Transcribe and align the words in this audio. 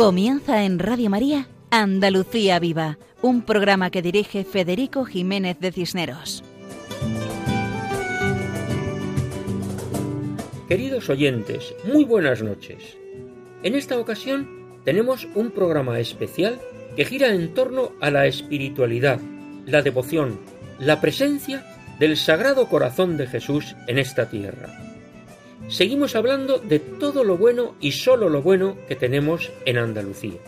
Comienza 0.00 0.64
en 0.64 0.78
Radio 0.78 1.10
María 1.10 1.46
Andalucía 1.70 2.58
Viva, 2.58 2.96
un 3.20 3.42
programa 3.42 3.90
que 3.90 4.00
dirige 4.00 4.44
Federico 4.44 5.04
Jiménez 5.04 5.60
de 5.60 5.72
Cisneros. 5.72 6.42
Queridos 10.66 11.10
oyentes, 11.10 11.74
muy 11.84 12.04
buenas 12.04 12.42
noches. 12.42 12.96
En 13.62 13.74
esta 13.74 13.98
ocasión 13.98 14.80
tenemos 14.86 15.28
un 15.34 15.50
programa 15.50 16.00
especial 16.00 16.58
que 16.96 17.04
gira 17.04 17.34
en 17.34 17.52
torno 17.52 17.92
a 18.00 18.10
la 18.10 18.24
espiritualidad, 18.24 19.20
la 19.66 19.82
devoción, 19.82 20.40
la 20.78 21.02
presencia 21.02 21.66
del 21.98 22.16
Sagrado 22.16 22.70
Corazón 22.70 23.18
de 23.18 23.26
Jesús 23.26 23.76
en 23.86 23.98
esta 23.98 24.30
tierra 24.30 24.89
seguimos 25.70 26.16
hablando 26.16 26.58
de 26.58 26.80
todo 26.80 27.24
lo 27.24 27.38
bueno 27.38 27.76
y 27.80 27.92
solo 27.92 28.28
lo 28.28 28.42
bueno 28.42 28.76
que 28.88 28.96
tenemos 28.96 29.50
en 29.64 29.78
Andalucía. 29.78 30.40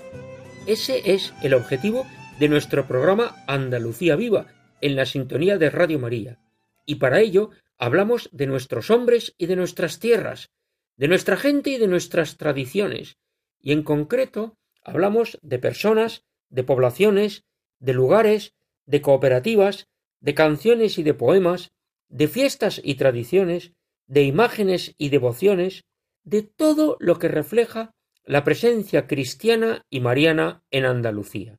Ese 0.67 1.15
es 1.15 1.33
el 1.43 1.55
objetivo 1.55 2.07
de 2.39 2.49
nuestro 2.49 2.87
programa 2.87 3.37
Andalucía 3.47 4.17
Viva, 4.17 4.47
en 4.81 4.97
la 4.97 5.07
sintonía 5.07 5.59
de 5.59 5.71
Radio 5.71 6.01
María. 6.01 6.39
Y 6.85 6.97
para 6.97 7.21
ello 7.21 7.51
hablamos 7.79 8.29
de 8.33 8.49
nuestros 8.49 8.91
hombres 8.91 9.35
y 9.39 9.47
de 9.47 9.57
nuestras 9.57 10.01
tierras, 10.01 10.51
de 10.97 11.09
nuestra 11.09 11.37
gente 11.37 11.71
y 11.71 11.79
de 11.79 11.87
nuestras 11.87 12.37
tradiciones, 12.37 13.17
y 13.61 13.73
en 13.73 13.85
concreto 13.85 14.57
hablamos 14.83 15.39
de 15.43 15.61
personas, 15.61 16.25
de 16.49 16.65
poblaciones, 16.65 17.45
de 17.79 17.95
lugares, 17.95 18.55
de 18.87 19.01
cooperativas, 19.01 19.89
de 20.21 20.35
canciones 20.35 20.99
y 20.99 21.05
de 21.05 21.15
poemas, 21.15 21.73
de 22.09 22.27
fiestas 22.27 22.81
y 22.83 22.97
tradiciones, 22.97 23.73
de 24.13 24.25
imágenes 24.25 24.95
y 24.99 25.09
devociones, 25.09 25.87
de 26.23 26.43
todo 26.43 26.99
lo 27.01 27.19
que 27.19 27.29
refleja 27.29 27.95
la 28.25 28.45
presencia 28.45 29.07
cristiana 29.07 29.87
y 29.89 30.01
mariana 30.01 30.63
en 30.71 30.85
Andalucía. 30.85 31.59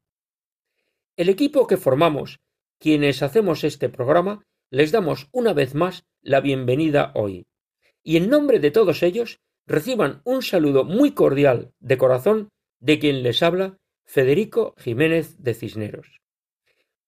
El 1.18 1.30
equipo 1.30 1.66
que 1.66 1.78
formamos, 1.78 2.42
quienes 2.78 3.24
hacemos 3.24 3.64
este 3.64 3.90
programa, 3.90 4.46
les 4.70 4.92
damos 4.92 5.30
una 5.32 5.54
vez 5.54 5.74
más 5.74 6.06
la 6.22 6.42
bienvenida 6.42 7.12
hoy. 7.16 7.48
Y 8.04 8.18
en 8.18 8.30
nombre 8.30 8.60
de 8.60 8.70
todos 8.70 9.02
ellos, 9.02 9.40
reciban 9.66 10.22
un 10.24 10.44
saludo 10.44 10.84
muy 10.84 11.16
cordial 11.16 11.74
de 11.80 11.98
corazón 11.98 12.50
de 12.80 13.00
quien 13.00 13.24
les 13.24 13.42
habla, 13.42 13.80
Federico 14.06 14.76
Jiménez 14.78 15.42
de 15.42 15.56
Cisneros. 15.56 16.22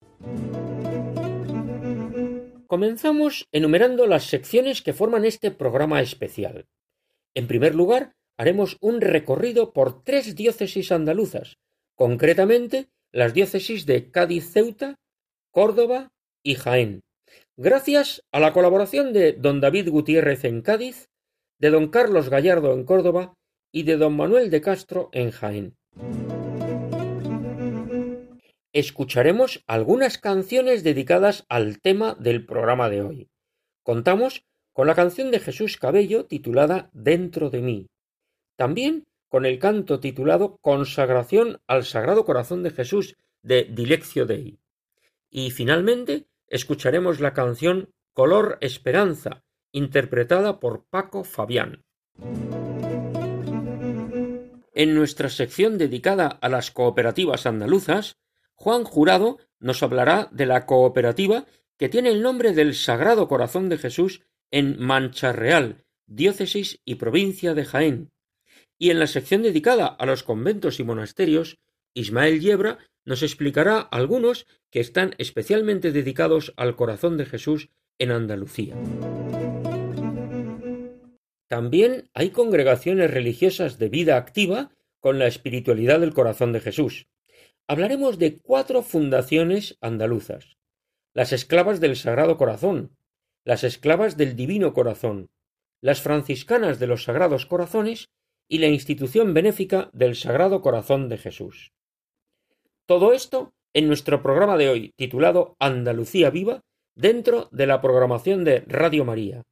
Comenzamos 2.68 3.48
enumerando 3.52 4.08
las 4.08 4.24
secciones 4.26 4.82
que 4.82 4.94
forman 4.94 5.26
este 5.26 5.52
programa 5.52 6.02
especial. 6.02 6.66
En 7.36 7.48
primer 7.48 7.76
lugar, 7.76 8.14
haremos 8.38 8.78
un 8.82 9.02
recorrido 9.02 9.72
por 9.72 10.04
tres 10.04 10.36
diócesis 10.36 10.92
andaluzas, 10.92 11.58
concretamente 11.96 12.90
las 13.12 13.34
diócesis 13.34 13.86
de 13.86 14.12
Cádiz 14.12 14.52
Ceuta, 14.52 14.96
Córdoba 15.52 16.10
y 16.44 16.56
Jaén, 16.56 17.02
gracias 17.58 18.22
a 18.34 18.40
la 18.40 18.52
colaboración 18.52 19.14
de 19.14 19.34
don 19.34 19.62
David 19.62 19.90
Gutiérrez 19.90 20.44
en 20.44 20.62
Cádiz, 20.62 21.08
de 21.60 21.70
don 21.70 21.88
Carlos 21.88 22.30
Gallardo 22.30 22.74
en 22.74 22.84
Córdoba 22.84 23.34
y 23.76 23.84
de 23.84 23.98
don 23.98 24.16
Manuel 24.16 24.50
de 24.52 24.62
Castro 24.62 25.10
en 25.12 25.32
Jaén. 25.32 25.76
Escucharemos 28.72 29.66
algunas 29.68 30.18
canciones 30.18 30.82
dedicadas 30.82 31.46
al 31.50 31.82
tema 31.82 32.16
del 32.18 32.46
programa 32.46 32.90
de 32.90 33.02
hoy. 33.02 33.30
Contamos 33.84 34.46
con 34.72 34.88
la 34.88 34.96
canción 34.96 35.30
de 35.30 35.42
Jesús 35.42 35.76
Cabello 35.76 36.26
titulada 36.26 36.90
Dentro 36.94 37.50
de 37.50 37.62
mí. 37.62 37.88
También 38.56 39.04
con 39.28 39.46
el 39.46 39.60
canto 39.60 40.00
titulado 40.00 40.56
Consagración 40.62 41.60
al 41.68 41.84
Sagrado 41.84 42.24
Corazón 42.24 42.64
de 42.64 42.72
Jesús 42.72 43.18
de 43.42 43.66
Dileccio 43.66 44.26
Dei. 44.26 44.58
Y 45.30 45.52
finalmente 45.52 46.28
escucharemos 46.48 47.20
la 47.20 47.34
canción 47.34 47.90
Color 48.14 48.58
Esperanza, 48.62 49.44
interpretada 49.74 50.62
por 50.62 50.86
Paco 50.86 51.26
Fabián. 51.26 51.84
En 54.76 54.94
nuestra 54.94 55.30
sección 55.30 55.78
dedicada 55.78 56.28
a 56.28 56.50
las 56.50 56.70
cooperativas 56.70 57.46
andaluzas, 57.46 58.18
Juan 58.56 58.84
Jurado 58.84 59.38
nos 59.58 59.82
hablará 59.82 60.28
de 60.34 60.46
la 60.46 60.66
cooperativa 60.66 61.46
que 61.78 61.88
tiene 61.88 62.10
el 62.10 62.22
nombre 62.22 62.52
del 62.52 62.76
Sagrado 62.76 63.30
Corazón 63.30 63.70
de 63.70 63.78
Jesús 63.78 64.24
en 64.52 64.78
Mancha 64.78 65.32
Real, 65.32 65.86
diócesis 66.08 66.82
y 66.84 66.96
provincia 66.96 67.54
de 67.54 67.64
Jaén. 67.64 68.12
Y 68.78 68.90
en 68.90 69.00
la 69.00 69.08
sección 69.08 69.44
dedicada 69.44 69.88
a 69.88 70.06
los 70.06 70.24
conventos 70.24 70.82
y 70.82 70.84
monasterios, 70.84 71.58
Ismael 71.94 72.42
Yebra 72.42 72.80
nos 73.06 73.24
explicará 73.24 73.80
algunos 73.80 74.46
que 74.72 74.82
están 74.82 75.16
especialmente 75.20 75.94
dedicados 75.94 76.54
al 76.58 76.76
corazón 76.76 77.16
de 77.16 77.26
Jesús 77.26 77.70
en 77.98 78.12
Andalucía. 78.12 78.76
También 81.48 82.10
hay 82.14 82.32
congregaciones 82.32 83.12
religiosas 83.12 83.78
de 83.78 83.90
vida 83.90 84.18
activa 84.18 84.72
con 85.00 85.20
la 85.20 85.28
espiritualidad 85.28 86.00
del 86.00 86.14
corazón 86.14 86.52
de 86.52 86.60
Jesús. 86.60 87.08
Hablaremos 87.68 88.18
de 88.18 88.40
cuatro 88.40 88.82
fundaciones 88.82 89.78
andaluzas. 89.82 90.58
Las 91.14 91.32
esclavas 91.32 91.80
del 91.80 91.96
Sagrado 91.96 92.38
Corazón, 92.38 92.96
las 93.44 93.64
esclavas 93.64 94.18
del 94.18 94.36
Divino 94.36 94.74
Corazón, 94.74 95.30
las 95.82 96.02
franciscanas 96.02 96.80
de 96.80 96.88
los 96.88 97.04
Sagrados 97.04 97.46
Corazones 97.46 98.10
y 98.48 98.58
la 98.58 98.68
institución 98.68 99.34
benéfica 99.34 99.90
del 99.94 100.16
Sagrado 100.16 100.62
Corazón 100.62 101.10
de 101.10 101.18
Jesús. 101.18 101.74
Todo 102.88 103.14
esto 103.14 103.54
en 103.74 103.88
nuestro 103.88 104.22
programa 104.22 104.58
de 104.58 104.70
hoy, 104.70 104.94
titulado 104.96 105.56
Andalucía 105.60 106.30
Viva, 106.30 106.62
dentro 106.96 107.50
de 107.52 107.68
la 107.68 107.82
programación 107.82 108.44
de 108.44 108.62
Radio 108.62 109.06
María. 109.06 109.44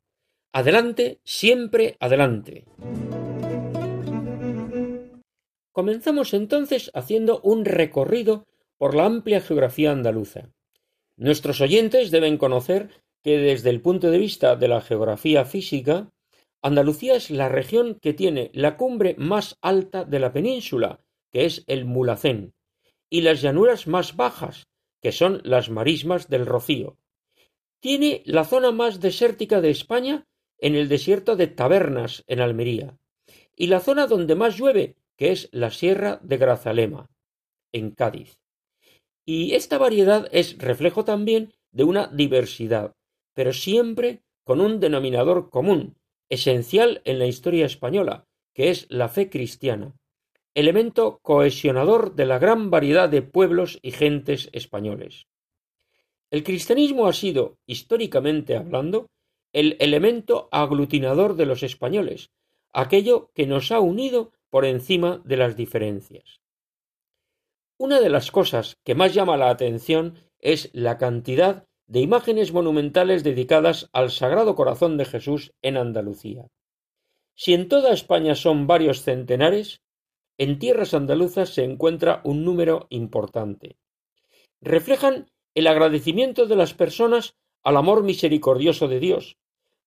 Adelante, 0.55 1.19
siempre 1.23 1.97
adelante. 1.99 2.65
Comenzamos 5.71 6.35
entonces 6.35 6.91
haciendo 6.93 7.41
un 7.41 7.65
recorrido 7.65 8.45
por 8.77 8.93
la 8.93 9.05
amplia 9.05 9.41
geografía 9.41 9.91
andaluza. 9.91 10.51
Nuestros 11.17 11.59
oyentes 11.59 12.11
deben 12.11 12.37
conocer 12.37 12.91
que 13.23 13.39
desde 13.39 13.71
el 13.71 13.81
punto 13.81 14.11
de 14.11 14.19
vista 14.19 14.55
de 14.55 14.67
la 14.67 14.81
geografía 14.81 15.43
física, 15.43 16.11
Andalucía 16.61 17.15
es 17.15 17.31
la 17.31 17.49
región 17.49 17.97
que 17.99 18.13
tiene 18.13 18.51
la 18.53 18.77
cumbre 18.77 19.15
más 19.17 19.57
alta 19.59 20.05
de 20.05 20.19
la 20.19 20.33
península, 20.33 20.99
que 21.31 21.45
es 21.45 21.63
el 21.65 21.85
Mulacén, 21.85 22.53
y 23.09 23.21
las 23.21 23.41
llanuras 23.41 23.87
más 23.87 24.15
bajas, 24.15 24.67
que 25.01 25.11
son 25.11 25.41
las 25.43 25.71
marismas 25.71 26.29
del 26.29 26.45
Rocío. 26.45 26.99
Tiene 27.79 28.21
la 28.25 28.45
zona 28.45 28.71
más 28.71 28.99
desértica 28.99 29.59
de 29.59 29.71
España 29.71 30.27
en 30.63 30.75
el 30.75 30.88
desierto 30.88 31.36
de 31.36 31.48
Tabernas, 31.48 32.24
en 32.25 32.39
Almería, 32.39 32.98
y 33.54 33.68
la 33.68 33.81
zona 33.81 34.07
donde 34.07 34.36
más 34.36 34.57
llueve, 34.57 34.95
que 35.18 35.33
es 35.33 35.50
la 35.51 35.71
Sierra 35.71 36.21
de 36.24 36.38
Grazalema, 36.38 37.10
en 37.74 37.92
Cádiz. 37.92 38.39
Y 39.25 39.56
esta 39.56 39.77
variedad 39.77 40.30
es 40.31 40.57
reflejo 40.57 41.04
también 41.04 41.51
de 41.74 41.83
una 41.83 42.07
diversidad, 42.07 42.95
pero 43.33 43.51
siempre 43.51 44.24
con 44.45 44.62
un 44.62 44.80
denominador 44.80 45.50
común, 45.50 45.98
esencial 46.30 47.01
en 47.04 47.19
la 47.19 47.25
historia 47.25 47.66
española, 47.66 48.25
que 48.54 48.69
es 48.69 48.86
la 48.89 49.09
fe 49.09 49.30
cristiana, 49.30 49.94
elemento 50.56 51.19
cohesionador 51.24 52.16
de 52.16 52.25
la 52.25 52.39
gran 52.39 52.71
variedad 52.71 53.09
de 53.09 53.21
pueblos 53.21 53.80
y 53.81 53.92
gentes 53.92 54.50
españoles. 54.54 55.27
El 56.31 56.44
cristianismo 56.44 57.06
ha 57.07 57.13
sido, 57.13 57.57
históricamente 57.66 58.56
hablando, 58.56 59.07
el 59.53 59.77
elemento 59.79 60.50
aglutinador 60.51 61.35
de 61.35 61.45
los 61.45 61.63
españoles, 61.63 62.31
aquello 62.73 63.31
que 63.33 63.47
nos 63.47 63.71
ha 63.71 63.79
unido 63.79 64.33
por 64.50 64.65
encima 64.65 65.21
de 65.23 65.38
las 65.38 65.55
diferencias. 65.55 66.41
Una 67.77 68.00
de 68.00 68.09
las 68.09 68.31
cosas 68.31 68.77
que 68.83 68.95
más 68.95 69.13
llama 69.13 69.38
la 69.38 69.50
atención 69.50 70.15
es 70.39 70.69
la 70.73 70.97
cantidad 70.97 71.65
de 71.88 72.01
imágenes 72.01 72.51
monumentales 72.51 73.23
dedicadas 73.23 73.89
al 73.94 74.09
Sagrado 74.09 74.55
Corazón 74.55 74.97
de 74.97 75.05
Jesús 75.05 75.53
en 75.61 75.77
Andalucía. 75.77 76.47
Si 77.35 77.53
en 77.53 77.67
toda 77.67 77.94
España 77.94 78.35
son 78.35 78.67
varios 78.67 79.01
centenares, 79.01 79.81
en 80.38 80.59
tierras 80.59 80.94
andaluzas 80.94 81.49
se 81.49 81.63
encuentra 81.63 82.21
un 82.23 82.44
número 82.44 82.88
importante. 82.89 83.77
Reflejan 84.61 85.31
el 85.56 85.67
agradecimiento 85.67 86.45
de 86.45 86.56
las 86.56 86.73
personas 86.73 87.35
al 87.63 87.77
amor 87.77 88.03
misericordioso 88.03 88.88
de 88.88 88.99
Dios, 88.99 89.38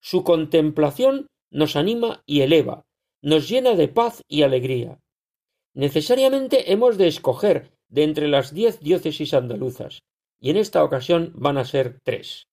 su 0.07 0.23
contemplación 0.23 1.27
nos 1.51 1.75
anima 1.75 2.23
y 2.27 2.43
eleva, 2.43 2.85
nos 3.23 3.49
llena 3.49 3.75
de 3.75 3.89
paz 3.89 4.23
y 4.29 4.43
alegría. 4.43 5.01
Necesariamente 5.75 6.71
hemos 6.71 6.97
de 6.97 7.09
escoger 7.09 7.73
de 7.89 8.05
entre 8.05 8.29
las 8.29 8.55
diez 8.55 8.79
diócesis 8.79 9.35
andaluzas, 9.35 10.05
y 10.39 10.51
en 10.51 10.59
esta 10.59 10.85
ocasión 10.85 11.33
van 11.35 11.59
a 11.59 11.65
ser 11.65 11.99
tres. 12.05 12.47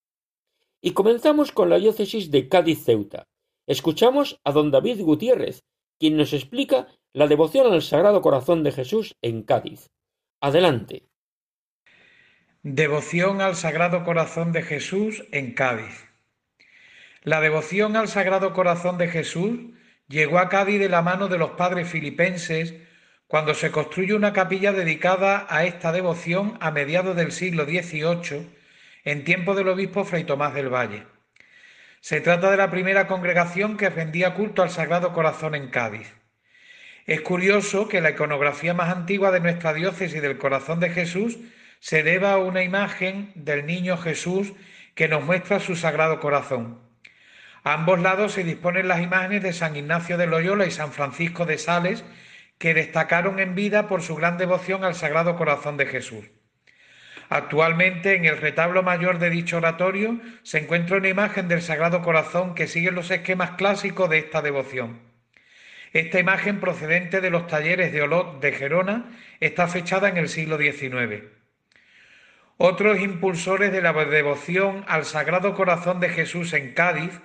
Y 0.81 0.93
comenzamos 0.93 1.51
con 1.51 1.69
la 1.69 1.77
diócesis 1.77 2.31
de 2.31 2.49
Cádiz-Ceuta. 2.49 3.25
Escuchamos 3.67 4.39
a 4.43 4.51
don 4.51 4.71
David 4.71 5.01
Gutiérrez, 5.01 5.59
quien 5.99 6.17
nos 6.17 6.33
explica 6.33 6.87
la 7.13 7.27
devoción 7.27 7.71
al 7.71 7.83
Sagrado 7.83 8.23
Corazón 8.23 8.63
de 8.63 8.71
Jesús 8.71 9.15
en 9.21 9.43
Cádiz. 9.43 9.91
Adelante. 10.41 11.03
Devoción 12.63 13.41
al 13.41 13.55
Sagrado 13.55 14.03
Corazón 14.03 14.53
de 14.53 14.63
Jesús 14.63 15.23
en 15.31 15.53
Cádiz. 15.53 16.12
La 17.23 17.39
devoción 17.39 17.95
al 17.95 18.09
Sagrado 18.09 18.51
Corazón 18.51 18.97
de 18.97 19.07
Jesús 19.07 19.57
llegó 20.09 20.39
a 20.39 20.49
Cádiz 20.49 20.77
de 20.77 20.89
la 20.89 21.01
mano 21.01 21.29
de 21.29 21.37
los 21.37 21.51
padres 21.51 21.87
filipenses 21.87 22.73
cuando 23.27 23.53
se 23.53 23.71
construye 23.71 24.13
una 24.13 24.33
capilla 24.33 24.73
dedicada 24.73 25.47
a 25.49 25.63
esta 25.63 25.93
devoción 25.93 26.57
a 26.59 26.71
mediados 26.71 27.15
del 27.15 27.31
siglo 27.31 27.63
XVIII, 27.63 28.49
en 29.05 29.23
tiempo 29.23 29.55
del 29.55 29.69
obispo 29.69 30.03
Fray 30.03 30.25
Tomás 30.25 30.53
del 30.53 30.67
Valle. 30.67 31.07
Se 32.01 32.19
trata 32.19 32.51
de 32.51 32.57
la 32.57 32.69
primera 32.69 33.07
congregación 33.07 33.77
que 33.77 33.89
rendía 33.89 34.33
culto 34.33 34.61
al 34.61 34.69
Sagrado 34.69 35.13
Corazón 35.13 35.55
en 35.55 35.69
Cádiz. 35.69 36.13
Es 37.05 37.21
curioso 37.21 37.87
que 37.87 38.01
la 38.01 38.09
iconografía 38.09 38.73
más 38.73 38.93
antigua 38.93 39.31
de 39.31 39.39
nuestra 39.39 39.73
diócesis 39.73 40.21
del 40.21 40.37
Corazón 40.37 40.81
de 40.81 40.89
Jesús 40.89 41.37
se 41.79 42.03
deba 42.03 42.33
a 42.33 42.37
una 42.37 42.63
imagen 42.63 43.31
del 43.35 43.65
niño 43.65 43.95
Jesús 43.95 44.51
que 44.93 45.07
nos 45.07 45.23
muestra 45.23 45.61
su 45.61 45.77
Sagrado 45.77 46.19
Corazón. 46.19 46.82
A 47.63 47.73
ambos 47.73 48.01
lados 48.01 48.33
se 48.33 48.43
disponen 48.43 48.89
las 48.89 49.01
imágenes 49.01 49.41
de 49.41 49.53
San 49.53 49.75
Ignacio 49.75 50.17
de 50.17 50.27
Loyola 50.27 50.65
y 50.65 50.71
San 50.71 50.91
Francisco 50.91 51.45
de 51.45 51.57
Sales, 51.57 52.03
que 52.57 52.73
destacaron 52.73 53.39
en 53.39 53.55
vida 53.55 53.87
por 53.87 54.01
su 54.01 54.15
gran 54.15 54.37
devoción 54.37 54.83
al 54.83 54.95
Sagrado 54.95 55.35
Corazón 55.37 55.77
de 55.77 55.85
Jesús. 55.85 56.25
Actualmente 57.29 58.15
en 58.15 58.25
el 58.25 58.37
retablo 58.37 58.83
mayor 58.83 59.17
de 59.17 59.29
dicho 59.29 59.57
oratorio 59.57 60.19
se 60.43 60.59
encuentra 60.59 60.97
una 60.97 61.07
imagen 61.07 61.47
del 61.47 61.61
Sagrado 61.61 62.01
Corazón 62.01 62.53
que 62.53 62.67
sigue 62.67 62.91
los 62.91 63.09
esquemas 63.11 63.51
clásicos 63.51 64.09
de 64.09 64.19
esta 64.19 64.41
devoción. 64.41 64.99
Esta 65.93 66.19
imagen 66.19 66.59
procedente 66.59 67.21
de 67.21 67.29
los 67.29 67.47
talleres 67.47 67.93
de 67.93 68.01
Olot 68.01 68.41
de 68.41 68.51
Gerona 68.51 69.05
está 69.39 69.67
fechada 69.67 70.09
en 70.09 70.17
el 70.17 70.27
siglo 70.27 70.57
XIX. 70.57 71.23
Otros 72.57 72.99
impulsores 72.99 73.71
de 73.71 73.81
la 73.81 73.93
devoción 73.93 74.83
al 74.87 75.05
Sagrado 75.05 75.53
Corazón 75.55 75.99
de 75.99 76.09
Jesús 76.09 76.53
en 76.53 76.73
Cádiz 76.73 77.19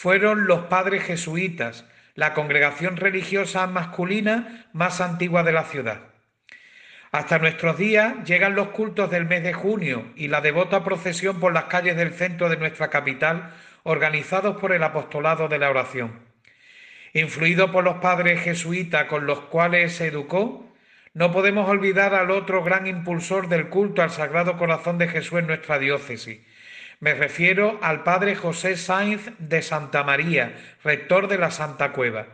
fueron 0.00 0.46
los 0.46 0.66
padres 0.66 1.02
jesuitas, 1.02 1.84
la 2.14 2.32
congregación 2.32 2.96
religiosa 2.98 3.66
masculina 3.66 4.68
más 4.72 5.00
antigua 5.00 5.42
de 5.42 5.50
la 5.50 5.64
ciudad. 5.64 6.02
Hasta 7.10 7.40
nuestros 7.40 7.78
días 7.78 8.14
llegan 8.24 8.54
los 8.54 8.68
cultos 8.68 9.10
del 9.10 9.24
mes 9.24 9.42
de 9.42 9.54
junio 9.54 10.06
y 10.14 10.28
la 10.28 10.40
devota 10.40 10.84
procesión 10.84 11.40
por 11.40 11.52
las 11.52 11.64
calles 11.64 11.96
del 11.96 12.14
centro 12.14 12.48
de 12.48 12.58
nuestra 12.58 12.90
capital, 12.90 13.50
organizados 13.82 14.60
por 14.60 14.70
el 14.70 14.84
apostolado 14.84 15.48
de 15.48 15.58
la 15.58 15.68
oración. 15.68 16.12
Influido 17.12 17.72
por 17.72 17.82
los 17.82 17.96
padres 17.96 18.40
jesuitas 18.40 19.06
con 19.06 19.26
los 19.26 19.40
cuales 19.40 19.96
se 19.96 20.06
educó, 20.06 20.72
no 21.12 21.32
podemos 21.32 21.68
olvidar 21.68 22.14
al 22.14 22.30
otro 22.30 22.62
gran 22.62 22.86
impulsor 22.86 23.48
del 23.48 23.68
culto 23.68 24.02
al 24.02 24.10
Sagrado 24.10 24.58
Corazón 24.58 24.98
de 24.98 25.08
Jesús 25.08 25.40
en 25.40 25.48
nuestra 25.48 25.80
diócesis, 25.80 26.38
me 27.00 27.14
refiero 27.14 27.78
al 27.82 28.02
padre 28.02 28.34
José 28.34 28.76
Sainz 28.76 29.30
de 29.38 29.62
Santa 29.62 30.02
María, 30.02 30.54
rector 30.82 31.28
de 31.28 31.38
la 31.38 31.50
Santa 31.50 31.92
Cueva. 31.92 32.26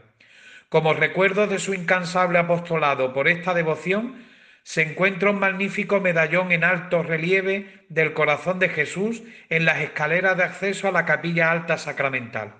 Como 0.68 0.94
recuerdo 0.94 1.46
de 1.46 1.58
su 1.58 1.74
incansable 1.74 2.38
apostolado 2.38 3.12
por 3.12 3.28
esta 3.28 3.54
devoción, 3.54 4.24
se 4.62 4.82
encuentra 4.82 5.30
un 5.30 5.38
magnífico 5.38 6.00
medallón 6.00 6.50
en 6.50 6.64
alto 6.64 7.02
relieve 7.02 7.84
del 7.90 8.14
corazón 8.14 8.58
de 8.58 8.70
Jesús 8.70 9.22
en 9.50 9.66
las 9.66 9.80
escaleras 9.80 10.38
de 10.38 10.44
acceso 10.44 10.88
a 10.88 10.92
la 10.92 11.04
capilla 11.04 11.50
alta 11.50 11.76
sacramental. 11.76 12.54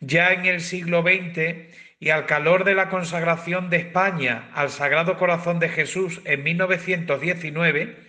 Ya 0.00 0.32
en 0.32 0.44
el 0.44 0.60
siglo 0.60 1.02
XX 1.02 1.72
y 1.98 2.10
al 2.10 2.26
calor 2.26 2.64
de 2.64 2.74
la 2.74 2.90
consagración 2.90 3.70
de 3.70 3.78
España 3.78 4.50
al 4.52 4.68
Sagrado 4.68 5.16
Corazón 5.16 5.58
de 5.58 5.70
Jesús 5.70 6.20
en 6.26 6.42
1919, 6.42 8.03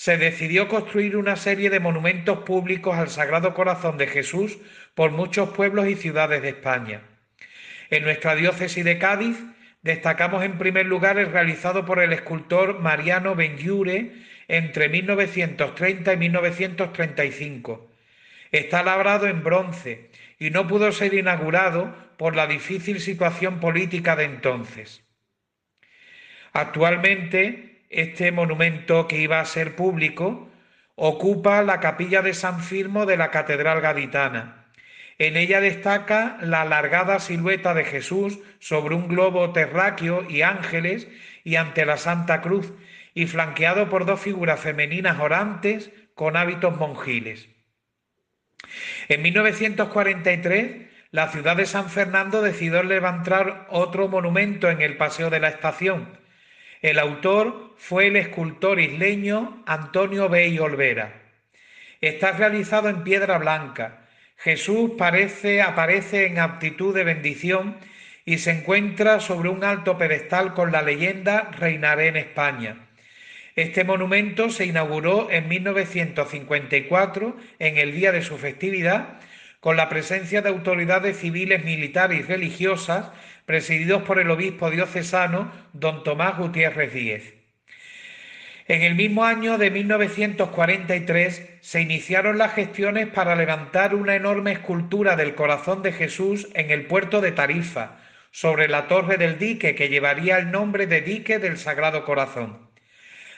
se 0.00 0.16
decidió 0.16 0.66
construir 0.66 1.14
una 1.14 1.36
serie 1.36 1.68
de 1.68 1.78
monumentos 1.78 2.38
públicos 2.38 2.96
al 2.96 3.10
Sagrado 3.10 3.52
Corazón 3.52 3.98
de 3.98 4.06
Jesús 4.06 4.56
por 4.94 5.10
muchos 5.10 5.50
pueblos 5.50 5.88
y 5.88 5.94
ciudades 5.94 6.40
de 6.40 6.48
España. 6.48 7.02
En 7.90 8.04
nuestra 8.04 8.34
diócesis 8.34 8.82
de 8.82 8.96
Cádiz 8.96 9.36
destacamos 9.82 10.42
en 10.42 10.56
primer 10.56 10.86
lugar 10.86 11.18
el 11.18 11.30
realizado 11.30 11.84
por 11.84 12.00
el 12.00 12.14
escultor 12.14 12.80
Mariano 12.80 13.34
Benlliure 13.34 14.12
entre 14.48 14.88
1930 14.88 16.14
y 16.14 16.16
1935. 16.16 17.90
Está 18.52 18.82
labrado 18.82 19.26
en 19.26 19.42
bronce 19.42 20.08
y 20.38 20.48
no 20.48 20.66
pudo 20.66 20.92
ser 20.92 21.12
inaugurado 21.12 21.94
por 22.16 22.34
la 22.36 22.46
difícil 22.46 23.00
situación 23.00 23.60
política 23.60 24.16
de 24.16 24.24
entonces. 24.24 25.04
Actualmente 26.54 27.69
este 27.90 28.30
monumento 28.30 29.08
que 29.08 29.18
iba 29.18 29.40
a 29.40 29.44
ser 29.44 29.74
público 29.74 30.48
ocupa 30.94 31.62
la 31.62 31.80
capilla 31.80 32.22
de 32.22 32.34
San 32.34 32.60
Firmo 32.60 33.04
de 33.04 33.16
la 33.16 33.30
Catedral 33.30 33.80
Gaditana. 33.80 34.66
En 35.18 35.36
ella 35.36 35.60
destaca 35.60 36.38
la 36.40 36.62
alargada 36.62 37.18
silueta 37.18 37.74
de 37.74 37.84
Jesús 37.84 38.38
sobre 38.58 38.94
un 38.94 39.08
globo 39.08 39.52
terráqueo 39.52 40.24
y 40.30 40.42
ángeles 40.42 41.08
y 41.44 41.56
ante 41.56 41.84
la 41.84 41.96
Santa 41.96 42.40
Cruz, 42.40 42.72
y 43.12 43.26
flanqueado 43.26 43.90
por 43.90 44.06
dos 44.06 44.20
figuras 44.20 44.60
femeninas 44.60 45.18
orantes 45.18 45.90
con 46.14 46.36
hábitos 46.36 46.76
monjiles. 46.76 47.48
En 49.08 49.22
1943, 49.22 50.88
la 51.10 51.28
ciudad 51.28 51.56
de 51.56 51.66
San 51.66 51.90
Fernando 51.90 52.40
decidió 52.40 52.82
levantar 52.82 53.66
otro 53.68 54.06
monumento 54.08 54.70
en 54.70 54.80
el 54.80 54.96
Paseo 54.96 55.28
de 55.28 55.40
la 55.40 55.48
Estación, 55.48 56.20
el 56.82 56.98
autor 56.98 57.74
fue 57.76 58.06
el 58.06 58.16
escultor 58.16 58.80
isleño 58.80 59.62
Antonio 59.66 60.28
Bey 60.28 60.58
Olvera. 60.58 61.12
Está 62.00 62.32
realizado 62.32 62.88
en 62.88 63.04
piedra 63.04 63.36
blanca. 63.38 64.08
Jesús 64.38 64.92
parece, 64.96 65.60
aparece 65.60 66.26
en 66.26 66.38
aptitud 66.38 66.94
de 66.94 67.04
bendición 67.04 67.76
y 68.24 68.38
se 68.38 68.52
encuentra 68.52 69.20
sobre 69.20 69.50
un 69.50 69.62
alto 69.64 69.98
pedestal 69.98 70.54
con 70.54 70.72
la 70.72 70.80
leyenda 70.80 71.50
Reinaré 71.58 72.08
en 72.08 72.16
España. 72.16 72.88
Este 73.56 73.84
monumento 73.84 74.48
se 74.48 74.64
inauguró 74.64 75.30
en 75.30 75.48
1954, 75.48 77.36
en 77.58 77.76
el 77.76 77.92
día 77.94 78.12
de 78.12 78.22
su 78.22 78.38
festividad, 78.38 79.18
con 79.60 79.76
la 79.76 79.90
presencia 79.90 80.40
de 80.40 80.48
autoridades 80.48 81.18
civiles, 81.18 81.62
militares 81.64 82.20
y 82.20 82.22
religiosas 82.22 83.10
presididos 83.50 84.04
por 84.04 84.20
el 84.20 84.30
obispo 84.30 84.70
diocesano 84.70 85.50
don 85.72 86.04
Tomás 86.04 86.38
Gutiérrez 86.38 86.92
Díez. 86.92 87.34
En 88.68 88.82
el 88.82 88.94
mismo 88.94 89.24
año 89.24 89.58
de 89.58 89.72
1943 89.72 91.58
se 91.60 91.80
iniciaron 91.80 92.38
las 92.38 92.54
gestiones 92.54 93.08
para 93.08 93.34
levantar 93.34 93.96
una 93.96 94.14
enorme 94.14 94.52
escultura 94.52 95.16
del 95.16 95.34
corazón 95.34 95.82
de 95.82 95.90
Jesús 95.90 96.46
en 96.54 96.70
el 96.70 96.86
puerto 96.86 97.20
de 97.20 97.32
Tarifa, 97.32 97.96
sobre 98.30 98.68
la 98.68 98.86
torre 98.86 99.16
del 99.16 99.36
dique 99.36 99.74
que 99.74 99.88
llevaría 99.88 100.38
el 100.38 100.52
nombre 100.52 100.86
de 100.86 101.00
dique 101.00 101.40
del 101.40 101.58
Sagrado 101.58 102.04
Corazón. 102.04 102.70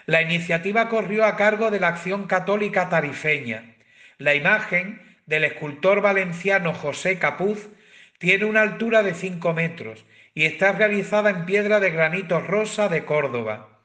La 0.05 0.21
iniciativa 0.21 0.91
corrió 0.91 1.25
a 1.25 1.37
cargo 1.37 1.71
de 1.71 1.81
la 1.81 1.89
Acción 1.89 2.27
Católica 2.27 2.91
Tarifeña. 2.91 3.77
La 4.19 4.35
imagen 4.35 5.01
del 5.25 5.45
escultor 5.45 6.03
valenciano 6.03 6.75
José 6.75 7.19
Capuz 7.19 7.71
tiene 8.23 8.45
una 8.45 8.63
altura 8.63 9.03
de 9.03 9.15
5 9.15 9.53
metros 9.53 10.05
y 10.33 10.45
está 10.45 10.71
realizada 10.71 11.29
en 11.31 11.45
piedra 11.45 11.81
de 11.81 11.91
granito 11.91 12.39
rosa 12.39 12.89
de 12.89 13.05
Córdoba. 13.05 13.81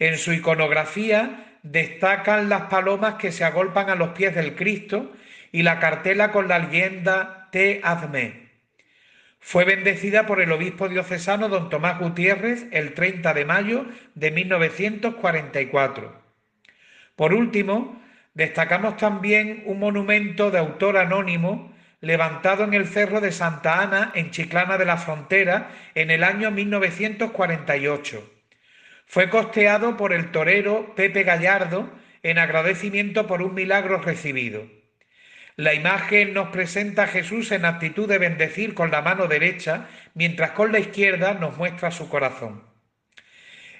En 0.00 0.18
su 0.18 0.32
iconografía 0.32 1.60
destacan 1.62 2.48
las 2.48 2.62
palomas 2.62 3.14
que 3.14 3.30
se 3.30 3.44
agolpan 3.44 3.88
a 3.88 3.94
los 3.94 4.08
pies 4.08 4.34
del 4.34 4.56
Cristo 4.56 5.12
y 5.52 5.62
la 5.62 5.78
cartela 5.78 6.32
con 6.32 6.48
la 6.48 6.58
leyenda 6.58 7.50
Te 7.52 7.80
Adme. 7.84 8.48
Fue 9.38 9.64
bendecida 9.64 10.26
por 10.26 10.40
el 10.40 10.50
obispo 10.50 10.88
diocesano 10.88 11.48
don 11.48 11.70
Tomás 11.70 12.00
Gutiérrez 12.00 12.66
el 12.72 12.94
30 12.94 13.32
de 13.32 13.44
mayo 13.44 13.86
de 14.16 14.32
1944. 14.32 16.20
Por 17.14 17.32
último, 17.32 18.02
destacamos 18.34 18.96
también 18.96 19.62
un 19.66 19.78
monumento 19.78 20.50
de 20.50 20.58
autor 20.58 20.96
anónimo 20.96 21.77
levantado 22.00 22.64
en 22.64 22.74
el 22.74 22.86
cerro 22.86 23.20
de 23.20 23.32
Santa 23.32 23.82
Ana, 23.82 24.12
en 24.14 24.30
Chiclana 24.30 24.78
de 24.78 24.84
la 24.84 24.96
Frontera, 24.96 25.70
en 25.94 26.10
el 26.10 26.22
año 26.22 26.50
1948. 26.50 28.30
Fue 29.06 29.28
costeado 29.30 29.96
por 29.96 30.12
el 30.12 30.30
torero 30.30 30.94
Pepe 30.94 31.22
Gallardo 31.24 31.90
en 32.22 32.38
agradecimiento 32.38 33.26
por 33.26 33.42
un 33.42 33.54
milagro 33.54 33.98
recibido. 33.98 34.66
La 35.56 35.74
imagen 35.74 36.34
nos 36.34 36.50
presenta 36.50 37.04
a 37.04 37.08
Jesús 37.08 37.50
en 37.50 37.64
actitud 37.64 38.08
de 38.08 38.18
bendecir 38.18 38.74
con 38.74 38.92
la 38.92 39.02
mano 39.02 39.26
derecha, 39.26 39.88
mientras 40.14 40.52
con 40.52 40.70
la 40.70 40.78
izquierda 40.78 41.34
nos 41.34 41.56
muestra 41.56 41.90
su 41.90 42.08
corazón. 42.08 42.62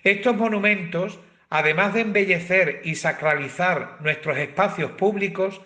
Estos 0.02 0.34
monumentos, 0.34 1.20
además 1.50 1.94
de 1.94 2.00
embellecer 2.00 2.80
y 2.82 2.96
sacralizar 2.96 3.98
nuestros 4.00 4.38
espacios 4.38 4.92
públicos, 4.92 5.60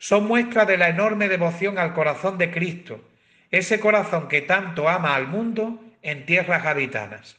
son 0.00 0.26
muestra 0.26 0.64
de 0.64 0.78
la 0.78 0.88
enorme 0.88 1.28
devoción 1.28 1.78
al 1.78 1.92
corazón 1.92 2.38
de 2.38 2.50
Cristo, 2.50 3.02
ese 3.50 3.78
corazón 3.78 4.28
que 4.28 4.40
tanto 4.40 4.88
ama 4.88 5.14
al 5.14 5.28
mundo 5.28 5.78
en 6.00 6.24
tierras 6.24 6.64
habitanas. 6.64 7.36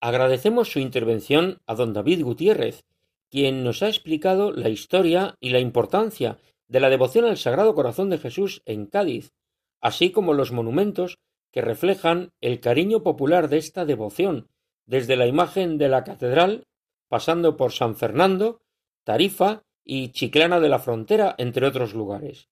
Agradecemos 0.00 0.70
su 0.70 0.78
intervención 0.78 1.58
a 1.66 1.74
don 1.74 1.92
David 1.92 2.22
Gutiérrez, 2.22 2.84
quien 3.30 3.64
nos 3.64 3.82
ha 3.82 3.88
explicado 3.88 4.52
la 4.52 4.68
historia 4.68 5.34
y 5.40 5.50
la 5.50 5.58
importancia 5.58 6.38
de 6.68 6.78
la 6.78 6.88
devoción 6.88 7.24
al 7.24 7.36
Sagrado 7.36 7.74
Corazón 7.74 8.10
de 8.10 8.18
Jesús 8.18 8.62
en 8.64 8.86
Cádiz, 8.86 9.32
así 9.80 10.12
como 10.12 10.34
los 10.34 10.52
monumentos 10.52 11.18
que 11.50 11.62
reflejan 11.62 12.30
el 12.40 12.60
cariño 12.60 13.02
popular 13.02 13.48
de 13.48 13.58
esta 13.58 13.84
devoción, 13.84 14.46
desde 14.84 15.16
la 15.16 15.26
imagen 15.26 15.78
de 15.78 15.88
la 15.88 16.04
catedral, 16.04 16.68
pasando 17.08 17.56
por 17.56 17.72
San 17.72 17.96
Fernando, 17.96 18.60
Tarifa 19.02 19.62
y 19.86 20.10
Chiclana 20.10 20.58
de 20.60 20.68
la 20.68 20.80
Frontera, 20.80 21.36
entre 21.38 21.66
otros 21.66 21.94
lugares. 21.94 22.48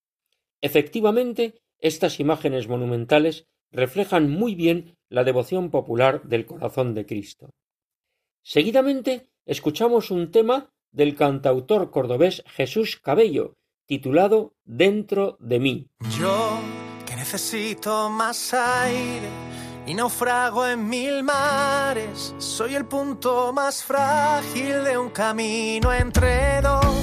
Efectivamente, 0.62 1.60
estas 1.78 2.20
imágenes 2.20 2.68
monumentales 2.68 3.46
reflejan 3.72 4.30
muy 4.30 4.54
bien 4.54 4.96
la 5.10 5.24
devoción 5.24 5.70
popular 5.70 6.22
del 6.22 6.46
corazón 6.46 6.94
de 6.94 7.04
Cristo. 7.04 7.50
Seguidamente 8.42 9.30
escuchamos 9.44 10.10
un 10.10 10.30
tema 10.30 10.70
del 10.92 11.16
cantautor 11.16 11.90
cordobés 11.90 12.44
Jesús 12.46 12.96
Cabello, 13.02 13.54
titulado 13.86 14.54
Dentro 14.64 15.36
de 15.40 15.58
mí. 15.58 15.88
Yo 16.18 16.60
que 17.04 17.16
necesito 17.16 18.08
más 18.08 18.54
aire 18.54 19.28
y 19.86 19.94
naufrago 19.94 20.66
en 20.66 20.88
mil 20.88 21.24
mares, 21.24 22.34
soy 22.38 22.76
el 22.76 22.86
punto 22.86 23.52
más 23.52 23.82
frágil 23.82 24.84
de 24.84 24.96
un 24.96 25.10
camino 25.10 25.92
entre 25.92 26.62
dos 26.62 26.93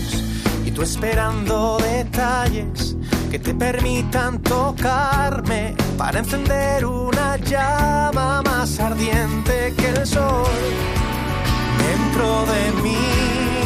tú 0.73 0.81
esperando 0.81 1.77
detalles 1.77 2.95
que 3.29 3.39
te 3.39 3.53
permitan 3.53 4.41
tocarme 4.41 5.75
para 5.97 6.19
encender 6.19 6.85
una 6.85 7.37
llama 7.37 8.41
más 8.43 8.79
ardiente 8.79 9.73
que 9.77 9.87
el 9.89 10.05
sol 10.05 10.45
dentro 11.77 12.45
de 12.45 12.81
mí. 12.83 13.60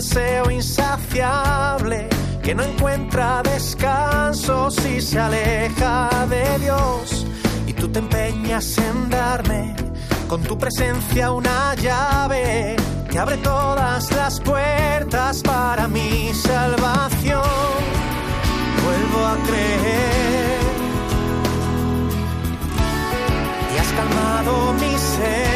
Deseo 0.00 0.50
insaciable 0.50 2.08
que 2.42 2.54
no 2.54 2.62
encuentra 2.62 3.42
descanso 3.42 4.70
si 4.70 4.98
se 4.98 5.18
aleja 5.18 6.08
de 6.26 6.58
Dios 6.58 7.26
y 7.66 7.74
tú 7.74 7.86
te 7.88 7.98
empeñas 7.98 8.78
en 8.78 9.10
darme 9.10 9.76
con 10.26 10.42
tu 10.42 10.56
presencia 10.56 11.32
una 11.32 11.74
llave 11.74 12.76
que 13.10 13.18
abre 13.18 13.36
todas 13.38 14.10
las 14.12 14.40
puertas 14.40 15.42
para 15.42 15.86
mi 15.86 16.32
salvación. 16.32 17.42
Vuelvo 18.82 19.26
a 19.26 19.36
creer 19.48 20.60
y 23.74 23.78
has 23.78 23.92
calmado 23.98 24.72
mi 24.80 24.96
sed. 24.96 25.49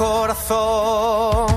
Corazón, 0.00 1.49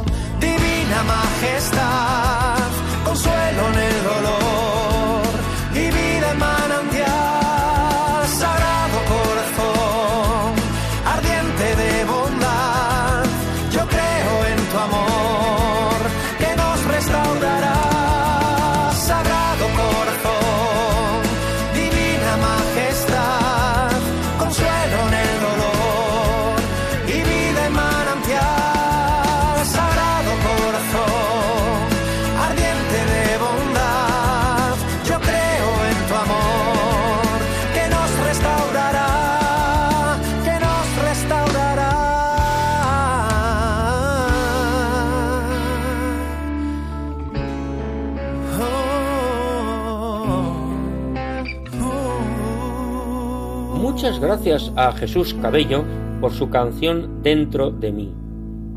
gracias 54.34 54.72
a 54.76 54.92
Jesús 54.94 55.36
Cabello 55.36 55.86
por 56.20 56.34
su 56.34 56.50
canción 56.50 57.22
Dentro 57.22 57.70
de 57.70 57.92
mí, 57.92 58.16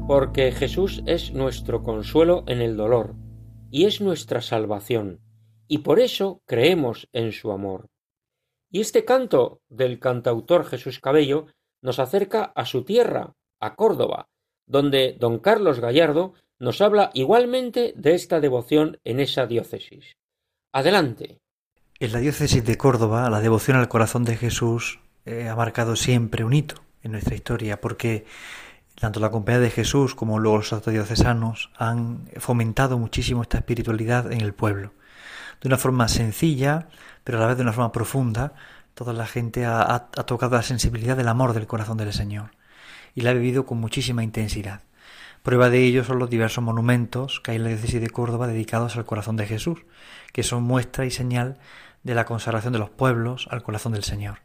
porque 0.07 0.53
Jesús 0.53 1.03
es 1.07 1.33
nuestro 1.33 1.83
consuelo 1.83 2.45
en 2.47 2.61
el 2.61 2.77
dolor 2.77 3.15
y 3.71 3.87
es 3.87 4.03
nuestra 4.03 4.43
salvación, 4.43 5.23
y 5.67 5.79
por 5.79 5.99
eso 5.99 6.43
creemos 6.45 7.09
en 7.15 7.33
su 7.33 7.53
amor. 7.53 7.89
Y 8.71 8.83
este 8.83 9.07
canto 9.07 9.63
del 9.71 9.99
cantautor 9.99 10.67
Jesús 10.67 11.01
Cabello 11.01 11.47
nos 11.81 12.01
acerca 12.01 12.53
a 12.55 12.67
su 12.67 12.85
tierra, 12.85 13.33
a 13.59 13.77
Córdoba, 13.77 14.29
donde 14.67 15.17
don 15.19 15.39
Carlos 15.39 15.81
Gallardo 15.81 16.35
nos 16.59 16.83
habla 16.83 17.11
igualmente 17.15 17.95
de 17.97 18.15
esta 18.15 18.41
devoción 18.41 19.01
en 19.05 19.21
esa 19.21 19.47
diócesis. 19.47 20.19
Adelante. 20.71 21.41
En 21.99 22.13
la 22.13 22.21
diócesis 22.21 22.63
de 22.63 22.77
Córdoba, 22.77 23.31
la 23.31 23.41
devoción 23.41 23.79
al 23.79 23.89
corazón 23.89 24.25
de 24.25 24.37
Jesús 24.37 25.01
eh, 25.27 25.49
ha 25.49 25.57
marcado 25.57 25.97
siempre 25.97 26.45
un 26.45 26.53
hito 26.55 26.77
en 27.03 27.13
nuestra 27.13 27.35
historia, 27.35 27.81
porque 27.81 28.25
tanto 28.99 29.21
la 29.21 29.31
compañía 29.31 29.61
de 29.61 29.71
Jesús 29.71 30.15
como 30.15 30.39
los 30.39 30.75
diocesanos 30.87 31.71
han 31.77 32.29
fomentado 32.39 32.99
muchísimo 32.99 33.43
esta 33.43 33.59
espiritualidad 33.59 34.33
en 34.33 34.41
el 34.41 34.55
pueblo. 34.55 34.93
De 35.61 35.69
una 35.69 35.77
forma 35.77 36.09
sencilla, 36.09 36.89
pero 37.25 37.39
a 37.39 37.41
la 37.43 37.47
vez 37.49 37.57
de 37.57 37.63
una 37.63 37.73
forma 37.73 37.93
profunda, 37.93 38.55
toda 38.95 39.13
la 39.13 39.27
gente 39.27 39.67
ha- 39.67 39.83
ha 39.83 40.09
tocado 40.25 40.57
la 40.57 40.63
sensibilidad 40.63 41.17
del 41.17 41.29
amor 41.29 41.53
del 41.53 41.67
corazón 41.67 41.99
del 41.99 42.13
Señor 42.13 42.53
y 43.15 43.21
la 43.21 43.31
ha 43.31 43.35
vivido 43.35 43.67
con 43.67 43.79
muchísima 43.79 44.23
intensidad. 44.23 44.81
Prueba 45.43 45.71
de 45.71 45.85
ello 45.85 46.03
son 46.03 46.19
los 46.19 46.31
diversos 46.31 46.65
monumentos 46.65 47.41
que 47.41 47.53
hay 47.53 47.59
en 47.59 47.65
la 47.65 47.69
diócesis 47.71 48.01
de 48.01 48.11
Córdoba 48.11 48.47
dedicados 48.47 48.97
al 48.97 49.05
corazón 49.05 49.37
de 49.37 49.47
Jesús, 49.47 49.79
que 50.33 50.43
son 50.43 50.63
muestra 50.65 51.05
y 51.05 51.11
señal 51.11 51.59
de 52.03 52.15
la 52.15 52.25
consagración 52.25 52.73
de 52.73 52.79
los 52.79 52.91
pueblos 52.91 53.47
al 53.51 53.63
corazón 53.63 53.93
del 53.93 54.03
Señor. 54.05 54.39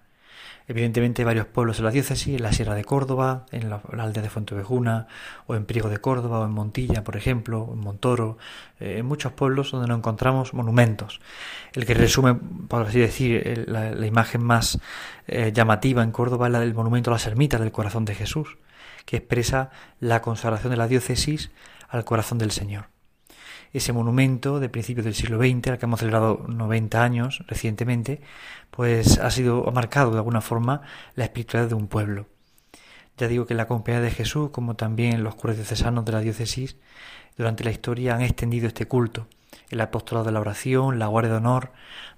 Evidentemente 0.68 1.24
varios 1.24 1.48
pueblos 1.48 1.80
en 1.80 1.86
la 1.86 1.92
diócesis, 1.92 2.36
en 2.36 2.44
la 2.44 2.54
Sierra 2.54 2.76
de 2.76 2.84
Córdoba, 2.84 3.46
en 3.52 3.70
la, 3.70 3.82
aldea 3.98 4.24
de 4.24 4.30
Fuentevejuna, 4.30 5.08
o 5.48 5.56
en 5.56 5.66
Priego 5.66 5.90
de 5.90 6.00
Córdoba, 6.00 6.40
o 6.40 6.46
en 6.46 6.52
Montilla, 6.52 7.04
por 7.04 7.18
ejemplo, 7.18 7.62
o 7.62 7.74
en 7.74 7.80
Montoro, 7.80 8.38
eh, 8.80 9.00
en 9.00 9.06
muchos 9.06 9.34
pueblos 9.34 9.72
donde 9.72 9.88
nos 9.88 9.98
encontramos 9.98 10.54
monumentos. 10.54 11.20
El 11.74 11.86
que 11.86 11.94
resume, 11.94 12.36
por 12.36 12.84
así 12.84 13.00
decir, 13.00 13.66
la, 13.68 14.06
imagen 14.06 14.44
más 14.44 14.80
eh, 15.28 15.52
llamativa 15.54 16.04
en 16.04 16.12
Córdoba 16.12 16.48
es 16.48 16.54
la 16.54 16.60
del 16.60 16.74
monumento 16.74 17.10
a 17.10 17.14
las 17.14 17.26
ermitas 17.28 17.60
del 17.60 17.72
corazón 17.72 18.06
de 18.06 18.16
Jesús, 18.16 18.58
que 19.06 19.18
expresa 19.18 19.72
la 20.00 20.22
consagración 20.22 20.72
de 20.72 20.78
la 20.78 20.88
diócesis 20.88 21.52
al 21.90 22.06
corazón 22.06 22.38
del 22.38 22.52
Señor 22.52 22.91
ese 23.74 23.94
monumento 23.94 24.60
de 24.60 24.70
principios 24.70 25.06
del 25.06 25.16
siglo 25.16 25.38
XX, 25.38 25.68
al 25.70 25.78
que 25.78 25.86
hemos 25.86 26.00
celebrado 26.00 26.46
90 26.48 27.04
años 27.04 27.44
recientemente, 27.48 28.22
pues 28.70 29.18
ha 29.18 29.32
sido 29.32 29.68
ha 29.68 29.72
marcado 29.72 30.12
de 30.12 30.18
alguna 30.18 30.42
forma 30.42 30.82
la 31.16 31.26
espiritualidad 31.26 31.70
de 31.70 31.76
un 31.76 31.88
pueblo. 31.88 32.28
Ya 33.18 33.28
digo 33.28 33.46
que 33.46 33.54
la 33.54 33.68
compañía 33.68 34.02
de 34.02 34.12
Jesús, 34.12 34.50
como 34.52 34.76
también 34.76 35.24
los 35.24 35.36
curas 35.36 35.58
diocesanos 35.58 36.06
de 36.06 36.12
la 36.12 36.22
diócesis, 36.22 36.78
durante 37.38 37.64
la 37.64 37.72
historia 37.72 38.16
han 38.16 38.22
extendido 38.22 38.68
este 38.68 38.88
culto 38.88 39.28
el 39.70 39.82
apostolado 39.82 40.26
de 40.26 40.32
la 40.32 40.40
oración, 40.40 41.00
la 41.00 41.08
guardia 41.08 41.32
de 41.32 41.38
honor, 41.38 41.72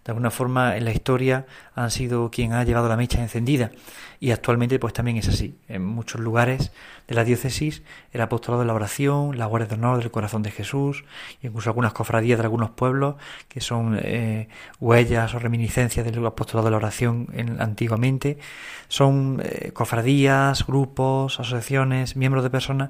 de 0.05 0.11
alguna 0.11 0.31
forma 0.31 0.75
en 0.75 0.83
la 0.83 0.91
historia 0.91 1.45
han 1.75 1.89
sido 1.89 2.29
quien 2.29 2.51
ha 2.51 2.63
llevado 2.63 2.89
la 2.89 2.97
mecha 2.97 3.21
encendida. 3.21 3.71
Y 4.19 4.31
actualmente 4.31 4.77
pues 4.79 4.93
también 4.93 5.17
es 5.17 5.29
así. 5.29 5.55
En 5.69 5.85
muchos 5.85 6.19
lugares 6.19 6.71
de 7.07 7.15
la 7.15 7.23
diócesis 7.23 7.83
el 8.11 8.21
apostolado 8.21 8.61
de 8.61 8.67
la 8.67 8.73
oración, 8.73 9.37
la 9.37 9.45
guardia 9.45 9.67
de 9.67 9.75
honor 9.75 9.99
del 9.99 10.11
corazón 10.11 10.43
de 10.43 10.51
Jesús, 10.51 11.05
incluso 11.41 11.69
algunas 11.69 11.93
cofradías 11.93 12.39
de 12.39 12.43
algunos 12.43 12.71
pueblos 12.71 13.15
que 13.47 13.61
son 13.61 13.97
eh, 14.01 14.49
huellas 14.79 15.33
o 15.35 15.39
reminiscencias 15.39 16.05
del 16.05 16.25
apostolado 16.25 16.65
de 16.65 16.71
la 16.71 16.77
oración 16.77 17.27
en, 17.33 17.61
antiguamente, 17.61 18.37
son 18.89 19.41
eh, 19.43 19.71
cofradías, 19.73 20.67
grupos, 20.67 21.39
asociaciones, 21.39 22.15
miembros 22.17 22.43
de 22.43 22.49
personas 22.49 22.89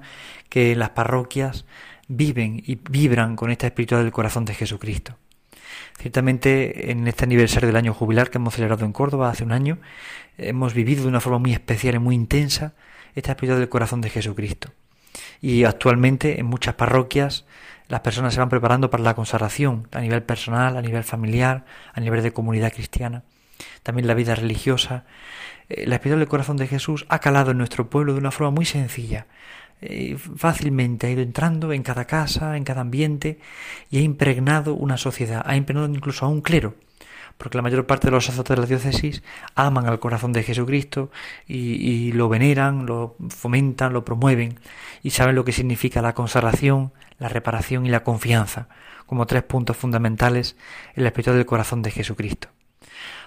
que 0.49 0.71
en 0.71 0.79
las 0.79 0.91
parroquias 0.91 1.65
viven 2.07 2.61
y 2.65 2.75
vibran 2.75 3.35
con 3.35 3.51
esta 3.51 3.67
espiritualidad 3.67 4.05
del 4.05 4.13
corazón 4.13 4.45
de 4.45 4.53
Jesucristo. 4.53 5.17
Ciertamente, 5.99 6.91
en 6.91 7.07
este 7.07 7.25
aniversario 7.25 7.67
del 7.67 7.75
año 7.75 7.93
jubilar 7.93 8.29
que 8.29 8.37
hemos 8.37 8.55
celebrado 8.55 8.85
en 8.85 8.93
Córdoba 8.93 9.29
hace 9.29 9.43
un 9.43 9.51
año, 9.51 9.79
hemos 10.37 10.73
vivido 10.73 11.03
de 11.03 11.09
una 11.09 11.19
forma 11.19 11.39
muy 11.39 11.53
especial 11.53 11.95
y 11.95 11.99
muy 11.99 12.15
intensa 12.15 12.73
esta 13.15 13.31
espiritualidad 13.31 13.61
del 13.61 13.69
corazón 13.69 14.01
de 14.01 14.09
Jesucristo. 14.09 14.71
Y 15.41 15.63
actualmente 15.63 16.39
en 16.39 16.47
muchas 16.47 16.75
parroquias 16.75 17.45
las 17.87 18.01
personas 18.01 18.33
se 18.33 18.39
van 18.39 18.49
preparando 18.49 18.89
para 18.89 19.03
la 19.03 19.13
consagración 19.13 19.87
a 19.91 19.99
nivel 19.99 20.23
personal, 20.23 20.77
a 20.77 20.81
nivel 20.81 21.03
familiar, 21.03 21.65
a 21.93 21.99
nivel 21.99 22.23
de 22.23 22.33
comunidad 22.33 22.73
cristiana, 22.73 23.23
también 23.83 24.07
la 24.07 24.13
vida 24.13 24.35
religiosa. 24.35 25.05
Eh, 25.69 25.85
la 25.85 25.95
espiritualidad 25.95 26.25
del 26.25 26.29
corazón 26.29 26.57
de 26.57 26.67
Jesús 26.67 27.05
ha 27.09 27.19
calado 27.19 27.51
en 27.51 27.57
nuestro 27.57 27.89
pueblo 27.89 28.13
de 28.13 28.19
una 28.19 28.31
forma 28.31 28.51
muy 28.51 28.65
sencilla, 28.65 29.27
eh, 29.85 30.17
fácilmente 30.17 31.07
ha 31.07 31.09
ido 31.09 31.21
entrando 31.21 31.73
en 31.73 31.83
cada 31.83 32.05
casa, 32.05 32.55
en 32.55 32.63
cada 32.63 32.81
ambiente 32.81 33.39
y 33.91 33.97
ha 33.97 34.01
impregnado 34.01 34.75
una 34.75 34.97
sociedad, 34.97 35.43
ha 35.45 35.57
impregnado 35.57 35.93
incluso 35.93 36.25
a 36.25 36.29
un 36.29 36.41
clero, 36.41 36.75
porque 37.37 37.57
la 37.57 37.63
mayor 37.63 37.85
parte 37.85 38.07
de 38.07 38.11
los 38.11 38.25
sacerdotes 38.25 38.55
de 38.55 38.61
la 38.61 38.67
diócesis 38.67 39.23
aman 39.55 39.87
al 39.87 39.99
corazón 39.99 40.31
de 40.31 40.43
Jesucristo 40.43 41.11
y, 41.47 41.57
y, 41.57 42.11
lo 42.13 42.29
veneran, 42.29 42.85
lo 42.85 43.17
fomentan, 43.29 43.91
lo 43.91 44.05
promueven 44.05 44.59
y 45.01 45.09
saben 45.09 45.35
lo 45.35 45.43
que 45.43 45.51
significa 45.51 46.01
la 46.01 46.13
consagración, 46.13 46.93
la 47.19 47.27
reparación 47.27 47.85
y 47.85 47.89
la 47.89 48.03
confianza 48.03 48.69
como 49.05 49.27
tres 49.27 49.43
puntos 49.43 49.75
fundamentales 49.75 50.55
en 50.95 51.03
la 51.03 51.09
espiritualidad 51.09 51.39
del 51.39 51.45
corazón 51.45 51.81
de 51.81 51.91
Jesucristo. 51.91 52.47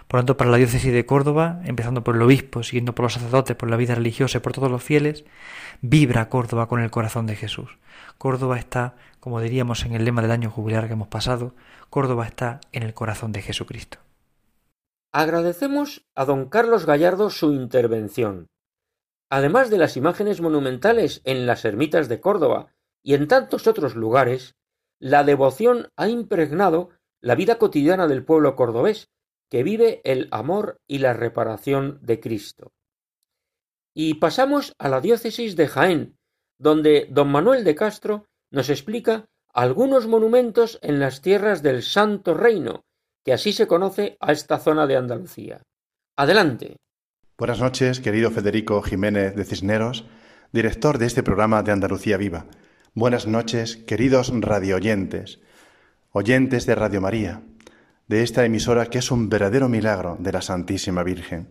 Por 0.08 0.18
lo 0.18 0.22
tanto, 0.22 0.36
para 0.36 0.50
la 0.50 0.56
diócesis 0.56 0.92
de 0.92 1.04
Córdoba, 1.04 1.60
empezando 1.64 2.04
por 2.04 2.14
el 2.14 2.22
obispo, 2.22 2.62
siguiendo 2.62 2.94
por 2.94 3.04
los 3.04 3.14
sacerdotes, 3.14 3.56
por 3.56 3.68
la 3.68 3.76
vida 3.76 3.94
religiosa 3.94 4.38
y 4.38 4.40
por 4.40 4.52
todos 4.52 4.70
los 4.70 4.82
fieles, 4.82 5.24
vibra 5.80 6.28
Córdoba 6.28 6.68
con 6.68 6.80
el 6.80 6.90
corazón 6.90 7.26
de 7.26 7.34
Jesús. 7.34 7.78
Córdoba 8.18 8.58
está, 8.58 8.94
como 9.20 9.40
diríamos 9.40 9.84
en 9.84 9.94
el 9.94 10.04
lema 10.04 10.22
del 10.22 10.30
año 10.30 10.50
jubilar 10.50 10.86
que 10.86 10.92
hemos 10.92 11.08
pasado, 11.08 11.54
Córdoba 11.90 12.26
está 12.26 12.60
en 12.72 12.84
el 12.84 12.94
corazón 12.94 13.32
de 13.32 13.42
Jesucristo. 13.42 13.98
Agradecemos 15.12 16.06
a 16.14 16.24
don 16.24 16.48
Carlos 16.48 16.86
Gallardo 16.86 17.30
su 17.30 17.52
intervención. 17.52 18.48
Además 19.30 19.70
de 19.70 19.78
las 19.78 19.96
imágenes 19.96 20.40
monumentales 20.40 21.20
en 21.24 21.46
las 21.46 21.64
ermitas 21.64 22.08
de 22.08 22.20
Córdoba 22.20 22.68
y 23.02 23.14
en 23.14 23.26
tantos 23.26 23.66
otros 23.66 23.96
lugares, 23.96 24.54
la 25.00 25.24
devoción 25.24 25.88
ha 25.96 26.08
impregnado 26.08 26.90
la 27.20 27.34
vida 27.34 27.58
cotidiana 27.58 28.06
del 28.06 28.24
pueblo 28.24 28.54
cordobés, 28.56 29.08
que 29.50 29.62
vive 29.62 30.00
el 30.04 30.28
amor 30.30 30.80
y 30.86 30.98
la 30.98 31.12
reparación 31.12 31.98
de 32.02 32.20
Cristo. 32.20 32.72
Y 33.94 34.14
pasamos 34.14 34.74
a 34.78 34.88
la 34.88 35.00
diócesis 35.00 35.56
de 35.56 35.68
Jaén, 35.68 36.18
donde 36.58 37.06
don 37.10 37.28
Manuel 37.28 37.64
de 37.64 37.74
Castro 37.74 38.26
nos 38.50 38.70
explica 38.70 39.26
algunos 39.52 40.06
monumentos 40.06 40.78
en 40.82 41.00
las 41.00 41.22
tierras 41.22 41.62
del 41.62 41.82
Santo 41.82 42.34
Reino, 42.34 42.84
que 43.24 43.32
así 43.32 43.52
se 43.52 43.66
conoce 43.66 44.16
a 44.20 44.32
esta 44.32 44.58
zona 44.58 44.86
de 44.86 44.96
Andalucía. 44.96 45.62
Adelante. 46.16 46.76
Buenas 47.38 47.60
noches, 47.60 48.00
querido 48.00 48.30
Federico 48.30 48.82
Jiménez 48.82 49.34
de 49.34 49.44
Cisneros, 49.44 50.04
director 50.52 50.98
de 50.98 51.06
este 51.06 51.22
programa 51.22 51.62
de 51.62 51.72
Andalucía 51.72 52.16
Viva. 52.16 52.46
Buenas 52.94 53.26
noches, 53.26 53.76
queridos 53.76 54.32
radioyentes, 54.32 55.40
oyentes 56.12 56.64
de 56.64 56.74
Radio 56.74 57.00
María, 57.00 57.42
de 58.08 58.22
esta 58.22 58.44
emisora 58.44 58.86
que 58.86 58.98
es 58.98 59.10
un 59.10 59.28
verdadero 59.28 59.68
milagro 59.68 60.16
de 60.20 60.32
la 60.32 60.42
Santísima 60.42 61.02
Virgen. 61.02 61.48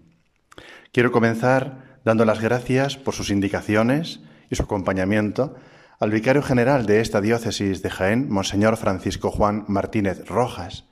Quiero 0.91 1.11
comenzar 1.11 1.99
dando 2.05 2.23
las 2.23 2.39
gracias 2.41 2.95
por 2.97 3.13
sus 3.13 3.29
indicaciones 3.29 4.21
y 4.49 4.55
su 4.55 4.63
acompañamiento 4.63 5.55
al 5.99 6.11
vicario 6.11 6.41
general 6.41 6.85
de 6.85 7.01
esta 7.01 7.19
diócesis 7.19 7.81
de 7.81 7.89
Jaén, 7.89 8.29
Monseñor 8.29 8.77
Francisco 8.77 9.31
Juan 9.31 9.65
Martínez 9.67 10.25
Rojas, 10.25 10.85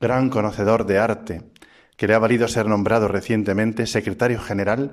gran 0.00 0.30
conocedor 0.30 0.86
de 0.86 0.98
arte, 0.98 1.42
que 1.96 2.06
le 2.06 2.14
ha 2.14 2.18
valido 2.18 2.48
ser 2.48 2.66
nombrado 2.66 3.08
recientemente 3.08 3.86
secretario 3.86 4.40
general 4.40 4.92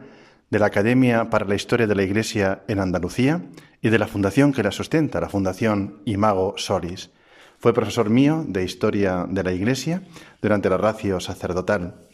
de 0.50 0.60
la 0.60 0.68
Academia 0.68 1.30
para 1.30 1.46
la 1.46 1.56
Historia 1.56 1.88
de 1.88 1.96
la 1.96 2.04
Iglesia 2.04 2.64
en 2.68 2.80
Andalucía 2.80 3.42
y 3.82 3.90
de 3.90 4.00
la 4.00 4.08
fundación 4.08 4.54
que 4.54 4.64
la 4.64 4.72
sustenta, 4.72 5.22
la 5.22 5.30
Fundación 5.30 6.02
Imago 6.06 6.56
Solis. 6.58 7.12
Fue 7.60 7.74
profesor 7.74 8.10
mío 8.10 8.46
de 8.48 8.64
Historia 8.64 9.26
de 9.30 9.44
la 9.44 9.52
Iglesia 9.52 10.04
durante 10.42 10.70
la 10.70 10.78
ratio 10.78 11.20
sacerdotal. 11.20 12.08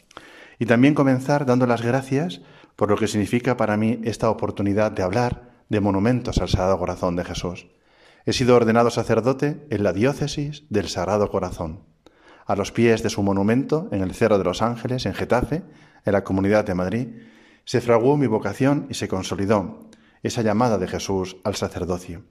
Y 0.57 0.65
también 0.65 0.95
comenzar 0.95 1.45
dando 1.45 1.67
las 1.67 1.83
gracias 1.83 2.41
por 2.75 2.89
lo 2.89 2.97
que 2.97 3.07
significa 3.07 3.55
para 3.55 3.77
mí 3.77 3.99
esta 4.03 4.31
oportunidad 4.31 4.91
de 4.91 5.03
hablar 5.03 5.51
de 5.69 5.81
monumentos 5.81 6.39
al 6.39 6.49
Sagrado 6.49 6.79
Corazón 6.79 7.15
de 7.15 7.25
Jesús. 7.25 7.67
He 8.25 8.33
sido 8.33 8.55
ordenado 8.55 8.89
sacerdote 8.89 9.67
en 9.69 9.83
la 9.83 9.93
diócesis 9.93 10.63
del 10.69 10.87
Sagrado 10.87 11.29
Corazón. 11.29 11.83
A 12.47 12.55
los 12.55 12.71
pies 12.71 13.03
de 13.03 13.11
su 13.11 13.21
monumento, 13.21 13.87
en 13.91 14.01
el 14.01 14.15
Cerro 14.15 14.39
de 14.39 14.43
los 14.43 14.63
Ángeles, 14.63 15.05
en 15.05 15.13
Getafe, 15.13 15.61
en 16.05 16.13
la 16.13 16.23
Comunidad 16.23 16.65
de 16.65 16.73
Madrid, 16.73 17.07
se 17.65 17.81
fraguó 17.81 18.17
mi 18.17 18.25
vocación 18.25 18.87
y 18.89 18.95
se 18.95 19.07
consolidó 19.07 19.89
esa 20.23 20.41
llamada 20.41 20.79
de 20.79 20.87
Jesús 20.87 21.37
al 21.43 21.53
sacerdocio. 21.53 22.23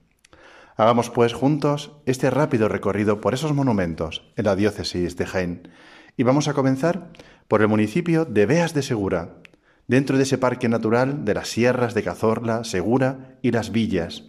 Hagamos 0.77 1.09
pues 1.09 1.33
juntos 1.33 1.93
este 2.05 2.29
rápido 2.29 2.67
recorrido 2.67 3.21
por 3.21 3.33
esos 3.33 3.53
monumentos 3.53 4.29
en 4.35 4.43
la 4.43 4.57
diócesis 4.57 5.15
de 5.15 5.25
Jaén. 5.25 5.69
Y 6.17 6.23
vamos 6.23 6.49
a 6.49 6.53
comenzar 6.53 7.11
por 7.47 7.61
el 7.61 7.69
municipio 7.69 8.25
de 8.25 8.45
Beas 8.45 8.73
de 8.73 8.81
Segura, 8.81 9.37
dentro 9.87 10.17
de 10.17 10.23
ese 10.23 10.37
parque 10.37 10.67
natural 10.67 11.23
de 11.23 11.33
las 11.33 11.47
sierras 11.47 11.93
de 11.93 12.03
Cazorla, 12.03 12.65
Segura 12.65 13.37
y 13.41 13.51
Las 13.51 13.71
Villas. 13.71 14.23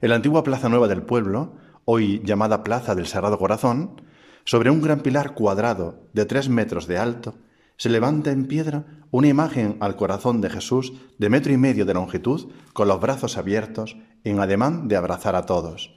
En 0.00 0.08
la 0.08 0.16
antigua 0.16 0.44
Plaza 0.44 0.70
Nueva 0.70 0.88
del 0.88 1.02
pueblo, 1.02 1.56
hoy 1.84 2.22
llamada 2.24 2.64
Plaza 2.64 2.94
del 2.94 3.06
Sagrado 3.06 3.38
Corazón, 3.38 4.00
sobre 4.44 4.70
un 4.70 4.80
gran 4.80 5.00
pilar 5.00 5.34
cuadrado 5.34 6.08
de 6.14 6.24
tres 6.24 6.48
metros 6.48 6.86
de 6.86 6.96
alto, 6.96 7.34
se 7.78 7.88
levanta 7.88 8.32
en 8.32 8.46
piedra 8.46 8.84
una 9.10 9.28
imagen 9.28 9.76
al 9.80 9.96
corazón 9.96 10.42
de 10.42 10.50
Jesús 10.50 10.92
de 11.16 11.30
metro 11.30 11.52
y 11.52 11.56
medio 11.56 11.86
de 11.86 11.94
longitud, 11.94 12.50
con 12.74 12.88
los 12.88 13.00
brazos 13.00 13.38
abiertos, 13.38 13.96
en 14.24 14.40
ademán 14.40 14.88
de 14.88 14.96
abrazar 14.96 15.34
a 15.36 15.46
todos. 15.46 15.96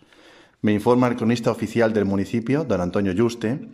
Me 0.62 0.74
informa 0.74 1.08
el 1.08 1.16
cronista 1.16 1.52
oficial 1.52 1.92
del 1.92 2.06
municipio, 2.06 2.64
don 2.64 2.80
Antonio 2.82 3.12
Yuste, 3.12 3.68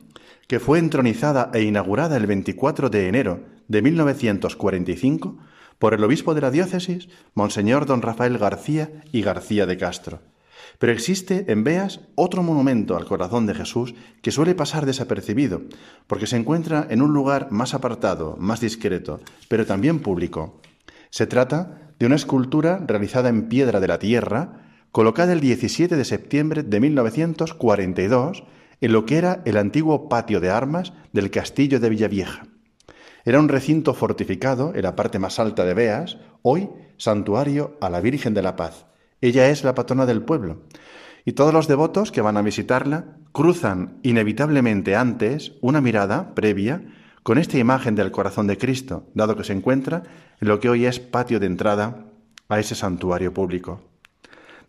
que 0.47 0.59
fue 0.59 0.79
entronizada 0.79 1.51
e 1.53 1.61
inaugurada 1.61 2.15
el 2.15 2.25
24 2.25 2.89
de 2.89 3.07
enero 3.09 3.41
de 3.67 3.81
1945 3.81 5.37
por 5.77 5.93
el 5.93 6.03
obispo 6.03 6.33
de 6.33 6.41
la 6.41 6.49
diócesis, 6.49 7.09
Monseñor 7.35 7.85
don 7.85 8.01
Rafael 8.01 8.37
García 8.37 9.03
y 9.11 9.21
García 9.21 9.65
de 9.65 9.77
Castro. 9.77 10.21
Pero 10.79 10.91
existe 10.91 11.45
en 11.47 11.63
Beas 11.63 12.01
otro 12.15 12.43
monumento 12.43 12.97
al 12.97 13.05
corazón 13.05 13.45
de 13.47 13.55
Jesús 13.55 13.95
que 14.21 14.31
suele 14.31 14.53
pasar 14.53 14.85
desapercibido, 14.85 15.61
porque 16.05 16.27
se 16.27 16.37
encuentra 16.37 16.85
en 16.89 17.01
un 17.01 17.13
lugar 17.13 17.47
más 17.51 17.73
apartado, 17.73 18.35
más 18.39 18.61
discreto, 18.61 19.19
pero 19.47 19.65
también 19.65 19.99
público. 19.99 20.61
Se 21.09 21.25
trata 21.25 21.93
de 21.99 22.05
una 22.05 22.15
escultura 22.15 22.83
realizada 22.85 23.29
en 23.29 23.49
piedra 23.49 23.79
de 23.79 23.87
la 23.87 23.97
tierra, 23.97 24.67
colocada 24.91 25.33
el 25.33 25.39
17 25.39 25.95
de 25.95 26.05
septiembre 26.05 26.63
de 26.63 26.79
1942 26.79 28.43
en 28.81 28.91
lo 28.91 29.05
que 29.05 29.17
era 29.17 29.41
el 29.45 29.57
antiguo 29.57 30.07
patio 30.09 30.39
de 30.39 30.51
armas 30.51 30.93
del 31.11 31.31
castillo 31.31 31.79
de 31.79 31.89
Villavieja. 31.89 32.43
Era 33.25 33.39
un 33.39 33.49
recinto 33.49 33.93
fortificado 33.93 34.73
en 34.75 34.83
la 34.83 34.95
parte 34.95 35.19
más 35.19 35.39
alta 35.39 35.65
de 35.65 35.73
Beas, 35.73 36.17
hoy 36.43 36.69
santuario 36.97 37.77
a 37.81 37.89
la 37.89 37.99
Virgen 37.99 38.33
de 38.33 38.41
la 38.41 38.55
Paz. 38.55 38.85
Ella 39.21 39.49
es 39.49 39.63
la 39.63 39.75
patrona 39.75 40.05
del 40.05 40.21
pueblo. 40.21 40.63
Y 41.25 41.33
todos 41.33 41.53
los 41.53 41.67
devotos 41.67 42.11
que 42.11 42.21
van 42.21 42.37
a 42.37 42.41
visitarla 42.41 43.17
cruzan 43.31 43.99
inevitablemente 44.03 44.95
antes 44.95 45.53
una 45.61 45.81
mirada 45.81 46.33
previa 46.33 46.83
con 47.23 47.37
esta 47.37 47.57
imagen 47.57 47.95
del 47.95 48.11
corazón 48.11 48.47
de 48.47 48.57
Cristo, 48.57 49.09
dado 49.13 49.35
que 49.35 49.43
se 49.43 49.53
encuentra 49.53 50.03
en 50.39 50.47
lo 50.47 50.59
que 50.59 50.69
hoy 50.69 50.85
es 50.85 50.99
patio 50.99 51.39
de 51.39 51.47
entrada 51.47 52.05
a 52.47 52.59
ese 52.59 52.75
santuario 52.75 53.33
público. 53.33 53.81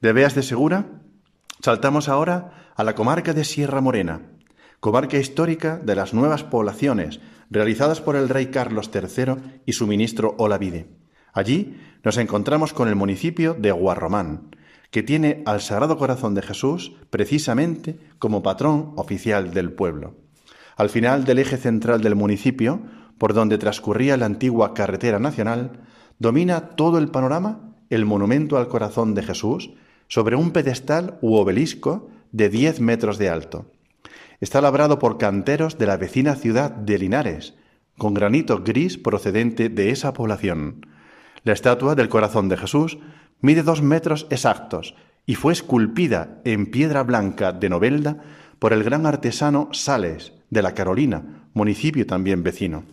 De 0.00 0.12
Beas 0.12 0.34
de 0.34 0.42
Segura 0.42 0.86
saltamos 1.60 2.08
ahora 2.08 2.72
a 2.74 2.84
la 2.84 2.94
comarca 2.94 3.32
de 3.32 3.44
Sierra 3.44 3.80
Morena, 3.80 4.22
comarca 4.80 5.18
histórica 5.18 5.76
de 5.76 5.94
las 5.94 6.14
nuevas 6.14 6.42
poblaciones 6.42 7.20
realizadas 7.50 8.00
por 8.00 8.16
el 8.16 8.28
rey 8.28 8.46
Carlos 8.46 8.90
III 8.92 9.60
y 9.66 9.72
su 9.72 9.86
ministro 9.86 10.34
Olavide. 10.38 10.88
Allí 11.32 11.76
nos 12.04 12.16
encontramos 12.16 12.72
con 12.72 12.88
el 12.88 12.96
municipio 12.96 13.54
de 13.54 13.72
Guarromán, 13.72 14.56
que 14.90 15.02
tiene 15.02 15.42
al 15.46 15.60
Sagrado 15.60 15.98
Corazón 15.98 16.34
de 16.34 16.42
Jesús 16.42 16.92
precisamente 17.10 17.98
como 18.18 18.42
patrón 18.42 18.92
oficial 18.96 19.52
del 19.52 19.72
pueblo. 19.72 20.14
Al 20.76 20.90
final 20.90 21.24
del 21.24 21.40
eje 21.40 21.56
central 21.56 22.02
del 22.02 22.14
municipio, 22.14 22.80
por 23.18 23.34
donde 23.34 23.58
transcurría 23.58 24.16
la 24.16 24.26
antigua 24.26 24.74
carretera 24.74 25.18
nacional, 25.18 25.80
domina 26.18 26.70
todo 26.70 26.98
el 26.98 27.08
panorama 27.08 27.74
el 27.90 28.04
monumento 28.04 28.56
al 28.56 28.68
corazón 28.68 29.14
de 29.14 29.22
Jesús 29.22 29.70
sobre 30.08 30.36
un 30.36 30.52
pedestal 30.52 31.18
u 31.20 31.34
obelisco 31.34 32.10
de 32.32 32.48
10 32.48 32.80
metros 32.80 33.18
de 33.18 33.28
alto. 33.28 33.66
Está 34.40 34.60
labrado 34.60 34.98
por 34.98 35.18
canteros 35.18 35.78
de 35.78 35.86
la 35.86 35.96
vecina 35.96 36.36
ciudad 36.36 36.70
de 36.70 36.98
Linares, 36.98 37.54
con 37.96 38.14
granito 38.14 38.62
gris 38.62 38.96
procedente 38.96 39.68
de 39.68 39.90
esa 39.90 40.12
población. 40.12 40.86
La 41.48 41.54
estatua 41.54 41.94
del 41.94 42.10
corazón 42.10 42.50
de 42.50 42.58
Jesús 42.58 42.98
mide 43.40 43.62
dos 43.62 43.80
metros 43.80 44.26
exactos 44.28 44.94
y 45.24 45.34
fue 45.34 45.54
esculpida 45.54 46.42
en 46.44 46.66
piedra 46.66 47.02
blanca 47.04 47.52
de 47.52 47.70
Novelda 47.70 48.18
por 48.58 48.74
el 48.74 48.84
gran 48.84 49.06
artesano 49.06 49.70
Sales, 49.72 50.34
de 50.50 50.60
la 50.60 50.74
Carolina, 50.74 51.46
municipio 51.54 52.06
también 52.06 52.42
vecino. 52.42 52.84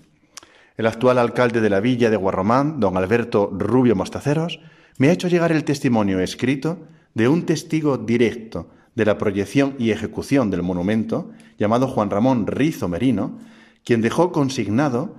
El 0.78 0.86
actual 0.86 1.20
alcalde 1.20 1.60
de 1.60 1.70
la 1.70 1.82
villa 1.82 2.10
de 2.10 2.16
Guarromán, 2.16 2.80
don 2.80 2.96
Alberto 2.96 3.52
Rubio 3.52 3.94
Mostaceros, 3.94 4.62
me 5.00 5.10
ha 5.10 5.12
hecho 5.12 5.28
llegar 5.28 5.52
el 5.52 5.66
testimonio 5.66 6.22
escrito 6.22 6.88
de 7.14 7.28
un 7.28 7.46
testigo 7.46 7.98
directo 7.98 8.70
de 8.96 9.04
la 9.04 9.18
proyección 9.18 9.76
y 9.80 9.92
ejecución 9.92 10.50
del 10.50 10.64
monumento, 10.64 11.30
llamado 11.60 11.90
Juan 11.90 12.10
Ramón 12.10 12.48
Rizo 12.48 12.88
Merino, 12.88 13.38
quien 13.84 14.00
dejó 14.00 14.32
consignado 14.32 15.18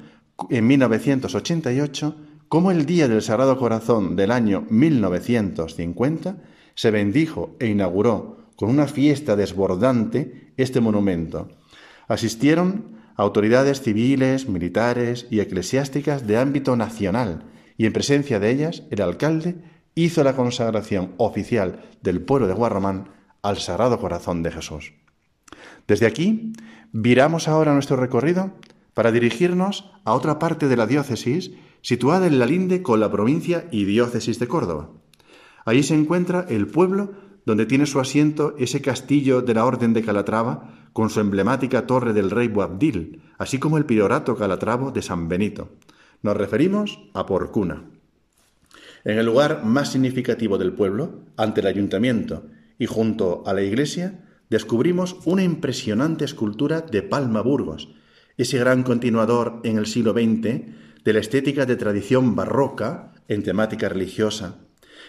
en 0.49 0.67
1988 0.67 2.17
cómo 2.49 2.71
el 2.71 2.87
Día 2.87 3.09
del 3.09 3.23
Sagrado 3.23 3.59
Corazón 3.59 4.17
del 4.17 4.31
año 4.31 4.67
1950 4.71 6.37
se 6.75 6.91
bendijo 6.91 7.57
e 7.59 7.67
inauguró 7.67 8.39
con 8.57 8.71
una 8.71 8.87
fiesta 8.87 9.37
desbordante 9.37 10.53
este 10.57 10.81
monumento. 10.81 11.49
Asistieron 12.09 12.97
autoridades 13.17 13.81
civiles, 13.81 14.49
militares 14.49 15.27
y 15.31 15.41
eclesiásticas 15.41 16.27
de 16.27 16.37
ámbito 16.37 16.77
nacional 16.77 17.45
y 17.77 17.87
en 17.87 17.93
presencia 17.93 18.39
de 18.39 18.51
ellas 18.51 18.85
el 18.91 19.03
alcalde 19.03 19.57
hizo 19.95 20.23
la 20.23 20.37
consagración 20.37 21.15
oficial 21.17 21.83
del 22.03 22.21
pueblo 22.21 22.47
de 22.47 22.55
Guarromán 22.55 23.09
al 23.43 23.59
Sagrado 23.59 23.99
Corazón 23.99 24.43
de 24.43 24.53
Jesús. 24.53 24.93
Desde 25.87 26.07
aquí, 26.07 26.53
viramos 26.93 27.49
ahora 27.49 27.73
nuestro 27.73 27.97
recorrido 27.97 28.53
para 28.95 29.13
dirigirnos 29.13 29.91
a 30.05 30.15
otra 30.15 30.39
parte 30.39 30.69
de 30.69 30.77
la 30.77 30.87
diócesis 30.87 31.53
situada 31.83 32.27
en 32.27 32.39
la 32.39 32.47
linde 32.47 32.83
con 32.83 33.01
la 33.01 33.11
provincia 33.11 33.69
y 33.71 33.85
diócesis 33.85 34.39
de 34.39 34.49
Córdoba. 34.49 34.91
Allí 35.65 35.83
se 35.83 35.95
encuentra 35.95 36.47
el 36.49 36.67
pueblo 36.67 37.13
donde 37.45 37.67
tiene 37.67 37.87
su 37.87 38.01
asiento 38.01 38.55
ese 38.59 38.83
castillo 38.83 39.41
de 39.41 39.55
la 39.55 39.65
Orden 39.65 39.93
de 39.93 40.03
Calatrava 40.03 40.89
con 40.93 41.11
su 41.11 41.21
emblemática 41.21 41.87
torre 41.87 42.13
del 42.13 42.31
rey 42.31 42.49
Boabdil, 42.49 43.23
así 43.39 43.59
como 43.59 43.79
el 43.79 43.85
priorato 43.85 44.37
calatravo 44.37 44.91
de 44.91 45.03
San 45.03 45.29
Benito. 45.29 45.71
Nos 46.23 46.37
referimos 46.37 46.99
a 47.15 47.27
Porcuna. 47.27 47.85
En 49.05 49.19
el 49.19 49.27
lugar 49.27 49.65
más 49.65 49.93
significativo 49.93 50.59
del 50.59 50.73
pueblo, 50.73 51.21
ante 51.37 51.61
el 51.61 51.69
ayuntamiento 51.69 52.47
y 52.79 52.87
junto 52.87 53.45
a 53.47 53.53
la 53.53 53.63
iglesia, 53.63 54.25
descubrimos 54.51 55.17
una 55.25 55.45
impresionante 55.45 56.25
escultura 56.25 56.81
de 56.81 57.03
Palma 57.03 57.43
Burgos, 57.43 57.89
ese 58.37 58.59
gran 58.59 58.83
continuador 58.83 59.61
en 59.63 59.79
el 59.79 59.87
siglo 59.87 60.13
XX 60.13 60.63
de 61.07 61.13
la 61.13 61.21
estética 61.21 61.67
de 61.67 61.77
tradición 61.77 62.35
barroca 62.35 63.13
en 63.29 63.45
temática 63.45 63.89
religiosa. 63.89 64.57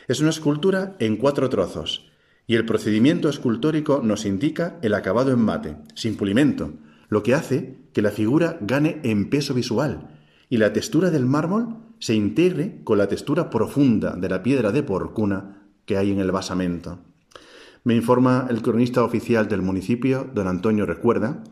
Es 0.08 0.20
una 0.20 0.30
escultura 0.30 0.96
en 1.00 1.18
cuatro 1.18 1.50
trozos, 1.50 2.12
y 2.46 2.54
el 2.54 2.66
procedimiento 2.66 3.30
escultórico 3.30 4.02
nos 4.04 4.24
indica 4.28 4.78
el 4.84 4.94
acabado 4.94 5.32
en 5.32 5.40
mate, 5.40 5.76
sin 5.96 6.16
pulimento, 6.16 6.74
lo 7.10 7.24
que 7.24 7.34
hace 7.34 7.80
que 7.94 8.04
la 8.04 8.12
figura 8.12 8.60
gane 8.62 9.00
en 9.04 9.32
peso 9.32 9.56
visual 9.56 10.08
y 10.52 10.58
la 10.58 10.72
textura 10.72 11.10
del 11.10 11.26
mármol 11.26 11.78
se 11.98 12.14
integre 12.14 12.82
con 12.84 13.00
la 13.00 13.08
textura 13.08 13.50
profunda 13.50 14.16
de 14.16 14.30
la 14.30 14.44
piedra 14.44 14.72
de 14.72 14.84
porcuna 14.84 15.64
que 15.86 15.98
hay 15.98 16.12
en 16.12 16.20
el 16.20 16.32
basamento. 16.32 17.00
Me 17.84 17.96
informa 17.96 18.46
el 18.52 18.62
cronista 18.62 19.04
oficial 19.04 19.48
del 19.48 19.64
municipio, 19.64 20.30
don 20.32 20.48
Antonio 20.48 20.86
Recuerda, 20.86 21.44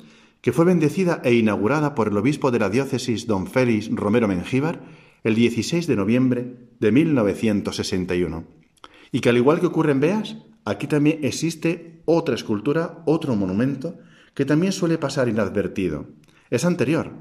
que 0.46 0.54
fue 0.54 0.64
bendecida 0.64 1.22
e 1.24 1.34
inaugurada 1.34 1.96
por 1.96 2.08
el 2.08 2.16
obispo 2.18 2.52
de 2.52 2.60
la 2.60 2.70
diócesis 2.70 3.26
don 3.26 3.48
Félix 3.48 3.90
Romero 3.90 4.28
Mengíbar 4.28 4.80
el 5.24 5.34
16 5.34 5.88
de 5.88 5.96
noviembre 5.96 6.70
de 6.80 6.92
1961. 6.92 8.44
Y 9.12 9.22
que 9.22 9.30
al 9.30 9.38
igual 9.38 9.60
que 9.60 9.66
ocurre 9.66 9.94
en 9.94 10.02
Beas, 10.02 10.38
aquí 10.64 10.86
también 10.86 11.22
existe 11.24 12.04
otra 12.06 12.36
escultura, 12.36 13.02
otro 13.08 13.36
monumento, 13.36 13.98
que 14.36 14.46
también 14.46 14.72
suele 14.72 15.00
pasar 15.00 15.30
inadvertido. 15.30 16.10
Es 16.52 16.64
anterior, 16.64 17.14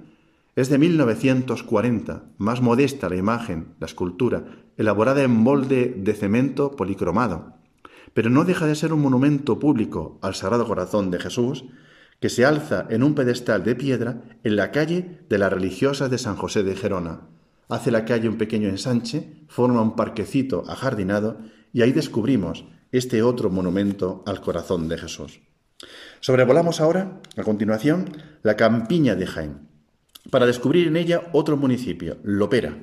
es 0.55 0.69
de 0.69 0.77
1940, 0.77 2.25
más 2.37 2.61
modesta 2.61 3.09
la 3.09 3.17
imagen, 3.17 3.69
la 3.81 3.87
escultura, 3.87 4.45
elaborada 4.77 5.23
en 5.23 5.31
molde 5.31 5.95
de 5.97 6.13
cemento 6.13 6.73
policromado, 6.73 7.55
pero 8.13 8.29
no 8.29 8.45
deja 8.45 8.67
de 8.67 8.75
ser 8.75 8.93
un 8.93 9.01
monumento 9.01 9.59
público 9.59 10.19
al 10.21 10.35
Sagrado 10.35 10.67
Corazón 10.67 11.11
de 11.11 11.21
Jesús, 11.21 11.65
que 12.21 12.29
se 12.29 12.45
alza 12.45 12.87
en 12.91 13.03
un 13.03 13.15
pedestal 13.15 13.65
de 13.65 13.75
piedra 13.75 14.23
en 14.43 14.57
la 14.57 14.71
calle 14.71 15.21
de 15.29 15.39
las 15.39 15.53
religiosas 15.53 16.11
de 16.11 16.19
San 16.19 16.37
José 16.37 16.63
de 16.63 16.77
Gerona. 16.77 17.29
Hace 17.69 17.91
la 17.91 18.05
calle 18.05 18.29
un 18.29 18.39
pequeño 18.39 18.69
ensanche, 18.69 19.45
forma 19.49 19.83
un 19.83 19.97
parquecito 19.97 20.65
ajardinado 20.69 21.39
y 21.73 21.83
ahí 21.83 21.93
descubrimos 21.93 22.65
este 22.93 23.23
otro 23.23 23.51
monumento 23.51 24.23
al 24.27 24.41
corazón 24.41 24.89
de 24.89 24.99
Jesús. 24.99 25.41
Sobrevolamos 26.21 26.81
ahora, 26.81 27.21
a 27.37 27.43
continuación, 27.43 28.17
la 28.43 28.57
campiña 28.57 29.15
de 29.15 29.27
Jaén, 29.27 29.69
para 30.31 30.47
descubrir 30.47 30.87
en 30.87 30.97
ella 30.97 31.23
otro 31.33 31.57
municipio, 31.57 32.17
Lopera, 32.23 32.79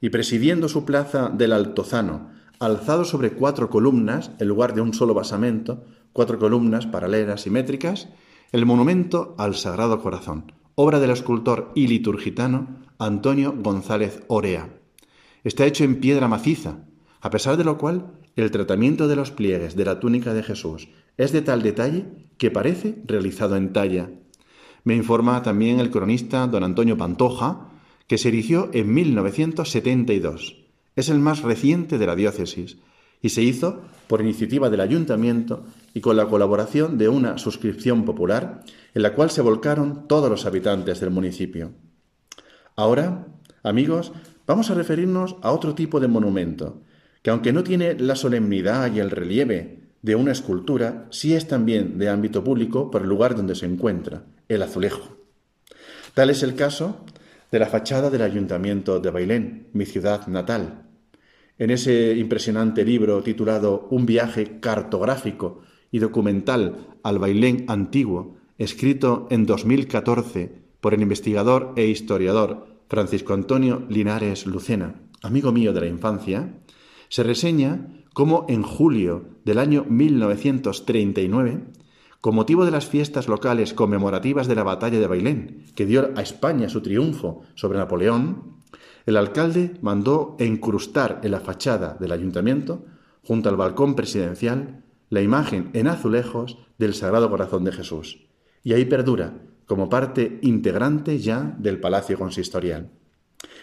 y 0.00 0.10
presidiendo 0.10 0.68
su 0.68 0.84
plaza 0.84 1.30
del 1.30 1.52
Altozano, 1.52 2.32
alzado 2.58 3.04
sobre 3.04 3.32
cuatro 3.32 3.70
columnas, 3.70 4.30
en 4.38 4.48
lugar 4.48 4.74
de 4.74 4.80
un 4.80 4.92
solo 4.92 5.14
basamento, 5.14 5.84
cuatro 6.12 6.38
columnas 6.38 6.86
paralelas 6.86 7.42
simétricas, 7.42 8.08
el 8.52 8.64
monumento 8.64 9.34
al 9.38 9.54
Sagrado 9.56 10.00
Corazón, 10.00 10.52
obra 10.76 11.00
del 11.00 11.10
escultor 11.10 11.72
y 11.74 11.88
liturgitano 11.88 12.84
Antonio 12.98 13.54
González 13.56 14.22
Orea. 14.28 14.70
Está 15.42 15.66
hecho 15.66 15.84
en 15.84 16.00
piedra 16.00 16.28
maciza, 16.28 16.78
a 17.20 17.30
pesar 17.30 17.56
de 17.56 17.64
lo 17.64 17.76
cual 17.76 18.12
el 18.36 18.50
tratamiento 18.50 19.08
de 19.08 19.16
los 19.16 19.30
pliegues 19.30 19.74
de 19.74 19.84
la 19.84 19.98
túnica 19.98 20.32
de 20.32 20.42
Jesús 20.42 20.88
es 21.16 21.32
de 21.32 21.42
tal 21.42 21.62
detalle 21.62 22.06
que 22.38 22.50
parece 22.50 22.96
realizado 23.06 23.56
en 23.56 23.72
talla. 23.72 24.10
Me 24.84 24.94
informa 24.94 25.42
también 25.42 25.80
el 25.80 25.90
cronista 25.90 26.46
don 26.46 26.62
Antonio 26.62 26.96
Pantoja, 26.96 27.68
que 28.06 28.18
se 28.18 28.28
erigió 28.28 28.70
en 28.72 28.94
1972. 28.94 30.56
Es 30.94 31.08
el 31.08 31.18
más 31.18 31.42
reciente 31.42 31.98
de 31.98 32.06
la 32.06 32.14
diócesis 32.14 32.76
y 33.20 33.30
se 33.30 33.42
hizo 33.42 33.82
por 34.06 34.20
iniciativa 34.20 34.70
del 34.70 34.80
ayuntamiento 34.80 35.64
y 35.96 36.02
con 36.02 36.14
la 36.14 36.26
colaboración 36.26 36.98
de 36.98 37.08
una 37.08 37.38
suscripción 37.38 38.04
popular 38.04 38.60
en 38.92 39.00
la 39.00 39.14
cual 39.14 39.30
se 39.30 39.40
volcaron 39.40 40.06
todos 40.06 40.28
los 40.28 40.44
habitantes 40.44 41.00
del 41.00 41.08
municipio. 41.08 41.72
Ahora, 42.76 43.28
amigos, 43.62 44.12
vamos 44.46 44.68
a 44.68 44.74
referirnos 44.74 45.36
a 45.40 45.52
otro 45.52 45.74
tipo 45.74 45.98
de 45.98 46.06
monumento, 46.06 46.82
que 47.22 47.30
aunque 47.30 47.54
no 47.54 47.64
tiene 47.64 47.94
la 47.94 48.14
solemnidad 48.14 48.92
y 48.92 48.98
el 48.98 49.10
relieve 49.10 49.84
de 50.02 50.14
una 50.16 50.32
escultura, 50.32 51.06
sí 51.08 51.34
es 51.34 51.48
también 51.48 51.96
de 51.96 52.10
ámbito 52.10 52.44
público 52.44 52.90
por 52.90 53.00
el 53.00 53.08
lugar 53.08 53.34
donde 53.34 53.54
se 53.54 53.64
encuentra, 53.64 54.24
el 54.50 54.60
azulejo. 54.60 55.16
Tal 56.12 56.28
es 56.28 56.42
el 56.42 56.56
caso 56.56 57.06
de 57.50 57.58
la 57.58 57.68
fachada 57.68 58.10
del 58.10 58.20
ayuntamiento 58.20 59.00
de 59.00 59.10
Bailén, 59.10 59.68
mi 59.72 59.86
ciudad 59.86 60.26
natal, 60.26 60.82
en 61.58 61.70
ese 61.70 62.14
impresionante 62.18 62.84
libro 62.84 63.22
titulado 63.22 63.88
Un 63.90 64.04
viaje 64.04 64.60
cartográfico 64.60 65.62
y 65.90 65.98
documental 65.98 66.86
al 67.02 67.18
Bailén 67.18 67.64
antiguo, 67.68 68.36
escrito 68.58 69.26
en 69.30 69.46
2014 69.46 70.52
por 70.80 70.94
el 70.94 71.02
investigador 71.02 71.72
e 71.76 71.86
historiador 71.86 72.66
Francisco 72.88 73.34
Antonio 73.34 73.84
Linares 73.88 74.46
Lucena, 74.46 75.02
amigo 75.22 75.52
mío 75.52 75.72
de 75.72 75.80
la 75.80 75.86
infancia, 75.86 76.60
se 77.08 77.22
reseña 77.22 77.88
cómo 78.14 78.46
en 78.48 78.62
julio 78.62 79.24
del 79.44 79.58
año 79.58 79.84
1939, 79.88 81.64
con 82.20 82.34
motivo 82.34 82.64
de 82.64 82.70
las 82.70 82.86
fiestas 82.86 83.28
locales 83.28 83.74
conmemorativas 83.74 84.48
de 84.48 84.54
la 84.54 84.62
batalla 84.62 84.98
de 84.98 85.06
Bailén, 85.06 85.64
que 85.74 85.86
dio 85.86 86.10
a 86.16 86.22
España 86.22 86.68
su 86.68 86.80
triunfo 86.80 87.42
sobre 87.54 87.78
Napoleón, 87.78 88.56
el 89.04 89.16
alcalde 89.16 89.74
mandó 89.82 90.36
encrustar 90.40 91.20
en 91.22 91.30
la 91.30 91.40
fachada 91.40 91.96
del 92.00 92.12
ayuntamiento, 92.12 92.84
junto 93.22 93.48
al 93.48 93.56
balcón 93.56 93.94
presidencial, 93.94 94.82
la 95.08 95.22
imagen 95.22 95.70
en 95.72 95.88
azulejos 95.88 96.58
del 96.78 96.94
Sagrado 96.94 97.30
Corazón 97.30 97.64
de 97.64 97.72
Jesús, 97.72 98.26
y 98.62 98.72
ahí 98.72 98.84
perdura 98.84 99.34
como 99.66 99.88
parte 99.88 100.38
integrante 100.42 101.18
ya 101.18 101.56
del 101.58 101.80
Palacio 101.80 102.18
Consistorial. 102.18 102.90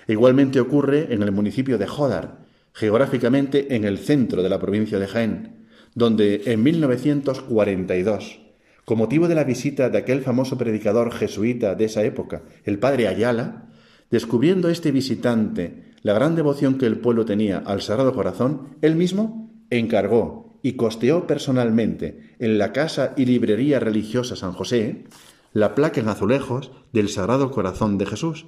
Igualmente 0.08 0.60
ocurre 0.60 1.14
en 1.14 1.24
el 1.24 1.32
municipio 1.32 1.78
de 1.78 1.88
Jodar, 1.88 2.46
geográficamente 2.74 3.76
en 3.76 3.86
el 3.86 3.98
centro 4.00 4.44
de 4.44 4.50
la 4.50 4.60
provincia 4.60 5.00
de 5.00 5.08
Jaén, 5.08 5.68
donde 5.96 6.42
en 6.46 6.64
1942, 6.64 8.40
con 8.86 8.98
motivo 8.98 9.28
de 9.28 9.36
la 9.36 9.44
visita 9.44 9.90
de 9.90 9.98
aquel 9.98 10.22
famoso 10.22 10.58
predicador 10.58 11.12
jesuita 11.12 11.76
de 11.76 11.86
esa 11.86 12.04
época, 12.04 12.44
el 12.66 12.80
padre 12.80 13.08
Ayala, 13.08 13.70
descubriendo 14.10 14.70
este 14.70 14.92
visitante 14.92 15.94
la 16.02 16.14
gran 16.14 16.36
devoción 16.36 16.78
que 16.78 16.86
el 16.86 17.00
pueblo 17.00 17.26
tenía 17.26 17.60
al 17.60 17.82
Sagrado 17.82 18.14
Corazón, 18.14 18.76
él 18.82 18.96
mismo 18.96 19.52
encargó 19.70 20.43
y 20.64 20.74
costeó 20.74 21.28
personalmente 21.28 22.36
en 22.40 22.58
la 22.58 22.74
casa 22.74 23.14
y 23.16 23.26
librería 23.26 23.80
religiosa 23.80 24.36
San 24.36 24.54
José 24.54 25.04
la 25.52 25.76
placa 25.76 26.02
en 26.02 26.08
azulejos 26.08 26.72
del 26.94 27.10
Sagrado 27.10 27.52
Corazón 27.52 28.00
de 28.00 28.08
Jesús, 28.08 28.48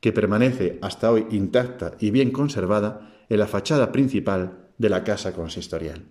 que 0.00 0.12
permanece 0.12 0.78
hasta 0.82 1.12
hoy 1.12 1.26
intacta 1.30 1.92
y 2.00 2.10
bien 2.10 2.32
conservada 2.32 3.12
en 3.28 3.38
la 3.38 3.46
fachada 3.46 3.92
principal 3.92 4.70
de 4.78 4.88
la 4.88 5.04
casa 5.04 5.32
consistorial. 5.32 6.06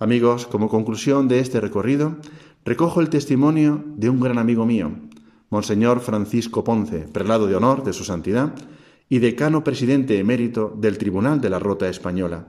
Amigos, 0.00 0.46
como 0.46 0.68
conclusión 0.68 1.28
de 1.28 1.38
este 1.38 1.60
recorrido, 1.60 2.16
recojo 2.64 3.00
el 3.00 3.10
testimonio 3.10 3.84
de 3.96 4.08
un 4.08 4.18
gran 4.18 4.38
amigo 4.38 4.64
mío, 4.64 4.92
Monseñor 5.50 6.00
Francisco 6.00 6.64
Ponce, 6.64 7.00
prelado 7.12 7.46
de 7.46 7.56
honor 7.56 7.84
de 7.84 7.92
su 7.92 8.04
santidad 8.04 8.54
y 9.08 9.18
decano 9.18 9.62
presidente 9.62 10.18
emérito 10.18 10.74
del 10.78 10.96
Tribunal 10.96 11.40
de 11.40 11.50
la 11.50 11.58
Rota 11.58 11.88
Española. 11.88 12.46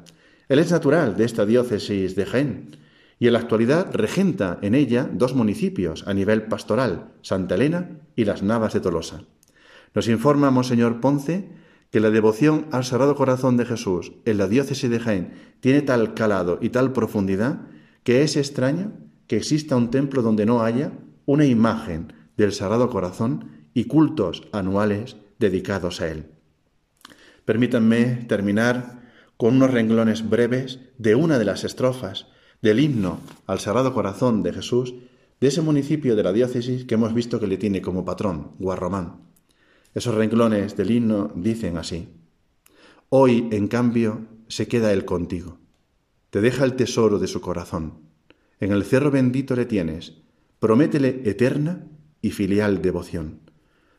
Él 0.52 0.60
es 0.60 0.70
natural 0.70 1.16
de 1.16 1.24
esta 1.24 1.46
diócesis 1.46 2.14
de 2.14 2.26
Jaén 2.26 2.76
y 3.20 3.28
en 3.28 3.34
la 3.34 3.40
actualidad 3.40 3.90
regenta 3.94 4.60
en 4.62 4.76
ella 4.76 5.10
dos 5.10 5.34
municipios 5.34 6.06
a 6.08 6.14
nivel 6.14 6.44
pastoral, 6.44 7.14
Santa 7.22 7.56
Elena 7.56 7.92
y 8.18 8.26
Las 8.26 8.44
Navas 8.44 8.74
de 8.74 8.82
Tolosa. 8.82 9.24
Nos 9.96 10.10
informa 10.10 10.52
Monseñor 10.52 11.00
Ponce 11.00 11.48
que 11.90 12.02
la 12.02 12.10
devoción 12.10 12.66
al 12.74 12.84
Sagrado 12.84 13.16
Corazón 13.16 13.56
de 13.56 13.66
Jesús 13.66 14.12
en 14.26 14.38
la 14.38 14.50
diócesis 14.50 14.90
de 14.90 15.00
Jaén 15.00 15.34
tiene 15.62 15.84
tal 15.84 16.16
calado 16.16 16.60
y 16.62 16.68
tal 16.68 16.92
profundidad 16.92 17.62
que 18.04 18.22
es 18.22 18.36
extraño 18.36 18.92
que 19.28 19.38
exista 19.38 19.78
un 19.78 19.90
templo 19.90 20.22
donde 20.22 20.46
no 20.46 20.64
haya 20.64 20.92
una 21.26 21.46
imagen 21.46 22.12
del 22.36 22.52
Sagrado 22.52 22.90
Corazón 22.90 23.70
y 23.74 23.86
cultos 23.86 24.50
anuales 24.52 25.16
dedicados 25.40 26.02
a 26.02 26.10
él. 26.10 26.26
Permítanme 27.46 28.26
terminar 28.28 29.01
con 29.41 29.56
unos 29.56 29.71
renglones 29.71 30.30
breves 30.30 30.82
de 30.99 31.15
una 31.15 31.39
de 31.39 31.45
las 31.45 31.63
estrofas 31.63 32.27
del 32.62 32.80
himno 32.80 33.21
al 33.47 33.60
Sagrado 33.60 33.91
Corazón 33.91 34.43
de 34.43 34.54
Jesús 34.54 34.93
de 35.39 35.47
ese 35.47 35.63
municipio 35.63 36.15
de 36.15 36.21
la 36.21 36.32
diócesis 36.32 36.86
que 36.86 36.93
hemos 36.93 37.15
visto 37.15 37.39
que 37.39 37.47
le 37.47 37.58
tiene 37.58 37.82
como 37.82 38.06
patrón, 38.06 38.51
Guarromán. 38.60 39.21
Esos 39.95 40.13
renglones 40.13 40.77
del 40.77 40.91
himno 40.91 41.32
dicen 41.34 41.77
así, 41.77 42.10
Hoy, 43.10 43.47
en 43.51 43.67
cambio, 43.67 44.27
se 44.47 44.67
queda 44.67 44.93
Él 44.93 45.06
contigo, 45.06 45.58
te 46.30 46.39
deja 46.39 46.63
el 46.63 46.75
tesoro 46.75 47.17
de 47.17 47.25
su 47.25 47.41
corazón, 47.41 47.93
en 48.60 48.71
el 48.71 48.84
cerro 48.84 49.10
bendito 49.10 49.56
le 49.56 49.65
tienes, 49.65 50.21
prométele 50.60 51.23
eterna 51.25 51.88
y 52.21 52.30
filial 52.30 52.84
devoción. 52.84 53.39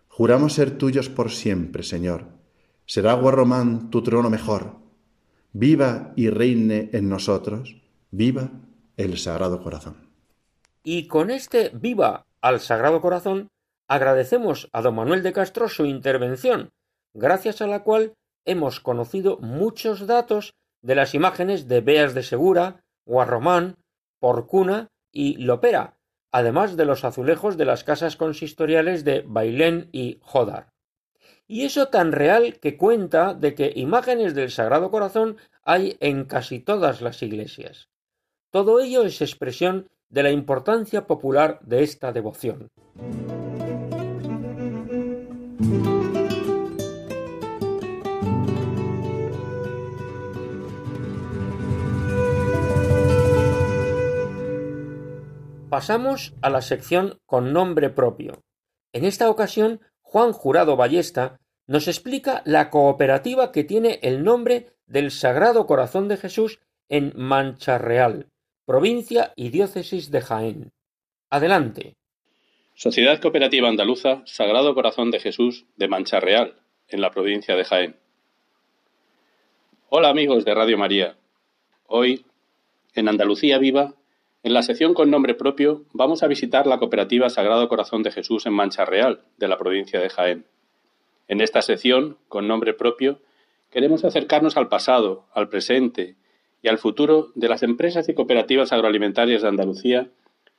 Juramos 0.06 0.52
ser 0.52 0.78
tuyos 0.78 1.08
por 1.08 1.32
siempre, 1.32 1.82
Señor. 1.82 2.26
Será 2.86 3.14
Guarromán 3.14 3.90
tu 3.90 4.04
trono 4.04 4.30
mejor. 4.30 4.81
Viva 5.54 6.14
y 6.16 6.30
reine 6.30 6.88
en 6.92 7.10
nosotros 7.10 7.76
Viva 8.10 8.50
el 8.96 9.18
Sagrado 9.18 9.62
Corazón. 9.62 10.08
Y 10.82 11.06
con 11.08 11.30
este 11.30 11.70
Viva 11.74 12.26
al 12.40 12.60
Sagrado 12.60 13.00
Corazón 13.00 13.48
agradecemos 13.86 14.70
a 14.72 14.80
don 14.80 14.94
Manuel 14.94 15.22
de 15.22 15.34
Castro 15.34 15.68
su 15.68 15.84
intervención, 15.84 16.70
gracias 17.14 17.60
a 17.60 17.66
la 17.66 17.82
cual 17.82 18.14
hemos 18.46 18.80
conocido 18.80 19.38
muchos 19.38 20.06
datos 20.06 20.54
de 20.82 20.94
las 20.94 21.14
imágenes 21.14 21.68
de 21.68 21.82
Beas 21.82 22.14
de 22.14 22.22
Segura, 22.22 22.82
Guarromán, 23.06 23.76
Porcuna 24.20 24.88
y 25.12 25.36
Lopera, 25.36 25.98
además 26.32 26.78
de 26.78 26.86
los 26.86 27.04
azulejos 27.04 27.58
de 27.58 27.66
las 27.66 27.84
casas 27.84 28.16
consistoriales 28.16 29.04
de 29.04 29.22
Bailén 29.26 29.90
y 29.92 30.18
Jodar. 30.22 30.71
Y 31.46 31.64
eso 31.64 31.88
tan 31.88 32.12
real 32.12 32.58
que 32.60 32.76
cuenta 32.76 33.34
de 33.34 33.54
que 33.54 33.72
imágenes 33.74 34.34
del 34.34 34.50
Sagrado 34.50 34.90
Corazón 34.90 35.36
hay 35.64 35.96
en 36.00 36.24
casi 36.24 36.60
todas 36.60 37.00
las 37.00 37.22
iglesias. 37.22 37.88
Todo 38.50 38.80
ello 38.80 39.02
es 39.04 39.20
expresión 39.20 39.88
de 40.08 40.22
la 40.22 40.30
importancia 40.30 41.06
popular 41.06 41.60
de 41.62 41.82
esta 41.82 42.12
devoción. 42.12 42.70
Pasamos 55.72 56.34
a 56.42 56.50
la 56.50 56.60
sección 56.60 57.18
con 57.24 57.54
nombre 57.54 57.88
propio. 57.88 58.42
En 58.92 59.06
esta 59.06 59.30
ocasión, 59.30 59.80
Juan 60.12 60.34
Jurado 60.34 60.76
Ballesta 60.76 61.40
nos 61.66 61.88
explica 61.88 62.42
la 62.44 62.68
cooperativa 62.68 63.50
que 63.50 63.64
tiene 63.64 63.98
el 64.02 64.22
nombre 64.22 64.66
del 64.86 65.10
Sagrado 65.10 65.66
Corazón 65.66 66.06
de 66.06 66.18
Jesús 66.18 66.60
en 66.90 67.14
Mancha 67.16 67.78
Real, 67.78 68.26
provincia 68.66 69.32
y 69.36 69.48
diócesis 69.48 70.10
de 70.10 70.20
Jaén. 70.20 70.72
Adelante. 71.30 71.94
Sociedad 72.74 73.22
Cooperativa 73.22 73.70
Andaluza 73.70 74.20
Sagrado 74.26 74.74
Corazón 74.74 75.10
de 75.10 75.18
Jesús 75.18 75.64
de 75.76 75.88
Mancha 75.88 76.20
Real, 76.20 76.56
en 76.88 77.00
la 77.00 77.10
provincia 77.10 77.56
de 77.56 77.64
Jaén. 77.64 77.96
Hola 79.88 80.10
amigos 80.10 80.44
de 80.44 80.54
Radio 80.54 80.76
María. 80.76 81.16
Hoy, 81.86 82.26
en 82.94 83.08
Andalucía 83.08 83.56
Viva, 83.56 83.94
en 84.42 84.54
la 84.54 84.62
sección 84.62 84.92
con 84.92 85.10
nombre 85.10 85.34
propio, 85.34 85.84
vamos 85.92 86.22
a 86.22 86.26
visitar 86.26 86.66
la 86.66 86.78
cooperativa 86.78 87.30
Sagrado 87.30 87.68
Corazón 87.68 88.02
de 88.02 88.10
Jesús 88.10 88.44
en 88.46 88.52
Mancha 88.52 88.84
Real, 88.84 89.22
de 89.36 89.46
la 89.46 89.56
provincia 89.56 90.00
de 90.00 90.08
Jaén. 90.08 90.46
En 91.28 91.40
esta 91.40 91.62
sección, 91.62 92.18
con 92.28 92.48
nombre 92.48 92.74
propio, 92.74 93.20
queremos 93.70 94.04
acercarnos 94.04 94.56
al 94.56 94.68
pasado, 94.68 95.26
al 95.32 95.48
presente 95.48 96.16
y 96.60 96.68
al 96.68 96.78
futuro 96.78 97.30
de 97.36 97.48
las 97.48 97.62
empresas 97.62 98.08
y 98.08 98.14
cooperativas 98.14 98.72
agroalimentarias 98.72 99.42
de 99.42 99.48
Andalucía 99.48 100.10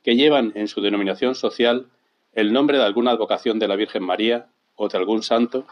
que 0.02 0.16
llevan 0.16 0.52
en 0.54 0.68
su 0.68 0.80
denominación 0.80 1.34
social 1.34 1.88
el 2.32 2.52
nombre 2.52 2.78
de 2.78 2.84
alguna 2.84 3.10
advocación 3.10 3.58
de 3.58 3.68
la 3.68 3.76
Virgen 3.76 4.02
María 4.02 4.46
o 4.76 4.88
de 4.88 4.98
algún 4.98 5.22
santo, 5.22 5.66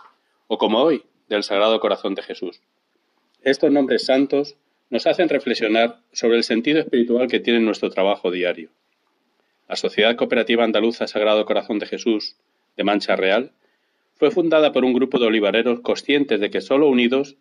o 0.49 0.59
como 0.59 0.81
hoy, 0.81 1.05
del 1.29 1.43
Sagrado 1.43 1.81
Corazón 1.81 2.15
de 2.15 2.23
Jesús. 2.23 2.61
Estos 3.41 3.73
nombres 3.73 4.05
santos 4.05 4.57
nos 4.93 5.07
hacen 5.07 5.31
reflexionar 5.31 6.01
sobre 6.13 6.37
el 6.37 6.45
sentido 6.45 6.79
espiritual 6.79 7.27
que 7.27 7.41
tiene 7.41 7.61
nuestro 7.61 7.89
trabajo 7.89 8.31
diario. 8.31 8.69
La 9.67 9.75
Sociedad 9.75 10.17
Cooperativa 10.17 10.65
Andaluza 10.65 11.07
Sagrado 11.07 11.47
Corazón 11.47 11.79
de 11.79 11.87
Jesús, 11.87 12.37
de 12.77 12.85
Mancha 12.85 13.17
Real, 13.17 13.53
fue 14.17 14.31
fundada 14.31 14.71
por 14.71 14.85
un 14.85 14.93
grupo 14.93 15.19
de 15.19 15.25
olivareros 15.25 15.81
conscientes 15.81 16.41
de 16.41 16.51
que 16.51 16.61
solo 16.61 16.89
unidos 16.89 17.37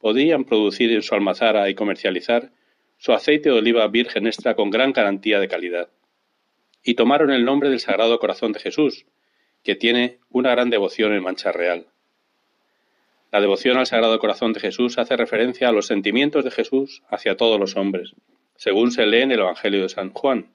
podían 0.00 0.44
producir 0.44 0.90
en 0.90 1.02
su 1.02 1.14
almazara 1.14 1.68
y 1.68 1.74
comercializar 1.74 2.50
su 2.96 3.12
aceite 3.12 3.50
de 3.50 3.58
oliva 3.58 3.86
virgen 3.88 4.26
extra 4.26 4.54
con 4.54 4.70
gran 4.70 4.94
garantía 4.94 5.38
de 5.38 5.48
calidad. 5.48 5.90
Y 6.82 6.94
tomaron 6.94 7.30
el 7.30 7.44
nombre 7.44 7.68
del 7.68 7.80
Sagrado 7.80 8.18
Corazón 8.18 8.52
de 8.52 8.60
Jesús, 8.60 9.04
que 9.62 9.74
tiene 9.74 10.18
una 10.30 10.50
gran 10.52 10.70
devoción 10.70 11.12
en 11.12 11.22
Mancha 11.22 11.52
Real. 11.52 11.88
La 13.36 13.42
devoción 13.42 13.76
al 13.76 13.86
Sagrado 13.86 14.18
Corazón 14.18 14.54
de 14.54 14.60
Jesús 14.60 14.96
hace 14.96 15.14
referencia 15.14 15.68
a 15.68 15.72
los 15.72 15.88
sentimientos 15.88 16.42
de 16.42 16.50
Jesús 16.50 17.02
hacia 17.10 17.36
todos 17.36 17.60
los 17.60 17.76
hombres, 17.76 18.14
según 18.54 18.92
se 18.92 19.04
lee 19.04 19.20
en 19.20 19.30
el 19.30 19.40
Evangelio 19.40 19.82
de 19.82 19.90
San 19.90 20.08
Juan. 20.08 20.46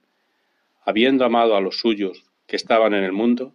Habiendo 0.83 1.23
amado 1.23 1.55
a 1.55 1.61
los 1.61 1.77
suyos 1.77 2.23
que 2.47 2.55
estaban 2.55 2.95
en 2.95 3.03
el 3.03 3.11
mundo, 3.11 3.53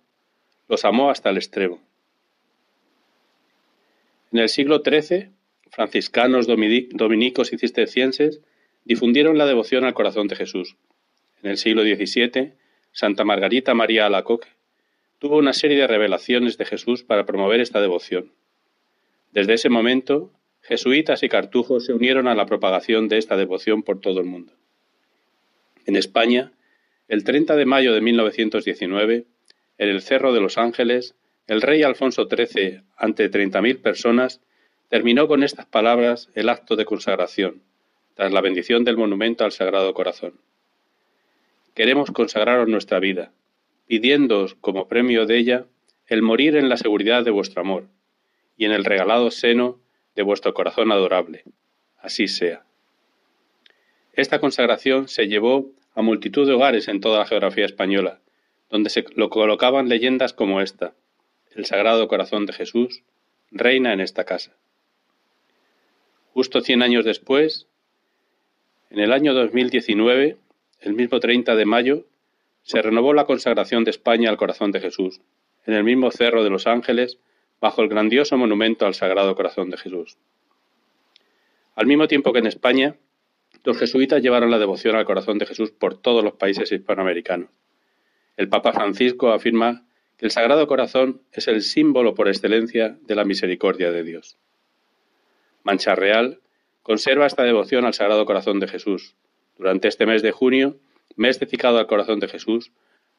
los 0.69 0.85
amó 0.85 1.11
hasta 1.11 1.31
el 1.31 1.39
extremo. 1.39 1.83
En 4.31 4.39
el 4.39 4.49
siglo 4.49 4.81
XIII 4.85 5.31
franciscanos, 5.73 6.47
dominicos 6.47 7.53
y 7.53 7.59
cistercienses 7.59 8.43
difundieron 8.85 9.39
la 9.39 9.47
devoción 9.47 9.83
al 9.83 9.95
corazón 9.95 10.29
de 10.29 10.37
Jesús. 10.37 10.77
En 11.43 11.51
el 11.51 11.57
siglo 11.57 11.83
XVII, 11.83 12.53
Santa 12.93 13.25
Margarita 13.25 13.75
María 13.75 14.07
Alacoque 14.07 14.51
tuvo 15.19 15.37
una 15.37 15.53
serie 15.53 15.79
de 15.79 15.89
revelaciones 15.89 16.59
de 16.59 16.65
Jesús 16.65 17.03
para 17.03 17.27
promover 17.27 17.59
esta 17.59 17.81
devoción. 17.81 18.31
Desde 19.37 19.53
ese 19.53 19.69
momento, 19.69 20.33
jesuitas 20.63 21.23
y 21.23 21.29
cartujos 21.29 21.85
se 21.85 21.93
unieron 21.93 22.27
a 22.27 22.35
la 22.35 22.47
propagación 22.47 23.07
de 23.07 23.19
esta 23.19 23.37
devoción 23.37 23.83
por 23.83 24.01
todo 24.01 24.19
el 24.21 24.25
mundo. 24.25 24.55
En 25.85 25.95
España, 25.95 26.53
el 27.07 27.23
30 27.23 27.55
de 27.55 27.67
mayo 27.67 27.93
de 27.93 28.01
1919, 28.01 29.27
en 29.77 29.89
el 29.91 30.01
Cerro 30.01 30.33
de 30.33 30.41
los 30.41 30.57
Ángeles, 30.57 31.17
el 31.49 31.61
rey 31.61 31.83
Alfonso 31.83 32.27
XIII, 32.31 32.81
ante 32.97 33.31
30.000 33.31 33.83
personas, 33.83 34.41
terminó 34.89 35.29
con 35.29 35.43
estas 35.43 35.67
palabras 35.67 36.31
el 36.35 36.49
acto 36.49 36.75
de 36.75 36.87
consagración, 36.87 37.63
tras 38.15 38.33
la 38.33 38.41
bendición 38.41 38.85
del 38.85 38.97
monumento 38.97 39.45
al 39.45 39.53
Sagrado 39.53 39.93
Corazón. 39.93 40.41
Queremos 41.75 42.11
consagraros 42.11 42.69
nuestra 42.69 43.01
vida, 43.01 43.33
pidiéndoos 43.87 44.55
como 44.55 44.89
premio 44.89 45.27
de 45.27 45.37
ella 45.37 45.67
el 46.07 46.23
morir 46.23 46.57
en 46.57 46.71
la 46.71 46.79
seguridad 46.79 47.23
de 47.23 47.33
vuestro 47.33 47.61
amor 47.61 47.89
y 48.57 48.65
en 48.65 48.73
el 48.73 48.85
regalado 48.85 49.31
seno 49.31 49.79
de 50.15 50.23
vuestro 50.23 50.55
corazón 50.55 50.91
adorable. 50.93 51.45
Así 51.99 52.29
sea. 52.29 52.65
Esta 54.13 54.41
consagración 54.41 55.09
se 55.09 55.29
llevó 55.29 55.71
a 55.95 56.03
multitud 56.03 56.47
de 56.47 56.55
hogares 56.55 56.89
en 56.89 57.01
toda 57.01 57.19
la 57.19 57.27
geografía 57.27 57.67
española, 57.67 58.21
donde 58.71 58.91
se 58.91 59.05
lo 59.15 59.29
colocaban 59.31 59.89
leyendas 59.89 60.33
como 60.33 60.61
esta. 60.61 60.95
El 61.55 61.67
Sagrado 61.67 62.09
Corazón 62.09 62.47
de 62.47 62.53
Jesús 62.53 63.03
reina 63.51 63.93
en 63.93 64.01
esta 64.01 64.25
casa. 64.25 64.53
Justo 66.33 66.61
cien 66.61 66.83
años 66.83 67.05
después, 67.05 67.67
en 68.91 69.01
el 69.01 69.13
año 69.13 69.35
2019, 69.35 70.37
el 70.81 70.93
mismo 70.93 71.21
30 71.21 71.57
de 71.57 71.65
mayo, 71.65 72.05
se 72.63 72.83
renovó 72.83 73.15
la 73.15 73.25
consagración 73.25 73.85
de 73.85 73.91
España 73.91 74.29
al 74.29 74.37
Corazón 74.37 74.73
de 74.73 74.81
Jesús, 74.81 75.21
en 75.67 75.75
el 75.75 75.85
mismo 75.85 76.11
Cerro 76.11 76.45
de 76.45 76.51
los 76.51 76.67
Ángeles, 76.67 77.19
bajo 77.61 77.83
el 77.83 77.89
grandioso 77.89 78.37
monumento 78.37 78.87
al 78.87 78.95
Sagrado 78.95 79.35
Corazón 79.35 79.71
de 79.71 79.79
Jesús. 79.79 80.19
Al 81.75 81.87
mismo 81.87 82.09
tiempo 82.09 82.33
que 82.33 82.39
en 82.39 82.47
España, 82.47 82.97
los 83.65 83.79
jesuitas 83.79 84.23
llevaron 84.23 84.51
la 84.51 84.59
devoción 84.59 84.97
al 84.97 85.05
corazón 85.05 85.39
de 85.39 85.47
Jesús 85.47 85.71
por 85.71 86.01
todos 86.01 86.23
los 86.23 86.35
países 86.35 86.71
hispanoamericanos. 86.73 87.51
El 88.37 88.49
Papa 88.49 88.73
Francisco 88.73 89.33
afirma 89.33 89.85
que 90.17 90.27
el 90.27 90.31
Sagrado 90.31 90.67
Corazón 90.67 91.21
es 91.33 91.49
el 91.49 91.63
símbolo 91.63 92.15
por 92.15 92.29
excelencia 92.29 92.97
de 93.03 93.15
la 93.15 93.25
misericordia 93.25 93.91
de 93.91 94.05
Dios. 94.05 94.39
Mancha 95.65 95.95
Real 95.95 96.41
conserva 96.83 97.27
esta 97.27 97.43
devoción 97.43 97.85
al 97.85 97.95
Sagrado 97.95 98.25
Corazón 98.25 98.61
de 98.61 98.69
Jesús. 98.69 99.17
Durante 99.59 99.89
este 99.89 100.07
mes 100.07 100.23
de 100.23 100.33
junio, 100.33 100.77
mes 101.17 101.41
dedicado 101.41 101.79
al 101.79 101.87
Corazón 101.87 102.21
de 102.21 102.29
Jesús, 102.29 102.71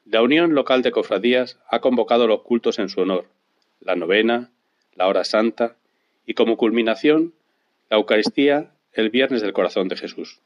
la 0.05 0.21
Unión 0.21 0.55
Local 0.55 0.81
de 0.81 0.91
Cofradías 0.91 1.59
ha 1.69 1.81
convocado 1.81 2.27
los 2.27 2.43
cultos 2.43 2.79
en 2.79 2.87
su 2.87 3.01
honor, 3.01 3.27
la 3.79 3.95
novena, 3.95 4.51
la 4.95 5.07
hora 5.07 5.23
santa 5.23 5.75
y 6.25 6.33
como 6.33 6.57
culminación, 6.57 7.33
la 7.89 7.97
Eucaristía 7.97 8.71
el 8.97 9.11
Viernes 9.11 9.41
del 9.43 9.53
Corazón 9.53 9.87
de 9.87 9.95
Jesús. 9.95 10.41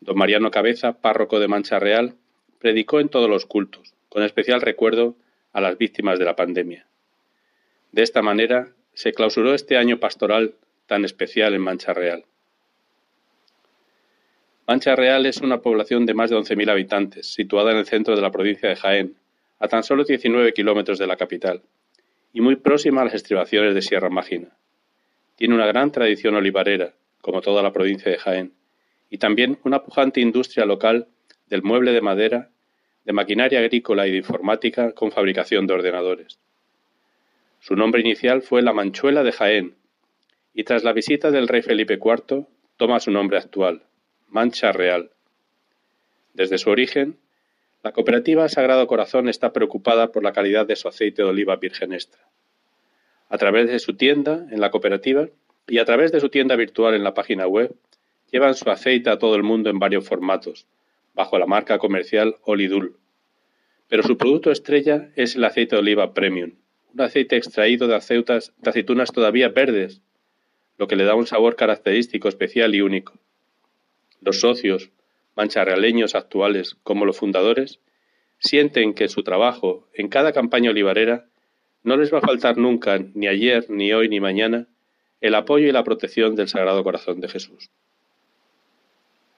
Don 0.00 0.18
Mariano 0.18 0.50
Cabeza, 0.50 1.00
párroco 1.00 1.38
de 1.38 1.46
Mancha 1.46 1.78
Real, 1.78 2.14
predicó 2.58 2.98
en 2.98 3.08
todos 3.08 3.30
los 3.30 3.46
cultos, 3.46 3.94
con 4.08 4.24
especial 4.24 4.60
recuerdo 4.60 5.14
a 5.52 5.60
las 5.60 5.78
víctimas 5.78 6.18
de 6.18 6.24
la 6.24 6.34
pandemia. 6.34 6.86
De 7.92 8.02
esta 8.02 8.20
manera 8.20 8.72
se 8.94 9.12
clausuró 9.12 9.54
este 9.54 9.76
año 9.76 10.00
pastoral 10.00 10.54
tan 10.86 11.04
especial 11.04 11.54
en 11.54 11.62
Mancha 11.62 11.94
Real. 11.94 12.24
Mancha 14.66 14.96
Real 14.96 15.24
es 15.24 15.38
una 15.38 15.62
población 15.62 16.04
de 16.04 16.14
más 16.14 16.30
de 16.30 16.36
11.000 16.36 16.70
habitantes, 16.70 17.32
situada 17.32 17.70
en 17.70 17.78
el 17.78 17.86
centro 17.86 18.16
de 18.16 18.22
la 18.22 18.32
provincia 18.32 18.68
de 18.68 18.76
Jaén, 18.76 19.16
a 19.60 19.68
tan 19.68 19.84
solo 19.84 20.04
19 20.04 20.52
kilómetros 20.52 20.98
de 20.98 21.06
la 21.06 21.16
capital, 21.16 21.62
y 22.32 22.40
muy 22.40 22.56
próxima 22.56 23.02
a 23.02 23.04
las 23.04 23.14
estribaciones 23.14 23.74
de 23.74 23.82
Sierra 23.82 24.10
Mágina. 24.10 24.56
Tiene 25.36 25.54
una 25.54 25.66
gran 25.66 25.92
tradición 25.92 26.34
olivarera, 26.34 26.94
como 27.20 27.40
toda 27.40 27.62
la 27.62 27.72
provincia 27.72 28.10
de 28.10 28.18
Jaén, 28.18 28.52
y 29.10 29.18
también 29.18 29.58
una 29.64 29.82
pujante 29.82 30.20
industria 30.20 30.66
local 30.66 31.08
del 31.46 31.62
mueble 31.62 31.92
de 31.92 32.00
madera, 32.00 32.50
de 33.04 33.12
maquinaria 33.12 33.60
agrícola 33.60 34.06
y 34.06 34.12
de 34.12 34.18
informática 34.18 34.92
con 34.92 35.12
fabricación 35.12 35.66
de 35.66 35.74
ordenadores. 35.74 36.38
Su 37.60 37.74
nombre 37.74 38.00
inicial 38.00 38.42
fue 38.42 38.62
La 38.62 38.72
Manchuela 38.72 39.22
de 39.22 39.32
Jaén, 39.32 39.74
y 40.54 40.64
tras 40.64 40.84
la 40.84 40.92
visita 40.92 41.30
del 41.30 41.48
rey 41.48 41.62
Felipe 41.62 41.94
IV 41.94 42.46
toma 42.76 43.00
su 43.00 43.10
nombre 43.10 43.38
actual, 43.38 43.82
Mancha 44.28 44.72
Real. 44.72 45.10
Desde 46.34 46.58
su 46.58 46.70
origen, 46.70 47.18
la 47.88 47.92
cooperativa 47.92 48.46
Sagrado 48.50 48.86
Corazón 48.86 49.30
está 49.30 49.54
preocupada 49.54 50.12
por 50.12 50.22
la 50.22 50.34
calidad 50.34 50.66
de 50.66 50.76
su 50.76 50.88
aceite 50.88 51.22
de 51.22 51.28
oliva 51.30 51.56
virgen 51.56 51.94
extra. 51.94 52.20
A 53.30 53.38
través 53.38 53.70
de 53.70 53.78
su 53.78 53.96
tienda 53.96 54.46
en 54.50 54.60
la 54.60 54.70
cooperativa 54.70 55.30
y 55.66 55.78
a 55.78 55.86
través 55.86 56.12
de 56.12 56.20
su 56.20 56.28
tienda 56.28 56.54
virtual 56.54 56.92
en 56.92 57.02
la 57.02 57.14
página 57.14 57.46
web, 57.46 57.74
llevan 58.30 58.54
su 58.56 58.68
aceite 58.68 59.08
a 59.08 59.18
todo 59.18 59.36
el 59.36 59.42
mundo 59.42 59.70
en 59.70 59.78
varios 59.78 60.06
formatos, 60.06 60.66
bajo 61.14 61.38
la 61.38 61.46
marca 61.46 61.78
comercial 61.78 62.36
Olidul. 62.42 62.98
Pero 63.88 64.02
su 64.02 64.18
producto 64.18 64.50
estrella 64.50 65.08
es 65.16 65.36
el 65.36 65.44
aceite 65.44 65.76
de 65.76 65.80
oliva 65.80 66.12
premium, 66.12 66.56
un 66.92 67.00
aceite 67.00 67.38
extraído 67.38 67.88
de, 67.88 67.94
de 67.94 68.70
aceitunas 68.70 69.12
todavía 69.12 69.48
verdes, 69.48 70.02
lo 70.76 70.88
que 70.88 70.96
le 70.96 71.04
da 71.04 71.14
un 71.14 71.26
sabor 71.26 71.56
característico, 71.56 72.28
especial 72.28 72.74
y 72.74 72.82
único. 72.82 73.14
Los 74.20 74.40
socios, 74.40 74.90
mancharrealeños 75.38 76.16
actuales 76.16 76.76
como 76.82 77.06
los 77.06 77.16
fundadores, 77.16 77.78
sienten 78.40 78.92
que 78.92 79.08
su 79.08 79.22
trabajo, 79.22 79.86
en 79.94 80.08
cada 80.08 80.32
campaña 80.32 80.70
olivarera, 80.70 81.26
no 81.84 81.96
les 81.96 82.12
va 82.12 82.18
a 82.18 82.22
faltar 82.22 82.56
nunca, 82.56 82.98
ni 83.14 83.28
ayer, 83.28 83.64
ni 83.70 83.92
hoy, 83.92 84.08
ni 84.08 84.18
mañana, 84.18 84.66
el 85.20 85.36
apoyo 85.36 85.68
y 85.68 85.72
la 85.72 85.84
protección 85.84 86.34
del 86.34 86.48
Sagrado 86.48 86.82
Corazón 86.82 87.20
de 87.20 87.28
Jesús. 87.28 87.70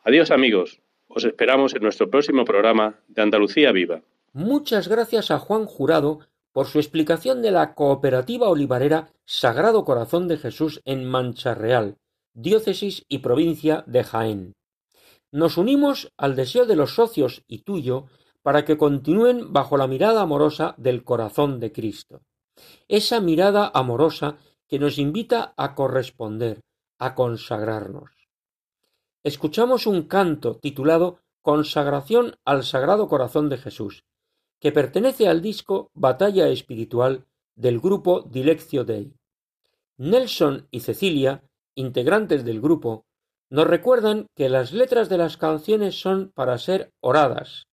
Adiós 0.03 0.31
amigos, 0.31 0.81
os 1.09 1.25
esperamos 1.25 1.75
en 1.75 1.83
nuestro 1.83 2.09
próximo 2.09 2.47
programa 2.47 2.99
de 3.09 3.21
Andalucía 3.21 3.71
Viva. 3.71 4.01
Muchas 4.33 4.89
gracias 4.89 5.31
a 5.31 5.39
Juan 5.39 5.67
Jurado 5.67 6.21
por 6.53 6.67
su 6.67 6.79
explicación 6.79 7.43
de 7.43 7.51
la 7.51 7.75
cooperativa 7.75 8.49
olivarera 8.49 9.11
Sagrado 9.27 9.85
Corazón 9.85 10.29
de 10.29 10.39
Jesús 10.39 10.81
en 10.87 11.05
Mancha 11.05 11.55
Real, 11.55 11.97
diócesis 12.33 13.05
y 13.07 13.19
provincia 13.19 13.85
de 13.87 14.03
Jaén. 14.03 14.55
Nos 15.33 15.57
unimos 15.57 16.13
al 16.17 16.35
deseo 16.35 16.67
de 16.67 16.77
los 16.77 16.95
socios 16.95 17.45
y 17.47 17.59
tuyo 17.59 18.07
para 18.43 18.65
que 18.65 18.79
continúen 18.79 19.53
bajo 19.53 19.77
la 19.77 19.87
mirada 19.87 20.23
amorosa 20.23 20.75
del 20.77 21.05
corazón 21.05 21.61
de 21.61 21.73
Cristo. 21.73 22.23
Esa 22.89 23.21
mirada 23.21 23.71
amorosa 23.73 24.39
que 24.67 24.79
nos 24.79 24.99
invita 24.99 25.55
a 25.57 25.75
corresponder, 25.75 26.61
a 26.99 27.15
consagrarnos. 27.15 28.11
Escuchamos 29.23 29.87
un 29.87 30.03
canto 30.05 30.57
titulado 30.57 31.21
Consagración 31.43 32.37
al 32.45 32.65
Sagrado 32.65 33.09
Corazón 33.09 33.49
de 33.49 33.59
Jesús, 33.59 34.05
que 34.61 34.73
pertenece 34.73 35.29
al 35.29 35.43
disco 35.43 35.91
Batalla 35.95 36.49
Espiritual 36.49 37.25
del 37.55 37.81
grupo 37.81 38.23
Dileccio 38.23 38.85
Dei. 38.85 39.15
Nelson 39.97 40.67
y 40.71 40.81
Cecilia, 40.81 41.43
integrantes 41.75 42.45
del 42.45 42.61
grupo, 42.61 43.05
nos 43.51 43.67
recuerdan 43.67 44.27
que 44.35 44.49
las 44.49 44.73
letras 44.73 45.09
de 45.09 45.19
las 45.19 45.37
canciones 45.37 46.01
son 46.01 46.33
para 46.35 46.57
ser 46.59 46.93
oradas 47.01 47.65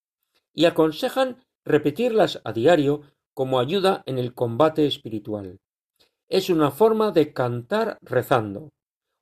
y 0.54 0.66
aconsejan 0.66 1.38
repetirlas 1.64 2.42
a 2.44 2.52
diario 2.52 3.02
como 3.34 3.60
ayuda 3.60 4.04
en 4.06 4.18
el 4.18 4.34
combate 4.34 4.88
espiritual 4.88 5.60
es 6.30 6.50
una 6.50 6.72
forma 6.72 7.12
de 7.12 7.34
cantar 7.34 7.98
rezando. 8.02 8.70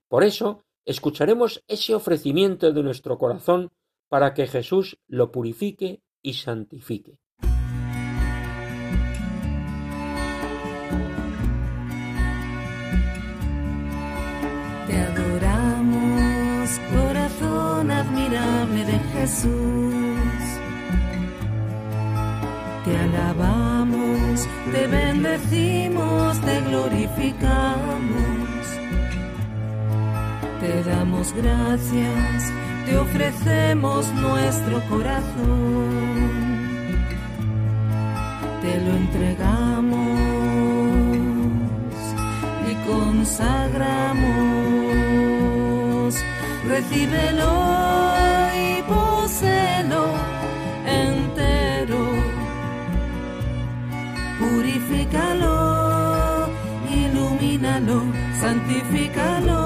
Por 0.08 0.24
eso, 0.24 0.64
escucharemos 0.86 1.64
ese 1.68 1.94
ofrecimiento 1.94 2.72
de 2.72 2.84
nuestro 2.84 3.18
corazón 3.18 3.72
para 4.10 4.34
que 4.34 4.48
Jesús 4.48 4.98
lo 5.08 5.32
purifique 5.32 6.02
y 6.22 6.34
santifique. 6.34 7.18
Jesús. 19.26 19.50
Te 22.86 22.96
alabamos, 22.96 24.48
te 24.72 24.86
bendecimos, 24.86 26.40
te 26.42 26.62
glorificamos. 26.62 28.14
Te 30.62 30.84
damos 30.84 31.34
gracias, 31.34 32.54
te 32.86 32.98
ofrecemos 33.00 34.14
nuestro 34.14 34.80
corazón. 34.90 35.90
Te 38.62 38.80
lo 38.82 38.92
entregamos 38.96 40.20
y 42.70 42.76
consagramos. 42.88 44.06
Recíbelo 46.68 48.25
vivifícalo, 55.16 56.50
ilumínalo, 56.92 58.02
santifícalo. 58.42 59.65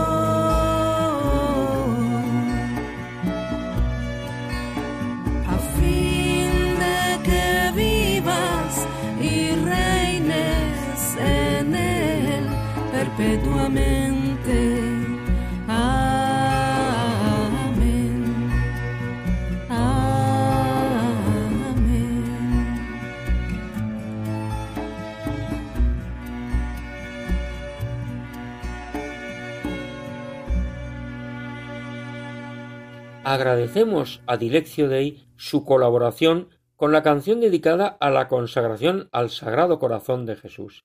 Agradecemos 33.29 34.23
a 34.25 34.37
Dileccio 34.37 34.89
Dei 34.89 35.21
su 35.35 35.63
colaboración 35.63 36.49
con 36.75 36.91
la 36.91 37.03
canción 37.03 37.39
dedicada 37.39 37.85
a 37.85 38.09
la 38.09 38.27
consagración 38.27 39.07
al 39.11 39.29
Sagrado 39.29 39.77
Corazón 39.77 40.25
de 40.25 40.35
Jesús. 40.35 40.83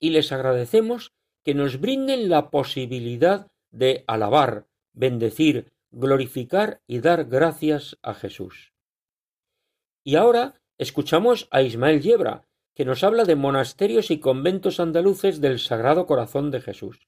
Y 0.00 0.10
les 0.10 0.32
agradecemos 0.32 1.12
que 1.44 1.54
nos 1.54 1.78
brinden 1.78 2.28
la 2.28 2.50
posibilidad 2.50 3.46
de 3.70 4.02
alabar, 4.08 4.66
bendecir, 4.92 5.72
glorificar 5.92 6.80
y 6.88 6.98
dar 6.98 7.26
gracias 7.26 7.96
a 8.02 8.14
Jesús. 8.14 8.72
Y 10.02 10.16
ahora 10.16 10.60
escuchamos 10.78 11.46
a 11.52 11.62
Ismael 11.62 12.02
Yebra, 12.02 12.42
que 12.74 12.84
nos 12.84 13.04
habla 13.04 13.22
de 13.22 13.36
monasterios 13.36 14.10
y 14.10 14.18
conventos 14.18 14.80
andaluces 14.80 15.40
del 15.40 15.60
Sagrado 15.60 16.06
Corazón 16.06 16.50
de 16.50 16.60
Jesús. 16.60 17.06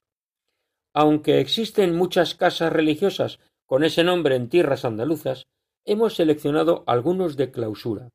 Aunque 0.93 1.41
existen 1.41 1.97
muchas 1.97 2.37
casas 2.37 2.73
religiosas 2.73 3.41
con 3.75 3.83
ese 3.83 4.05
nombre 4.05 4.37
en 4.37 4.49
tierras 4.49 4.85
andaluzas, 4.85 5.49
hemos 5.85 6.15
seleccionado 6.15 6.85
algunos 6.87 7.37
de 7.37 7.51
clausura, 7.51 8.11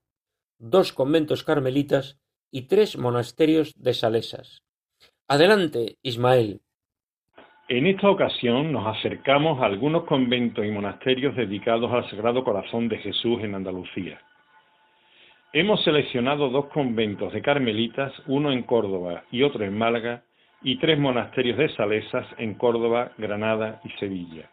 dos 0.58 0.94
conventos 0.94 1.44
carmelitas 1.44 2.18
y 2.50 2.70
tres 2.70 2.98
monasterios 2.98 3.74
de 3.76 3.94
salesas. 3.94 4.64
Adelante, 5.28 5.98
Ismael. 6.02 6.62
En 7.68 7.88
esta 7.88 8.10
ocasión 8.10 8.72
nos 8.72 8.88
acercamos 8.88 9.62
a 9.62 9.66
algunos 9.66 10.06
conventos 10.06 10.64
y 10.66 10.72
monasterios 10.72 11.36
dedicados 11.36 11.92
al 11.92 12.10
Sagrado 12.10 12.42
Corazón 12.46 12.88
de 12.88 13.00
Jesús 13.00 13.42
en 13.42 13.54
Andalucía. 13.54 14.18
Hemos 15.52 15.84
seleccionado 15.84 16.48
dos 16.48 16.68
conventos 16.68 17.34
de 17.34 17.42
carmelitas, 17.42 18.14
uno 18.28 18.54
en 18.54 18.64
Córdoba 18.64 19.26
y 19.30 19.44
otro 19.44 19.66
en 19.66 19.78
Málaga, 19.78 20.24
y 20.62 20.80
tres 20.80 20.98
monasterios 20.98 21.58
de 21.58 21.68
salesas 21.76 22.26
en 22.38 22.54
Córdoba, 22.54 23.12
Granada 23.18 23.82
y 23.84 23.90
Sevilla. 24.00 24.50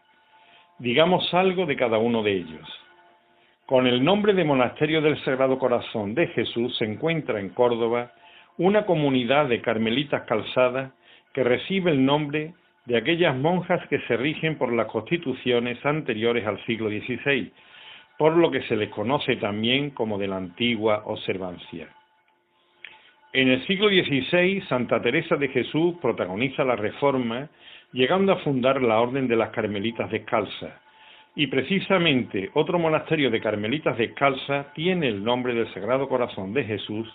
Digamos 0.78 1.32
algo 1.32 1.66
de 1.66 1.76
cada 1.76 1.98
uno 1.98 2.22
de 2.22 2.32
ellos. 2.32 2.68
Con 3.66 3.86
el 3.86 4.04
nombre 4.04 4.32
de 4.34 4.44
Monasterio 4.44 5.00
del 5.00 5.18
Sagrado 5.24 5.58
Corazón 5.58 6.14
de 6.14 6.28
Jesús 6.28 6.76
se 6.76 6.84
encuentra 6.84 7.40
en 7.40 7.48
Córdoba 7.48 8.12
una 8.58 8.86
comunidad 8.86 9.48
de 9.48 9.60
carmelitas 9.60 10.22
calzadas 10.22 10.92
que 11.32 11.42
recibe 11.42 11.90
el 11.90 12.04
nombre 12.04 12.54
de 12.84 12.96
aquellas 12.96 13.36
monjas 13.36 13.86
que 13.88 14.00
se 14.02 14.16
rigen 14.16 14.56
por 14.56 14.72
las 14.72 14.86
constituciones 14.86 15.84
anteriores 15.84 16.46
al 16.46 16.64
siglo 16.64 16.88
XVI, 16.88 17.50
por 18.18 18.36
lo 18.36 18.50
que 18.50 18.62
se 18.62 18.76
les 18.76 18.90
conoce 18.90 19.36
también 19.36 19.90
como 19.90 20.18
de 20.18 20.28
la 20.28 20.36
antigua 20.36 21.02
observancia. 21.06 21.88
En 23.32 23.48
el 23.48 23.66
siglo 23.66 23.88
XVI, 23.88 24.62
Santa 24.68 25.02
Teresa 25.02 25.36
de 25.36 25.48
Jesús 25.48 25.96
protagoniza 26.00 26.64
la 26.64 26.76
reforma, 26.76 27.50
llegando 27.96 28.32
a 28.32 28.36
fundar 28.40 28.82
la 28.82 29.00
Orden 29.00 29.26
de 29.26 29.36
las 29.36 29.48
Carmelitas 29.48 30.10
Descalzas, 30.10 30.74
y 31.34 31.46
precisamente 31.46 32.50
otro 32.52 32.78
monasterio 32.78 33.30
de 33.30 33.40
Carmelitas 33.40 33.96
Descalzas 33.96 34.70
tiene 34.74 35.08
el 35.08 35.24
nombre 35.24 35.54
del 35.54 35.72
Sagrado 35.72 36.06
Corazón 36.06 36.52
de 36.52 36.64
Jesús, 36.64 37.08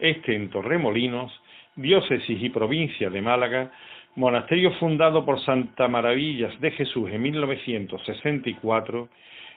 este 0.00 0.34
en 0.34 0.50
Torremolinos, 0.50 1.32
diócesis 1.76 2.42
y 2.42 2.50
provincia 2.50 3.10
de 3.10 3.22
Málaga, 3.22 3.70
monasterio 4.16 4.72
fundado 4.72 5.24
por 5.24 5.38
Santa 5.40 5.86
Maravillas 5.86 6.60
de 6.60 6.72
Jesús 6.72 7.10
en 7.12 7.22
1964, 7.22 9.08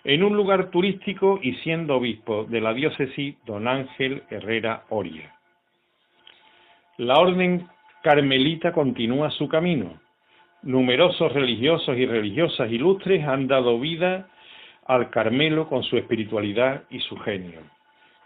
en 0.03 0.23
un 0.23 0.37
lugar 0.37 0.69
turístico 0.69 1.39
y 1.41 1.53
siendo 1.63 1.95
obispo 1.95 2.43
de 2.43 2.61
la 2.61 2.75
diócesis 2.75 3.35
don 3.47 3.67
Ángel 3.67 4.21
Herrera 4.29 4.83
Oria. 4.89 5.33
La 6.97 7.15
orden 7.15 7.67
carmelita 8.03 8.71
continúa 8.71 9.31
su 9.31 9.47
camino. 9.47 10.06
Numerosos 10.63 11.31
religiosos 11.33 11.97
y 11.97 12.05
religiosas 12.05 12.71
ilustres 12.71 13.25
han 13.25 13.47
dado 13.47 13.79
vida 13.79 14.27
al 14.85 15.09
Carmelo 15.09 15.67
con 15.67 15.83
su 15.83 15.97
espiritualidad 15.97 16.83
y 16.89 16.99
su 17.01 17.17
genio. 17.17 17.61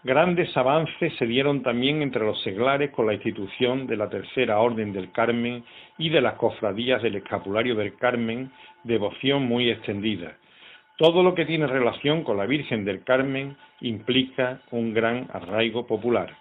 Grandes 0.04 0.56
avances 0.56 1.14
se 1.16 1.26
dieron 1.26 1.62
también 1.62 2.02
entre 2.02 2.24
los 2.24 2.40
seglares 2.42 2.90
con 2.90 3.06
la 3.06 3.14
institución 3.14 3.86
de 3.86 3.96
la 3.96 4.08
Tercera 4.08 4.58
Orden 4.58 4.92
del 4.92 5.12
Carmen 5.12 5.62
y 5.96 6.08
de 6.08 6.20
las 6.20 6.34
cofradías 6.34 7.02
del 7.02 7.16
Escapulario 7.16 7.76
del 7.76 7.94
Carmen, 7.96 8.50
devoción 8.82 9.44
muy 9.44 9.70
extendida. 9.70 10.36
Todo 10.98 11.22
lo 11.22 11.34
que 11.34 11.46
tiene 11.46 11.68
relación 11.68 12.24
con 12.24 12.36
la 12.36 12.46
Virgen 12.46 12.84
del 12.84 13.04
Carmen 13.04 13.56
implica 13.80 14.60
un 14.72 14.92
gran 14.92 15.28
arraigo 15.32 15.86
popular. 15.86 16.36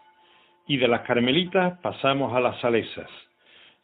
Y 0.68 0.78
de 0.78 0.88
las 0.88 1.02
carmelitas 1.02 1.78
pasamos 1.82 2.34
a 2.34 2.40
las 2.40 2.60
salesas. 2.62 3.10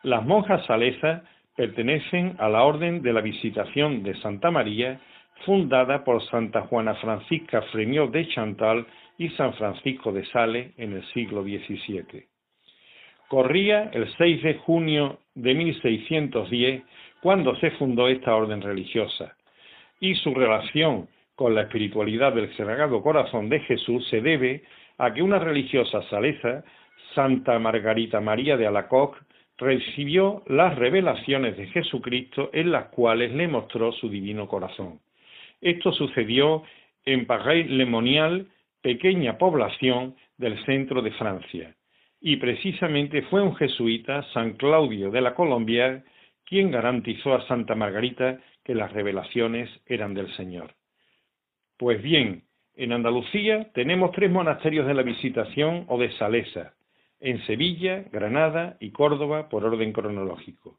Las 0.02 0.26
monjas 0.26 0.66
salesas 0.66 1.22
pertenecen 1.58 2.36
a 2.38 2.48
la 2.48 2.64
Orden 2.64 3.02
de 3.02 3.12
la 3.12 3.22
Visitación 3.22 4.04
de 4.04 4.16
Santa 4.22 4.52
María, 4.52 5.02
fundada 5.44 6.04
por 6.04 6.24
Santa 6.26 6.62
Juana 6.62 6.94
Francisca 6.96 7.64
Fremió 7.74 8.08
de 8.08 8.28
Chantal 8.30 8.86
y 9.18 9.30
San 9.30 9.54
Francisco 9.56 10.12
de 10.12 10.24
Sales 10.28 10.72
en 10.78 10.94
el 10.94 11.04
siglo 11.14 11.42
XVII. 11.42 12.26
Corría 13.28 13.90
el 13.92 14.08
6 14.18 14.44
de 14.44 14.54
junio 14.60 15.20
de 15.34 15.56
1610 15.56 16.84
cuando 17.22 17.56
se 17.56 17.72
fundó 17.72 18.08
esta 18.08 18.36
orden 18.36 18.62
religiosa, 18.62 19.36
y 20.00 20.14
su 20.16 20.36
relación 20.36 21.10
con 21.36 21.56
la 21.56 21.64
espiritualidad 21.64 22.34
del 22.34 22.56
Sagrado 22.56 23.02
Corazón 23.02 23.50
de 23.50 23.62
Jesús 23.62 24.08
se 24.10 24.22
debe 24.22 24.64
a 25.00 25.12
que 25.12 25.24
una 25.24 25.40
religiosa 25.40 26.04
salesa, 26.04 26.64
Santa 27.16 27.58
Margarita 27.58 28.22
María 28.22 28.58
de 28.58 28.68
Alacoc, 28.68 29.18
recibió 29.58 30.44
las 30.48 30.76
revelaciones 30.76 31.58
de 31.58 31.68
Jesucristo 31.68 32.50
en 32.54 32.72
las 32.72 32.86
cuales 32.90 33.34
le 33.34 33.48
mostró 33.48 33.92
su 33.92 34.10
divino 34.10 34.48
corazón. 34.48 35.00
Esto 35.62 35.92
sucedió 35.92 36.64
en 37.06 37.26
Paray-le-Monial, 37.26 38.48
pequeña 38.82 39.38
población 39.38 40.16
del 40.38 40.64
centro 40.66 41.02
de 41.02 41.12
Francia, 41.12 41.76
y 42.22 42.36
precisamente 42.38 43.24
fue 43.24 43.42
un 43.42 43.56
jesuita, 43.56 44.24
San 44.34 44.54
Claudio 44.54 45.10
de 45.10 45.22
la 45.22 45.34
Colombier, 45.34 46.04
quien 46.46 46.72
garantizó 46.72 47.34
a 47.34 47.46
Santa 47.48 47.76
Margarita 47.76 48.40
que 48.64 48.76
las 48.76 48.92
revelaciones 48.92 49.70
eran 49.86 50.14
del 50.14 50.32
Señor. 50.36 50.74
Pues 51.78 52.02
bien, 52.02 52.44
en 52.76 52.94
Andalucía 52.94 53.72
tenemos 53.74 54.12
tres 54.12 54.30
monasterios 54.30 54.86
de 54.86 54.94
la 54.94 55.04
Visitación 55.04 55.86
o 55.88 55.98
de 55.98 56.12
Salesa, 56.14 56.74
en 57.20 57.46
Sevilla, 57.46 58.06
Granada 58.12 58.78
y 58.80 58.92
Córdoba 58.92 59.50
por 59.50 59.66
orden 59.66 59.92
cronológico. 59.94 60.78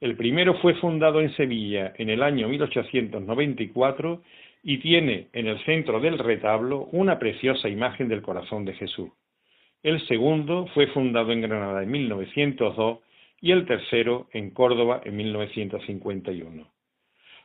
El 0.00 0.16
primero 0.16 0.54
fue 0.54 0.74
fundado 0.74 1.20
en 1.20 1.34
Sevilla 1.34 1.94
en 1.96 2.10
el 2.10 2.22
año 2.22 2.48
1894 2.48 4.22
y 4.62 4.78
tiene 4.78 5.28
en 5.32 5.46
el 5.46 5.62
centro 5.64 6.00
del 6.00 6.18
retablo 6.18 6.88
una 6.92 7.18
preciosa 7.18 7.68
imagen 7.68 8.08
del 8.08 8.22
corazón 8.22 8.64
de 8.64 8.74
Jesús. 8.74 9.10
El 9.82 10.04
segundo 10.06 10.66
fue 10.74 10.86
fundado 10.88 11.32
en 11.32 11.42
Granada 11.42 11.82
en 11.82 11.90
1902 11.90 12.98
y 13.40 13.52
el 13.52 13.66
tercero 13.66 14.28
en 14.32 14.50
Córdoba 14.50 15.02
en 15.04 15.16
1951. 15.16 16.66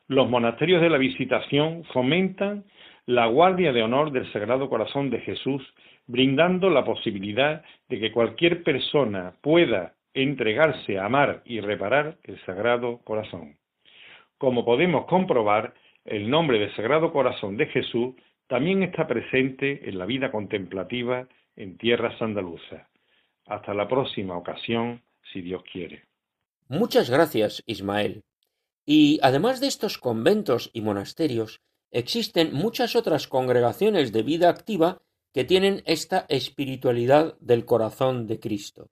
Los 0.08 0.30
monasterios 0.30 0.82
de 0.82 0.90
la 0.90 0.98
Visitación 0.98 1.84
fomentan 1.94 2.64
la 3.06 3.28
guardia 3.28 3.74
de 3.74 3.84
honor 3.84 4.12
del 4.12 4.32
Sagrado 4.32 4.70
Corazón 4.70 5.10
de 5.10 5.20
Jesús, 5.20 5.62
brindando 6.10 6.72
la 6.72 6.84
posibilidad 6.84 7.64
de 7.88 7.99
que 7.99 8.12
cualquier 8.12 8.64
persona 8.64 9.36
pueda 9.41 9.93
entregarse 10.16 10.97
a 10.97 11.05
amar 11.05 11.43
y 11.45 11.60
reparar 11.60 12.18
el 12.24 12.43
Sagrado 12.45 12.97
Corazón. 13.03 13.57
Como 14.39 14.66
podemos 14.66 15.05
comprobar, 15.05 15.76
el 16.05 16.28
nombre 16.28 16.57
del 16.57 16.76
Sagrado 16.76 17.14
Corazón 17.14 17.57
de 17.57 17.68
Jesús 17.68 18.16
también 18.47 18.82
está 18.82 19.05
presente 19.05 19.88
en 19.88 19.99
la 19.99 20.07
vida 20.07 20.32
contemplativa 20.32 21.28
en 21.55 21.78
tierras 21.78 22.20
andaluzas. 22.20 22.88
Hasta 23.45 23.76
la 23.76 23.88
próxima 23.88 24.36
ocasión, 24.36 25.03
si 25.32 25.41
Dios 25.41 25.62
quiere. 25.72 26.05
Muchas 26.70 27.12
gracias, 27.12 27.62
Ismael. 27.68 28.24
Y 28.84 29.20
además 29.22 29.62
de 29.62 29.68
estos 29.68 29.99
conventos 29.99 30.72
y 30.74 30.82
monasterios, 30.82 31.62
existen 31.91 32.51
muchas 32.51 32.95
otras 32.95 33.28
congregaciones 33.28 34.12
de 34.12 34.24
vida 34.24 34.49
activa 34.49 35.03
que 35.34 35.44
tienen 35.44 35.84
esta 35.86 36.26
espiritualidad 36.30 37.38
del 37.40 37.66
corazón 37.66 38.28
de 38.28 38.40
Cristo. 38.40 38.90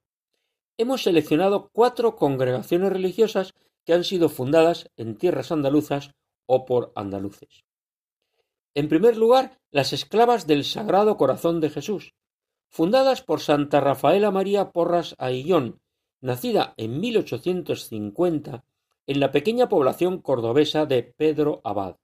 hemos 0.80 1.02
seleccionado 1.04 1.70
cuatro 1.74 2.16
congregaciones 2.16 2.92
religiosas 2.92 3.56
que 3.84 3.94
han 3.94 4.04
sido 4.04 4.30
fundadas 4.30 4.92
en 4.96 5.18
tierras 5.18 5.52
andaluzas 5.52 6.12
o 6.46 6.66
por 6.66 6.92
andaluces. 6.96 7.64
En 8.76 8.88
primer 8.88 9.18
lugar, 9.18 9.60
las 9.72 9.92
esclavas 9.92 10.46
del 10.46 10.64
Sagrado 10.64 11.18
Corazón 11.18 11.62
de 11.62 11.72
Jesús, 11.72 12.14
fundadas 12.70 13.24
por 13.24 13.40
Santa 13.40 13.80
Rafaela 13.80 14.30
María 14.30 14.72
Porras 14.72 15.16
Aillón, 15.18 15.82
nacida 16.22 16.76
en 16.78 17.00
1850 17.00 18.64
en 19.08 19.20
la 19.20 19.32
pequeña 19.32 19.70
población 19.70 20.22
cordobesa 20.22 20.86
de 20.86 21.02
Pedro 21.02 21.62
Abad. 21.64 21.96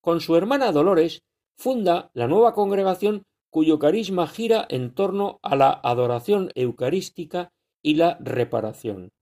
Con 0.00 0.20
su 0.20 0.36
hermana 0.36 0.70
Dolores, 0.70 1.22
funda 1.56 2.10
la 2.14 2.28
nueva 2.28 2.54
congregación 2.54 3.24
cuyo 3.52 3.78
carisma 3.78 4.26
gira 4.26 4.66
en 4.70 4.94
torno 4.94 5.38
a 5.42 5.54
la 5.56 5.78
adoración 5.84 6.50
eucarística 6.54 7.52
y 7.82 7.96
la 7.96 8.16
reparación, 8.18 9.12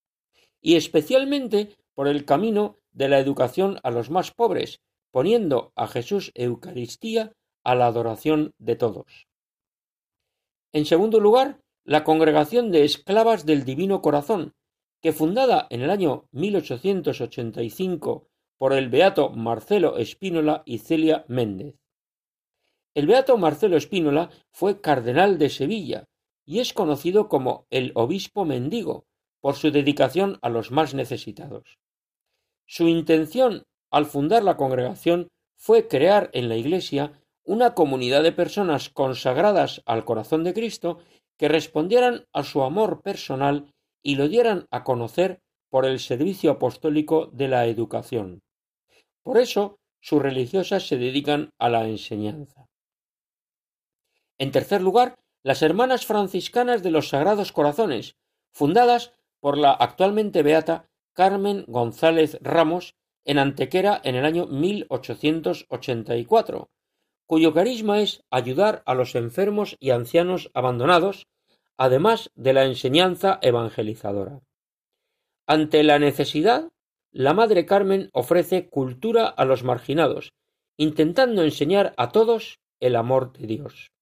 y 0.60 0.76
especialmente 0.76 1.76
por 1.94 2.06
el 2.06 2.24
camino 2.24 2.76
de 2.92 3.08
la 3.08 3.18
educación 3.18 3.80
a 3.82 3.90
los 3.90 4.08
más 4.08 4.30
pobres, 4.30 4.82
poniendo 5.10 5.72
a 5.74 5.88
Jesús 5.88 6.30
Eucaristía 6.36 7.32
a 7.64 7.74
la 7.74 7.86
adoración 7.86 8.54
de 8.58 8.76
todos. 8.76 9.26
En 10.72 10.86
segundo 10.86 11.18
lugar, 11.18 11.60
la 11.84 12.04
Congregación 12.04 12.70
de 12.70 12.84
Esclavas 12.84 13.44
del 13.44 13.64
Divino 13.64 14.00
Corazón, 14.00 14.54
que 15.02 15.12
fundada 15.12 15.66
en 15.70 15.80
el 15.80 15.90
año 15.90 16.28
1885 16.30 18.28
por 18.58 18.74
el 18.74 18.90
beato 18.90 19.30
Marcelo 19.30 19.96
Espínola 19.96 20.62
y 20.66 20.78
Celia 20.78 21.24
Méndez. 21.26 21.74
El 22.94 23.06
beato 23.06 23.36
Marcelo 23.36 23.76
Espínola 23.76 24.30
fue 24.50 24.80
cardenal 24.80 25.38
de 25.38 25.48
Sevilla 25.48 26.04
y 26.44 26.58
es 26.58 26.72
conocido 26.72 27.28
como 27.28 27.66
el 27.70 27.92
obispo 27.94 28.44
mendigo 28.44 29.04
por 29.40 29.54
su 29.54 29.70
dedicación 29.70 30.38
a 30.42 30.48
los 30.48 30.72
más 30.72 30.94
necesitados. 30.94 31.78
Su 32.66 32.88
intención 32.88 33.62
al 33.90 34.06
fundar 34.06 34.42
la 34.42 34.56
congregación 34.56 35.28
fue 35.56 35.86
crear 35.86 36.30
en 36.32 36.48
la 36.48 36.56
Iglesia 36.56 37.12
una 37.44 37.74
comunidad 37.74 38.22
de 38.22 38.32
personas 38.32 38.88
consagradas 38.88 39.82
al 39.86 40.04
corazón 40.04 40.44
de 40.44 40.54
Cristo 40.54 40.98
que 41.38 41.48
respondieran 41.48 42.24
a 42.32 42.42
su 42.42 42.62
amor 42.62 43.02
personal 43.02 43.72
y 44.02 44.16
lo 44.16 44.28
dieran 44.28 44.66
a 44.70 44.84
conocer 44.84 45.40
por 45.68 45.86
el 45.86 46.00
servicio 46.00 46.50
apostólico 46.50 47.26
de 47.32 47.48
la 47.48 47.66
educación. 47.66 48.40
Por 49.22 49.38
eso 49.38 49.78
sus 50.00 50.20
religiosas 50.20 50.86
se 50.86 50.96
dedican 50.96 51.50
a 51.58 51.68
la 51.68 51.86
enseñanza. 51.86 52.69
En 54.40 54.50
tercer 54.52 54.80
lugar, 54.80 55.18
las 55.42 55.60
Hermanas 55.60 56.06
Franciscanas 56.06 56.82
de 56.82 56.90
los 56.90 57.10
Sagrados 57.10 57.52
Corazones, 57.52 58.16
fundadas 58.50 59.12
por 59.38 59.58
la 59.58 59.72
actualmente 59.72 60.42
beata 60.42 60.88
Carmen 61.12 61.66
González 61.68 62.38
Ramos 62.40 62.94
en 63.26 63.38
Antequera 63.38 64.00
en 64.02 64.14
el 64.14 64.24
año 64.24 64.46
1884, 64.46 66.70
cuyo 67.26 67.52
carisma 67.52 68.00
es 68.00 68.24
ayudar 68.30 68.82
a 68.86 68.94
los 68.94 69.14
enfermos 69.14 69.76
y 69.78 69.90
ancianos 69.90 70.50
abandonados, 70.54 71.26
además 71.76 72.30
de 72.34 72.54
la 72.54 72.64
enseñanza 72.64 73.40
evangelizadora. 73.42 74.40
Ante 75.46 75.82
la 75.82 75.98
necesidad, 75.98 76.70
la 77.12 77.34
Madre 77.34 77.66
Carmen 77.66 78.08
ofrece 78.14 78.70
cultura 78.70 79.26
a 79.26 79.44
los 79.44 79.64
marginados, 79.64 80.32
intentando 80.78 81.42
enseñar 81.42 81.92
a 81.98 82.08
todos 82.08 82.58
el 82.80 82.96
amor 82.96 83.34
de 83.34 83.46
Dios. 83.46 83.92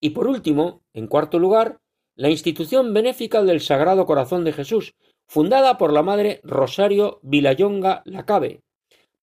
Y 0.00 0.10
por 0.10 0.26
último, 0.26 0.82
en 0.94 1.06
cuarto 1.06 1.38
lugar, 1.38 1.80
la 2.16 2.30
institución 2.30 2.92
benéfica 2.92 3.42
del 3.42 3.60
Sagrado 3.60 4.06
Corazón 4.06 4.44
de 4.44 4.52
Jesús, 4.52 4.94
fundada 5.26 5.78
por 5.78 5.92
la 5.92 6.02
Madre 6.02 6.40
Rosario 6.42 7.20
Vilayonga 7.22 8.02
Lacabe, 8.04 8.62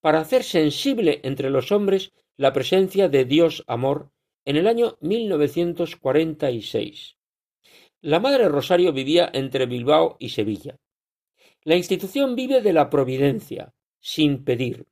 para 0.01 0.19
hacer 0.19 0.43
sensible 0.43 1.19
entre 1.23 1.49
los 1.49 1.71
hombres 1.71 2.13
la 2.37 2.53
presencia 2.53 3.09
de 3.09 3.25
Dios 3.25 3.63
Amor 3.67 4.11
en 4.45 4.55
el 4.55 4.67
año 4.67 4.97
1946. 5.01 7.17
La 8.01 8.19
Madre 8.19 8.47
Rosario 8.47 8.93
vivía 8.93 9.29
entre 9.33 9.65
Bilbao 9.65 10.15
y 10.19 10.29
Sevilla. 10.29 10.77
La 11.63 11.75
institución 11.75 12.35
vive 12.35 12.61
de 12.61 12.71
la 12.71 12.89
providencia, 12.89 13.73
sin 13.99 14.45
pedir. 14.45 14.85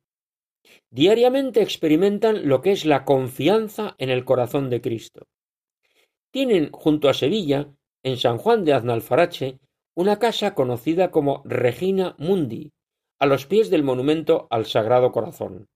Diariamente 0.90 1.62
experimentan 1.62 2.48
lo 2.48 2.60
que 2.60 2.72
es 2.72 2.84
la 2.84 3.04
confianza 3.04 3.94
en 3.98 4.10
el 4.10 4.24
corazón 4.24 4.68
de 4.68 4.80
Cristo. 4.80 5.28
Tienen 6.36 6.70
junto 6.70 7.08
a 7.08 7.14
Sevilla, 7.14 7.70
en 8.02 8.18
San 8.18 8.36
Juan 8.36 8.66
de 8.66 8.74
Aznalfarache, 8.74 9.58
una 9.94 10.18
casa 10.18 10.54
conocida 10.54 11.10
como 11.10 11.40
Regina 11.46 12.14
Mundi, 12.18 12.72
a 13.18 13.24
los 13.24 13.46
pies 13.46 13.70
del 13.70 13.82
monumento 13.82 14.46
al 14.50 14.66
Sagrado 14.66 15.12
Corazón. 15.12 15.70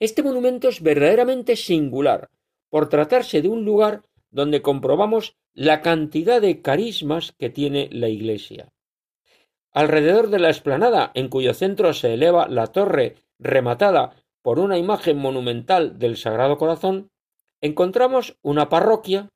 Este 0.00 0.24
monumento 0.24 0.66
es 0.68 0.82
verdaderamente 0.82 1.54
singular, 1.54 2.30
por 2.68 2.88
tratarse 2.88 3.42
de 3.42 3.48
un 3.48 3.64
lugar 3.64 4.02
donde 4.32 4.60
comprobamos 4.60 5.36
la 5.54 5.82
cantidad 5.82 6.40
de 6.40 6.62
carismas 6.62 7.30
que 7.38 7.48
tiene 7.48 7.88
la 7.92 8.08
Iglesia. 8.08 8.72
Alrededor 9.70 10.30
de 10.30 10.40
la 10.40 10.48
explanada, 10.48 11.12
en 11.14 11.28
cuyo 11.28 11.54
centro 11.54 11.92
se 11.92 12.12
eleva 12.12 12.48
la 12.48 12.66
torre 12.66 13.18
rematada 13.38 14.16
por 14.42 14.58
una 14.58 14.78
imagen 14.78 15.16
monumental 15.16 15.96
del 16.00 16.16
Sagrado 16.16 16.58
Corazón, 16.58 17.12
encontramos 17.60 18.36
una 18.42 18.68
parroquia, 18.68 19.30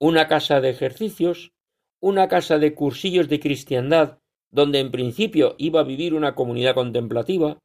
una 0.00 0.28
casa 0.28 0.60
de 0.60 0.70
ejercicios, 0.70 1.52
una 2.00 2.26
casa 2.28 2.58
de 2.58 2.74
cursillos 2.74 3.28
de 3.28 3.38
cristiandad, 3.38 4.18
donde 4.50 4.80
en 4.80 4.90
principio 4.90 5.54
iba 5.58 5.80
a 5.80 5.84
vivir 5.84 6.14
una 6.14 6.34
comunidad 6.34 6.74
contemplativa, 6.74 7.58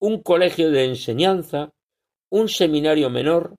un 0.00 0.22
colegio 0.22 0.70
de 0.70 0.86
enseñanza, 0.86 1.70
un 2.30 2.48
seminario 2.48 3.10
menor, 3.10 3.56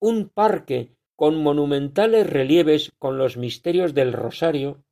un 0.00 0.28
parque 0.28 0.96
con 1.14 1.40
monumentales 1.42 2.28
relieves 2.28 2.92
con 2.98 3.16
los 3.16 3.36
misterios 3.36 3.94
del 3.94 4.12
rosario, 4.12 4.82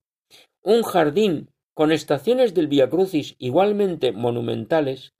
un 0.62 0.82
jardín 0.82 1.50
con 1.74 1.90
estaciones 1.90 2.54
del 2.54 2.68
Via 2.68 2.88
Crucis 2.88 3.34
igualmente 3.38 4.12
monumentales, 4.12 5.12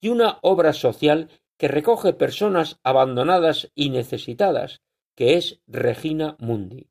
y 0.00 0.08
una 0.08 0.38
obra 0.42 0.72
social 0.72 1.28
que 1.58 1.68
recoge 1.68 2.12
personas 2.12 2.78
abandonadas 2.84 3.70
y 3.74 3.90
necesitadas, 3.90 4.80
que 5.20 5.34
es 5.34 5.60
Regina 5.66 6.34
Mundi. 6.38 6.88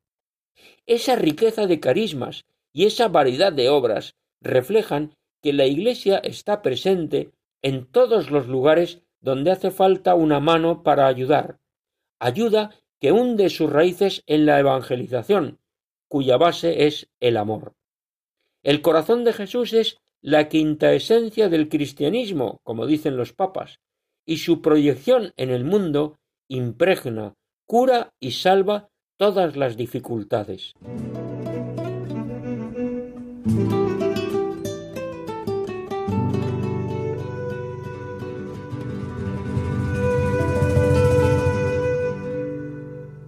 Esa 0.85 1.15
riqueza 1.15 1.65
de 1.65 1.79
carismas 1.79 2.45
y 2.71 2.85
esa 2.85 3.07
variedad 3.07 3.51
de 3.51 3.69
obras 3.69 4.17
reflejan 4.39 5.15
que 5.41 5.51
la 5.51 5.65
Iglesia 5.65 6.19
está 6.19 6.61
presente 6.61 7.31
en 7.63 7.87
todos 7.87 8.29
los 8.29 8.47
lugares 8.47 9.01
donde 9.19 9.49
hace 9.49 9.71
falta 9.71 10.13
una 10.13 10.39
mano 10.39 10.83
para 10.83 11.07
ayudar, 11.07 11.57
ayuda 12.19 12.75
que 12.99 13.11
hunde 13.11 13.49
sus 13.49 13.71
raíces 13.71 14.21
en 14.27 14.45
la 14.45 14.59
evangelización, 14.59 15.57
cuya 16.07 16.37
base 16.37 16.85
es 16.85 17.09
el 17.19 17.35
amor. 17.35 17.73
El 18.61 18.83
corazón 18.83 19.23
de 19.23 19.33
Jesús 19.33 19.73
es 19.73 19.97
la 20.21 20.49
quinta 20.49 20.93
esencia 20.93 21.49
del 21.49 21.67
cristianismo, 21.67 22.59
como 22.61 22.85
dicen 22.85 23.17
los 23.17 23.33
papas, 23.33 23.79
y 24.23 24.37
su 24.37 24.61
proyección 24.61 25.33
en 25.35 25.49
el 25.49 25.63
mundo 25.63 26.19
impregna 26.47 27.33
cura 27.69 28.15
y 28.19 28.31
salva 28.31 28.89
todas 29.15 29.55
las 29.55 29.77
dificultades. 29.77 30.73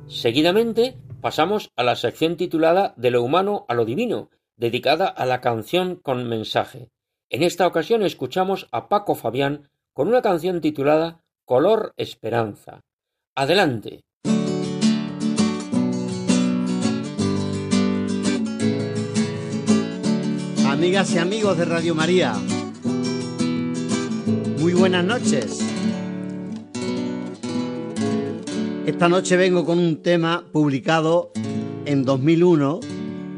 Seguidamente 0.08 0.98
pasamos 1.22 1.70
a 1.76 1.84
la 1.84 1.96
sección 1.96 2.36
titulada 2.36 2.96
De 2.98 3.12
lo 3.12 3.22
humano 3.22 3.66
a 3.68 3.76
lo 3.76 3.86
divino, 3.86 4.32
dedicada 4.56 5.06
a 5.06 5.28
la 5.28 5.40
canción 5.40 5.98
con 5.98 6.28
mensaje. 6.28 6.90
En 7.30 7.44
esta 7.44 7.68
ocasión 7.68 8.02
escuchamos 8.02 8.68
a 8.72 8.90
Paco 8.90 9.14
Fabián 9.14 9.70
con 9.94 10.08
una 10.08 10.24
canción 10.24 10.62
titulada 10.62 11.24
Color 11.46 11.94
Esperanza. 11.96 12.82
Adelante. 13.36 14.02
Amigas 20.82 21.14
y 21.14 21.20
amigos 21.20 21.60
de 21.60 21.66
Radio 21.66 21.94
María, 21.94 22.34
muy 24.60 24.74
buenas 24.74 25.06
noches. 25.06 25.60
Esta 28.88 29.08
noche 29.08 29.38
vengo 29.38 29.64
con 29.64 29.78
un 29.78 30.02
tema 30.02 30.44
publicado 30.52 31.32
en 31.86 32.04
2001 32.04 32.80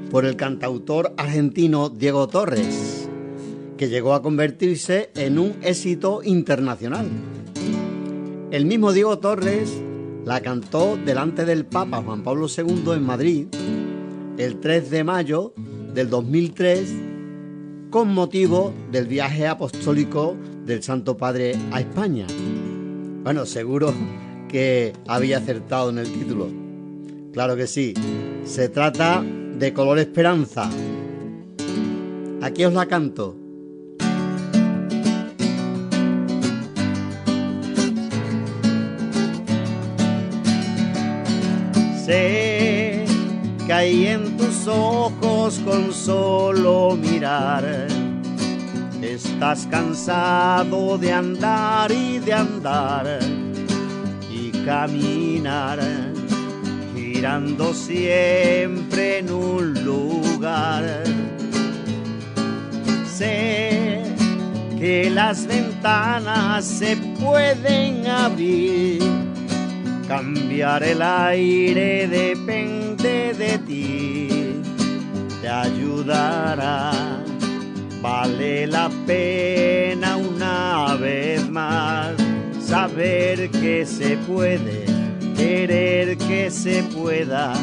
por 0.10 0.24
el 0.24 0.38
cantautor 0.38 1.14
argentino 1.18 1.90
Diego 1.90 2.28
Torres, 2.28 3.10
que 3.76 3.90
llegó 3.90 4.14
a 4.14 4.22
convertirse 4.22 5.10
en 5.14 5.38
un 5.38 5.58
éxito 5.64 6.22
internacional. 6.24 7.10
El 8.52 8.66
mismo 8.66 8.94
Diego 8.94 9.20
Torres 9.20 9.70
la 10.24 10.40
cantó 10.40 10.96
delante 10.96 11.44
del 11.44 11.66
Papa 11.66 12.02
Juan 12.02 12.24
Pablo 12.24 12.48
II 12.48 12.94
en 12.94 13.04
Madrid 13.04 13.48
el 14.38 14.62
3 14.62 14.90
de 14.90 15.04
mayo 15.04 15.54
del 15.94 16.10
2003 16.10 17.12
con 17.94 18.12
motivo 18.12 18.74
del 18.92 19.06
viaje 19.06 19.46
apostólico 19.46 20.36
del 20.66 20.82
Santo 20.82 21.16
Padre 21.16 21.56
a 21.72 21.80
España. 21.80 22.26
Bueno, 23.24 23.46
seguro 23.46 23.94
que 24.50 24.94
había 25.06 25.38
acertado 25.38 25.92
en 25.92 26.00
el 26.00 26.12
título. 26.12 26.50
Claro 27.34 27.56
que 27.56 27.68
sí. 27.68 27.94
Se 28.46 28.68
trata 28.70 29.22
de 29.22 29.74
Color 29.74 30.00
Esperanza. 30.00 30.72
Aquí 32.42 32.66
os 32.66 32.74
la 32.74 32.88
canto. 32.88 33.38
Hay 43.74 44.08
en 44.08 44.38
tus 44.38 44.68
ojos 44.68 45.60
con 45.66 45.92
solo 45.92 46.96
mirar. 46.96 47.88
Estás 49.02 49.68
cansado 49.70 50.98
de 50.98 51.12
andar 51.12 51.92
y 51.92 52.20
de 52.20 52.34
andar 52.34 53.20
y 54.30 54.52
caminar, 54.64 55.80
girando 56.96 57.74
siempre 57.74 59.20
en 59.20 59.32
un 59.32 59.74
lugar. 59.84 61.04
Sé 63.12 64.04
que 64.78 65.10
las 65.10 65.48
ventanas 65.48 66.64
se 66.64 66.96
pueden 67.20 68.08
abrir 68.08 69.23
Cambiar 70.08 70.84
el 70.84 71.02
aire 71.02 72.08
depende 72.08 73.34
de 73.34 73.58
ti, 73.60 74.62
te 75.42 75.48
ayudará. 75.48 76.92
Vale 78.02 78.68
la 78.68 78.90
pena 79.08 80.18
una 80.18 80.98
vez 81.00 81.50
más 81.50 82.12
saber 82.60 83.50
que 83.50 83.86
se 83.86 84.18
puede, 84.18 84.86
querer 85.38 86.18
que 86.18 86.52
se 86.52 86.84
pueda, 86.84 87.54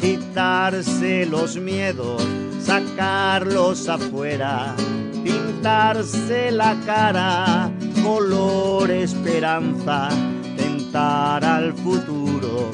quitarse 0.00 1.26
los 1.26 1.56
miedos, 1.56 2.26
sacarlos 2.62 3.90
afuera, 3.90 4.74
pintarse 5.22 6.50
la 6.50 6.74
cara, 6.86 7.70
color 8.02 8.90
esperanza 8.90 10.08
tentar 10.90 11.44
al 11.44 11.72
futuro 11.72 12.68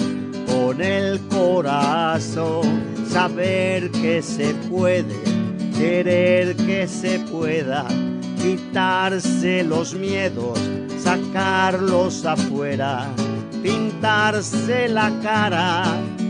con 0.47 0.81
el 0.81 1.21
corazón, 1.29 2.83
saber 3.11 3.91
que 3.91 4.23
se 4.23 4.55
puede, 4.71 5.23
querer 5.77 6.57
que 6.57 6.89
se 6.89 7.19
pueda, 7.19 7.85
quitarse 8.41 9.63
los 9.65 9.95
miedos, 9.95 10.59
sacarlos 10.99 12.25
afuera, 12.25 13.07
pintarse 13.63 14.89
la 14.89 15.13
cara, 15.23 15.85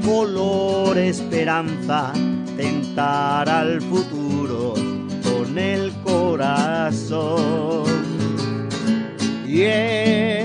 color 0.05 0.99
esperanza, 0.99 2.13
tentar 2.57 3.49
al 3.49 3.81
futuro 3.81 4.75
con 5.23 5.57
el 5.57 5.93
corazón. 6.03 7.87
Y 9.47 9.63
es 9.63 10.37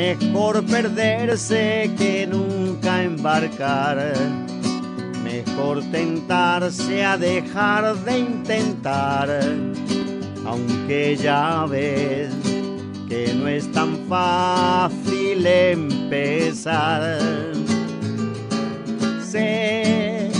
Mejor 0.00 0.64
perderse 0.64 1.90
que 1.98 2.26
nunca 2.26 3.02
embarcar. 3.02 4.14
Mejor 5.22 5.82
tentarse 5.92 7.04
a 7.04 7.18
dejar 7.18 7.94
de 8.06 8.18
intentar. 8.20 9.28
Aunque 10.46 11.18
ya 11.22 11.66
ves 11.66 12.30
que 13.10 13.34
no 13.34 13.46
es 13.46 13.70
tan 13.72 13.98
fácil 14.08 15.46
empezar. 15.46 17.18
Sé 19.22 20.30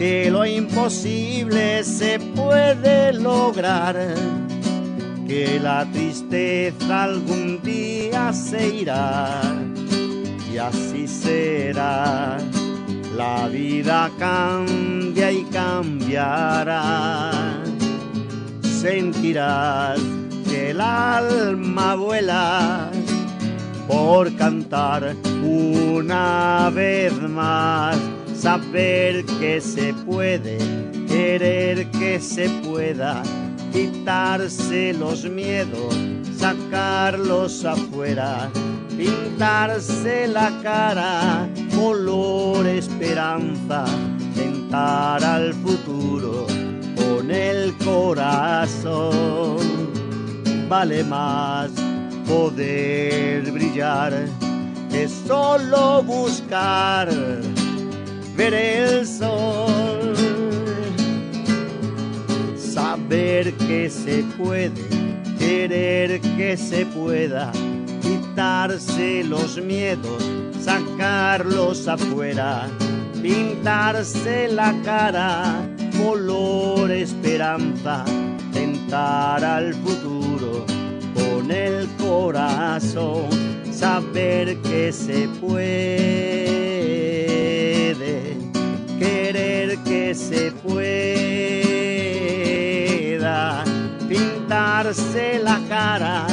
que 0.00 0.28
lo 0.32 0.44
imposible 0.44 1.84
se 1.84 2.18
puede 2.34 3.12
lograr 3.12 3.96
que 5.28 5.60
la 5.60 5.86
tristeza 5.92 7.04
algún 7.04 7.62
día 7.62 7.95
se 8.32 8.68
irá 8.82 9.40
y 10.52 10.58
así 10.58 11.06
será. 11.06 12.38
La 13.16 13.48
vida 13.48 14.10
cambia 14.18 15.30
y 15.32 15.44
cambiará. 15.44 17.30
Sentirás 18.62 20.00
que 20.48 20.70
el 20.70 20.80
alma 20.80 21.94
vuela 21.94 22.90
por 23.88 24.34
cantar 24.36 25.14
una 25.42 26.70
vez 26.74 27.12
más. 27.22 27.96
Saber 28.34 29.24
que 29.40 29.60
se 29.60 29.94
puede, 29.94 30.58
querer 31.08 31.90
que 31.90 32.20
se 32.20 32.48
pueda 32.50 33.22
quitarse 33.76 34.94
los 34.94 35.24
miedos, 35.24 35.94
sacarlos 36.38 37.64
afuera, 37.64 38.50
pintarse 38.96 40.28
la 40.28 40.50
cara, 40.62 41.48
color 41.74 42.66
esperanza, 42.66 43.84
tentar 44.34 45.24
al 45.24 45.54
futuro 45.54 46.46
con 46.96 47.30
el 47.30 47.74
corazón. 47.78 49.56
Vale 50.68 51.04
más 51.04 51.70
poder 52.26 53.50
brillar 53.52 54.12
que 54.90 55.08
solo 55.08 56.02
buscar 56.02 57.08
ver 58.36 58.54
el 58.54 59.06
sol 59.06 60.16
saber 62.76 63.54
que 63.54 63.88
se 63.88 64.22
puede, 64.36 64.85
querer 65.46 66.20
que 66.20 66.56
se 66.56 66.84
pueda, 66.86 67.52
quitarse 68.02 69.22
los 69.22 69.58
miedos, 69.62 70.28
sacarlos 70.60 71.86
afuera, 71.86 72.66
pintarse 73.22 74.48
la 74.48 74.74
cara, 74.84 75.68
color 76.02 76.90
esperanza, 76.90 78.04
tentar 78.52 79.44
al 79.44 79.72
futuro 79.74 80.66
con 81.14 81.52
el 81.52 81.86
corazón, 81.96 83.28
saber 83.70 84.56
que 84.62 84.92
se 84.92 85.28
puede, 85.40 85.76
querer 88.98 89.78
que 89.84 90.12
se 90.12 90.50
puede 90.50 91.06
pintarse 94.56 95.38
la 95.38 95.60
cara, 95.68 96.26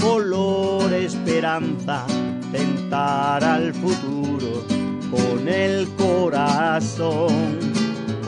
color 0.00 0.92
esperanza, 0.92 2.04
tentar 2.50 3.44
al 3.44 3.72
futuro 3.72 4.64
con 5.12 5.46
el 5.48 5.86
corazón. 5.94 7.60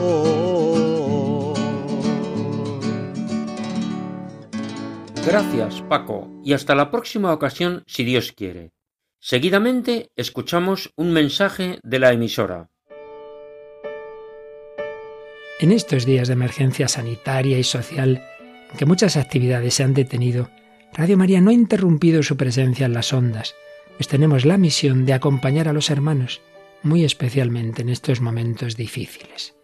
Oh. 0.01 1.55
Gracias, 5.27 5.83
Paco, 5.89 6.31
y 6.45 6.53
hasta 6.53 6.77
la 6.77 6.93
próxima 6.93 7.33
ocasión, 7.33 7.83
si 7.89 8.05
Dios 8.05 8.31
quiere. 8.31 8.71
Seguidamente 9.19 10.11
escuchamos 10.15 10.93
un 10.95 11.11
mensaje 11.11 11.81
de 11.83 11.99
la 11.99 12.13
emisora. 12.13 12.71
En 15.59 15.73
estos 15.73 16.07
días 16.07 16.29
de 16.29 16.35
emergencia 16.35 16.87
sanitaria 16.87 17.59
y 17.59 17.65
social, 17.65 18.23
en 18.71 18.79
que 18.79 18.87
muchas 18.87 19.17
actividades 19.17 19.75
se 19.75 19.83
han 19.83 19.95
detenido, 19.95 20.51
Radio 20.93 21.17
María 21.17 21.41
no 21.41 21.51
ha 21.51 21.55
interrumpido 21.55 22.23
su 22.23 22.37
presencia 22.37 22.87
en 22.87 22.95
las 22.95 23.13
ondas, 23.13 23.55
pues 23.97 24.09
tenemos 24.09 24.45
la 24.45 24.59
misión 24.59 25.05
de 25.05 25.13
acompañar 25.13 25.69
a 25.69 25.73
los 25.73 25.91
hermanos, 25.91 26.41
muy 26.83 27.05
especialmente 27.05 27.83
en 27.83 27.91
estos 27.91 28.21
momentos 28.21 28.77
difíciles. 28.77 29.55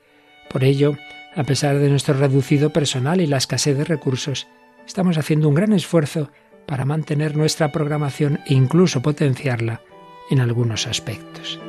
Por 0.48 0.62
ello, 0.62 0.96
a 1.34 1.44
pesar 1.44 1.78
de 1.78 1.90
nuestro 1.90 2.14
reducido 2.14 2.70
personal 2.70 3.20
y 3.20 3.26
la 3.26 3.38
escasez 3.38 3.76
de 3.76 3.84
recursos, 3.84 4.46
estamos 4.86 5.18
haciendo 5.18 5.48
un 5.48 5.54
gran 5.54 5.72
esfuerzo 5.72 6.30
para 6.66 6.84
mantener 6.84 7.36
nuestra 7.36 7.72
programación 7.72 8.40
e 8.46 8.54
incluso 8.54 9.02
potenciarla 9.02 9.82
en 10.30 10.40
algunos 10.40 10.86
aspectos. 10.86 11.60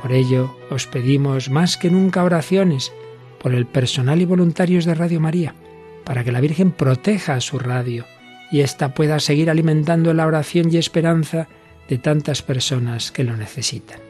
Por 0.00 0.12
ello, 0.12 0.56
os 0.70 0.86
pedimos 0.86 1.48
más 1.48 1.76
que 1.76 1.90
nunca 1.90 2.24
oraciones 2.24 2.92
por 3.44 3.54
el 3.54 3.66
personal 3.66 4.22
y 4.22 4.24
voluntarios 4.24 4.86
de 4.86 4.94
Radio 4.94 5.20
María, 5.20 5.54
para 6.04 6.24
que 6.24 6.32
la 6.32 6.40
Virgen 6.40 6.70
proteja 6.72 7.34
a 7.34 7.42
su 7.42 7.58
radio 7.58 8.06
y 8.50 8.60
ésta 8.60 8.94
pueda 8.94 9.20
seguir 9.20 9.50
alimentando 9.50 10.14
la 10.14 10.26
oración 10.26 10.72
y 10.72 10.78
esperanza 10.78 11.46
de 11.86 11.98
tantas 11.98 12.40
personas 12.40 13.12
que 13.12 13.22
lo 13.22 13.36
necesitan. 13.36 14.00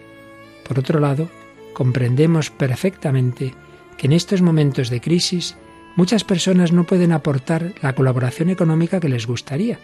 Por 0.63 0.79
otro 0.79 1.01
lado, 1.01 1.29
comprendemos 1.73 2.51
perfectamente 2.51 3.53
que 3.99 4.07
en 4.07 4.13
estos 4.13 4.41
momentos 4.41 4.89
de 4.89 5.01
crisis 5.01 5.57
muchas 5.97 6.23
personas 6.23 6.71
no 6.71 6.85
pueden 6.85 7.11
aportar 7.11 7.75
la 7.83 7.93
colaboración 7.97 8.51
económica 8.51 9.01
que 9.01 9.09
les 9.09 9.27
gustaría. 9.27 9.81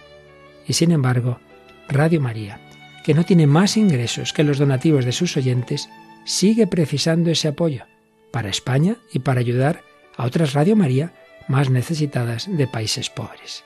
Y 0.68 0.74
sin 0.74 0.92
embargo, 0.92 1.40
Radio 1.88 2.20
María, 2.20 2.60
que 3.04 3.14
no 3.14 3.24
tiene 3.24 3.48
más 3.48 3.76
ingresos 3.76 4.32
que 4.32 4.44
los 4.44 4.58
donativos 4.58 5.04
de 5.04 5.10
sus 5.10 5.36
oyentes, 5.36 5.88
sigue 6.24 6.68
precisando 6.68 7.32
ese 7.32 7.48
apoyo 7.48 7.89
para 8.30 8.50
España 8.50 8.96
y 9.12 9.20
para 9.20 9.40
ayudar 9.40 9.82
a 10.16 10.24
otras 10.24 10.52
Radio 10.52 10.76
María 10.76 11.12
más 11.48 11.70
necesitadas 11.70 12.48
de 12.50 12.66
países 12.66 13.10
pobres. 13.10 13.64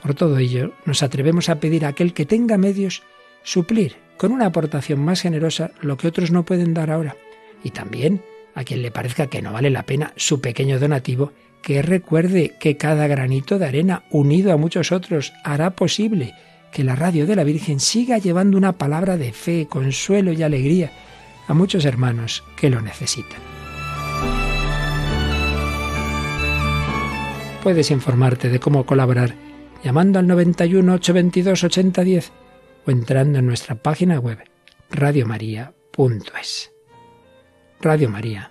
Por 0.00 0.14
todo 0.14 0.38
ello, 0.38 0.72
nos 0.84 1.02
atrevemos 1.02 1.48
a 1.48 1.60
pedir 1.60 1.84
a 1.84 1.88
aquel 1.88 2.14
que 2.14 2.26
tenga 2.26 2.58
medios 2.58 3.02
suplir 3.42 3.96
con 4.16 4.32
una 4.32 4.46
aportación 4.46 5.00
más 5.00 5.20
generosa 5.20 5.70
lo 5.80 5.96
que 5.96 6.08
otros 6.08 6.30
no 6.30 6.44
pueden 6.44 6.74
dar 6.74 6.90
ahora. 6.90 7.16
Y 7.64 7.70
también 7.70 8.22
a 8.54 8.64
quien 8.64 8.82
le 8.82 8.90
parezca 8.90 9.28
que 9.28 9.42
no 9.42 9.52
vale 9.52 9.70
la 9.70 9.84
pena 9.84 10.12
su 10.16 10.40
pequeño 10.40 10.78
donativo, 10.78 11.32
que 11.62 11.82
recuerde 11.82 12.54
que 12.58 12.76
cada 12.76 13.06
granito 13.06 13.58
de 13.58 13.66
arena 13.66 14.04
unido 14.10 14.52
a 14.52 14.56
muchos 14.56 14.92
otros 14.92 15.32
hará 15.44 15.70
posible 15.70 16.34
que 16.72 16.84
la 16.84 16.96
radio 16.96 17.26
de 17.26 17.36
la 17.36 17.44
Virgen 17.44 17.80
siga 17.80 18.18
llevando 18.18 18.56
una 18.56 18.78
palabra 18.78 19.16
de 19.16 19.32
fe, 19.32 19.66
consuelo 19.68 20.32
y 20.32 20.42
alegría 20.42 20.92
a 21.48 21.54
muchos 21.54 21.84
hermanos 21.84 22.44
que 22.56 22.70
lo 22.70 22.80
necesitan. 22.80 23.59
Puedes 27.62 27.90
informarte 27.90 28.48
de 28.48 28.58
cómo 28.58 28.86
colaborar 28.86 29.34
llamando 29.84 30.18
al 30.18 30.26
91 30.26 30.94
822 30.94 31.64
8010 31.64 32.32
o 32.86 32.90
entrando 32.90 33.38
en 33.38 33.46
nuestra 33.46 33.74
página 33.74 34.18
web 34.18 34.38
radiomaria.es. 34.90 36.72
Radio 37.82 38.08
María, 38.08 38.50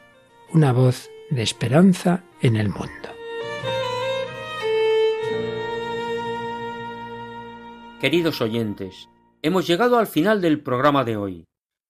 una 0.54 0.72
voz 0.74 1.10
de 1.32 1.42
esperanza 1.42 2.24
en 2.44 2.56
el 2.56 2.70
mundo. 2.70 3.10
Queridos 8.00 8.42
oyentes, 8.42 9.10
hemos 9.42 9.66
llegado 9.66 9.98
al 9.98 10.08
final 10.08 10.40
del 10.40 10.62
programa 10.62 11.04
de 11.04 11.18
hoy. 11.18 11.46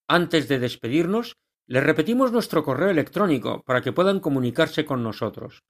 Antes 0.07 0.47
de 0.47 0.57
despedirnos, 0.57 1.35
les 1.67 1.83
repetimos 1.83 2.31
nuestro 2.31 2.63
correo 2.63 2.89
electrónico 2.89 3.61
para 3.65 3.81
que 3.81 3.91
puedan 3.91 4.21
comunicarse 4.21 4.85
con 4.85 5.03
nosotros. 5.03 5.63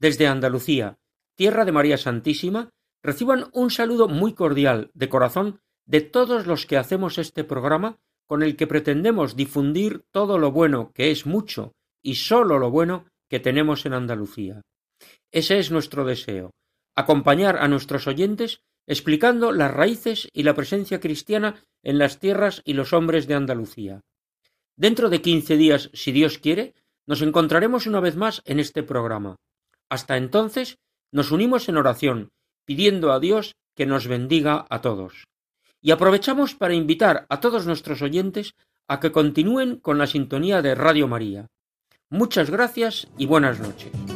Desde 0.00 0.26
Andalucía, 0.26 0.96
tierra 1.34 1.66
de 1.66 1.72
María 1.72 1.98
Santísima, 1.98 2.70
reciban 3.02 3.50
un 3.52 3.70
saludo 3.70 4.08
muy 4.08 4.32
cordial 4.32 4.90
de 4.94 5.10
corazón 5.10 5.60
de 5.84 6.00
todos 6.00 6.46
los 6.46 6.64
que 6.64 6.78
hacemos 6.78 7.18
este 7.18 7.44
programa 7.44 7.98
con 8.26 8.42
el 8.42 8.56
que 8.56 8.66
pretendemos 8.66 9.36
difundir 9.36 10.06
todo 10.10 10.38
lo 10.38 10.50
bueno 10.50 10.92
que 10.94 11.10
es 11.10 11.26
mucho 11.26 11.74
y 12.02 12.14
sólo 12.14 12.58
lo 12.58 12.70
bueno 12.70 13.04
que 13.28 13.38
tenemos 13.38 13.84
en 13.84 13.92
Andalucía. 13.92 14.62
Ese 15.30 15.58
es 15.58 15.70
nuestro 15.70 16.06
deseo, 16.06 16.52
acompañar 16.94 17.58
a 17.58 17.68
nuestros 17.68 18.06
oyentes 18.06 18.62
explicando 18.86 19.52
las 19.52 19.72
raíces 19.72 20.28
y 20.32 20.42
la 20.42 20.54
presencia 20.54 21.00
cristiana 21.00 21.64
en 21.82 21.98
las 21.98 22.18
tierras 22.18 22.62
y 22.64 22.74
los 22.74 22.92
hombres 22.92 23.26
de 23.26 23.34
Andalucía. 23.34 24.00
Dentro 24.76 25.08
de 25.08 25.22
quince 25.22 25.56
días, 25.56 25.90
si 25.92 26.12
Dios 26.12 26.38
quiere, 26.38 26.74
nos 27.06 27.22
encontraremos 27.22 27.86
una 27.86 28.00
vez 28.00 28.16
más 28.16 28.42
en 28.44 28.60
este 28.60 28.82
programa. 28.82 29.36
Hasta 29.88 30.16
entonces, 30.16 30.78
nos 31.12 31.30
unimos 31.30 31.68
en 31.68 31.76
oración, 31.76 32.30
pidiendo 32.64 33.12
a 33.12 33.20
Dios 33.20 33.54
que 33.74 33.86
nos 33.86 34.08
bendiga 34.08 34.66
a 34.68 34.80
todos. 34.80 35.24
Y 35.80 35.92
aprovechamos 35.92 36.54
para 36.54 36.74
invitar 36.74 37.26
a 37.28 37.40
todos 37.40 37.66
nuestros 37.66 38.02
oyentes 38.02 38.54
a 38.88 39.00
que 39.00 39.12
continúen 39.12 39.78
con 39.78 39.98
la 39.98 40.06
sintonía 40.06 40.62
de 40.62 40.74
Radio 40.74 41.08
María. 41.08 41.46
Muchas 42.10 42.50
gracias 42.50 43.08
y 43.18 43.26
buenas 43.26 43.60
noches. 43.60 44.15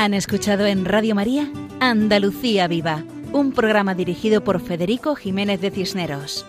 Han 0.00 0.14
escuchado 0.14 0.64
en 0.64 0.86
Radio 0.86 1.14
María 1.14 1.46
Andalucía 1.78 2.66
Viva, 2.68 3.04
un 3.34 3.52
programa 3.52 3.94
dirigido 3.94 4.42
por 4.42 4.58
Federico 4.58 5.14
Jiménez 5.14 5.60
de 5.60 5.70
Cisneros. 5.70 6.46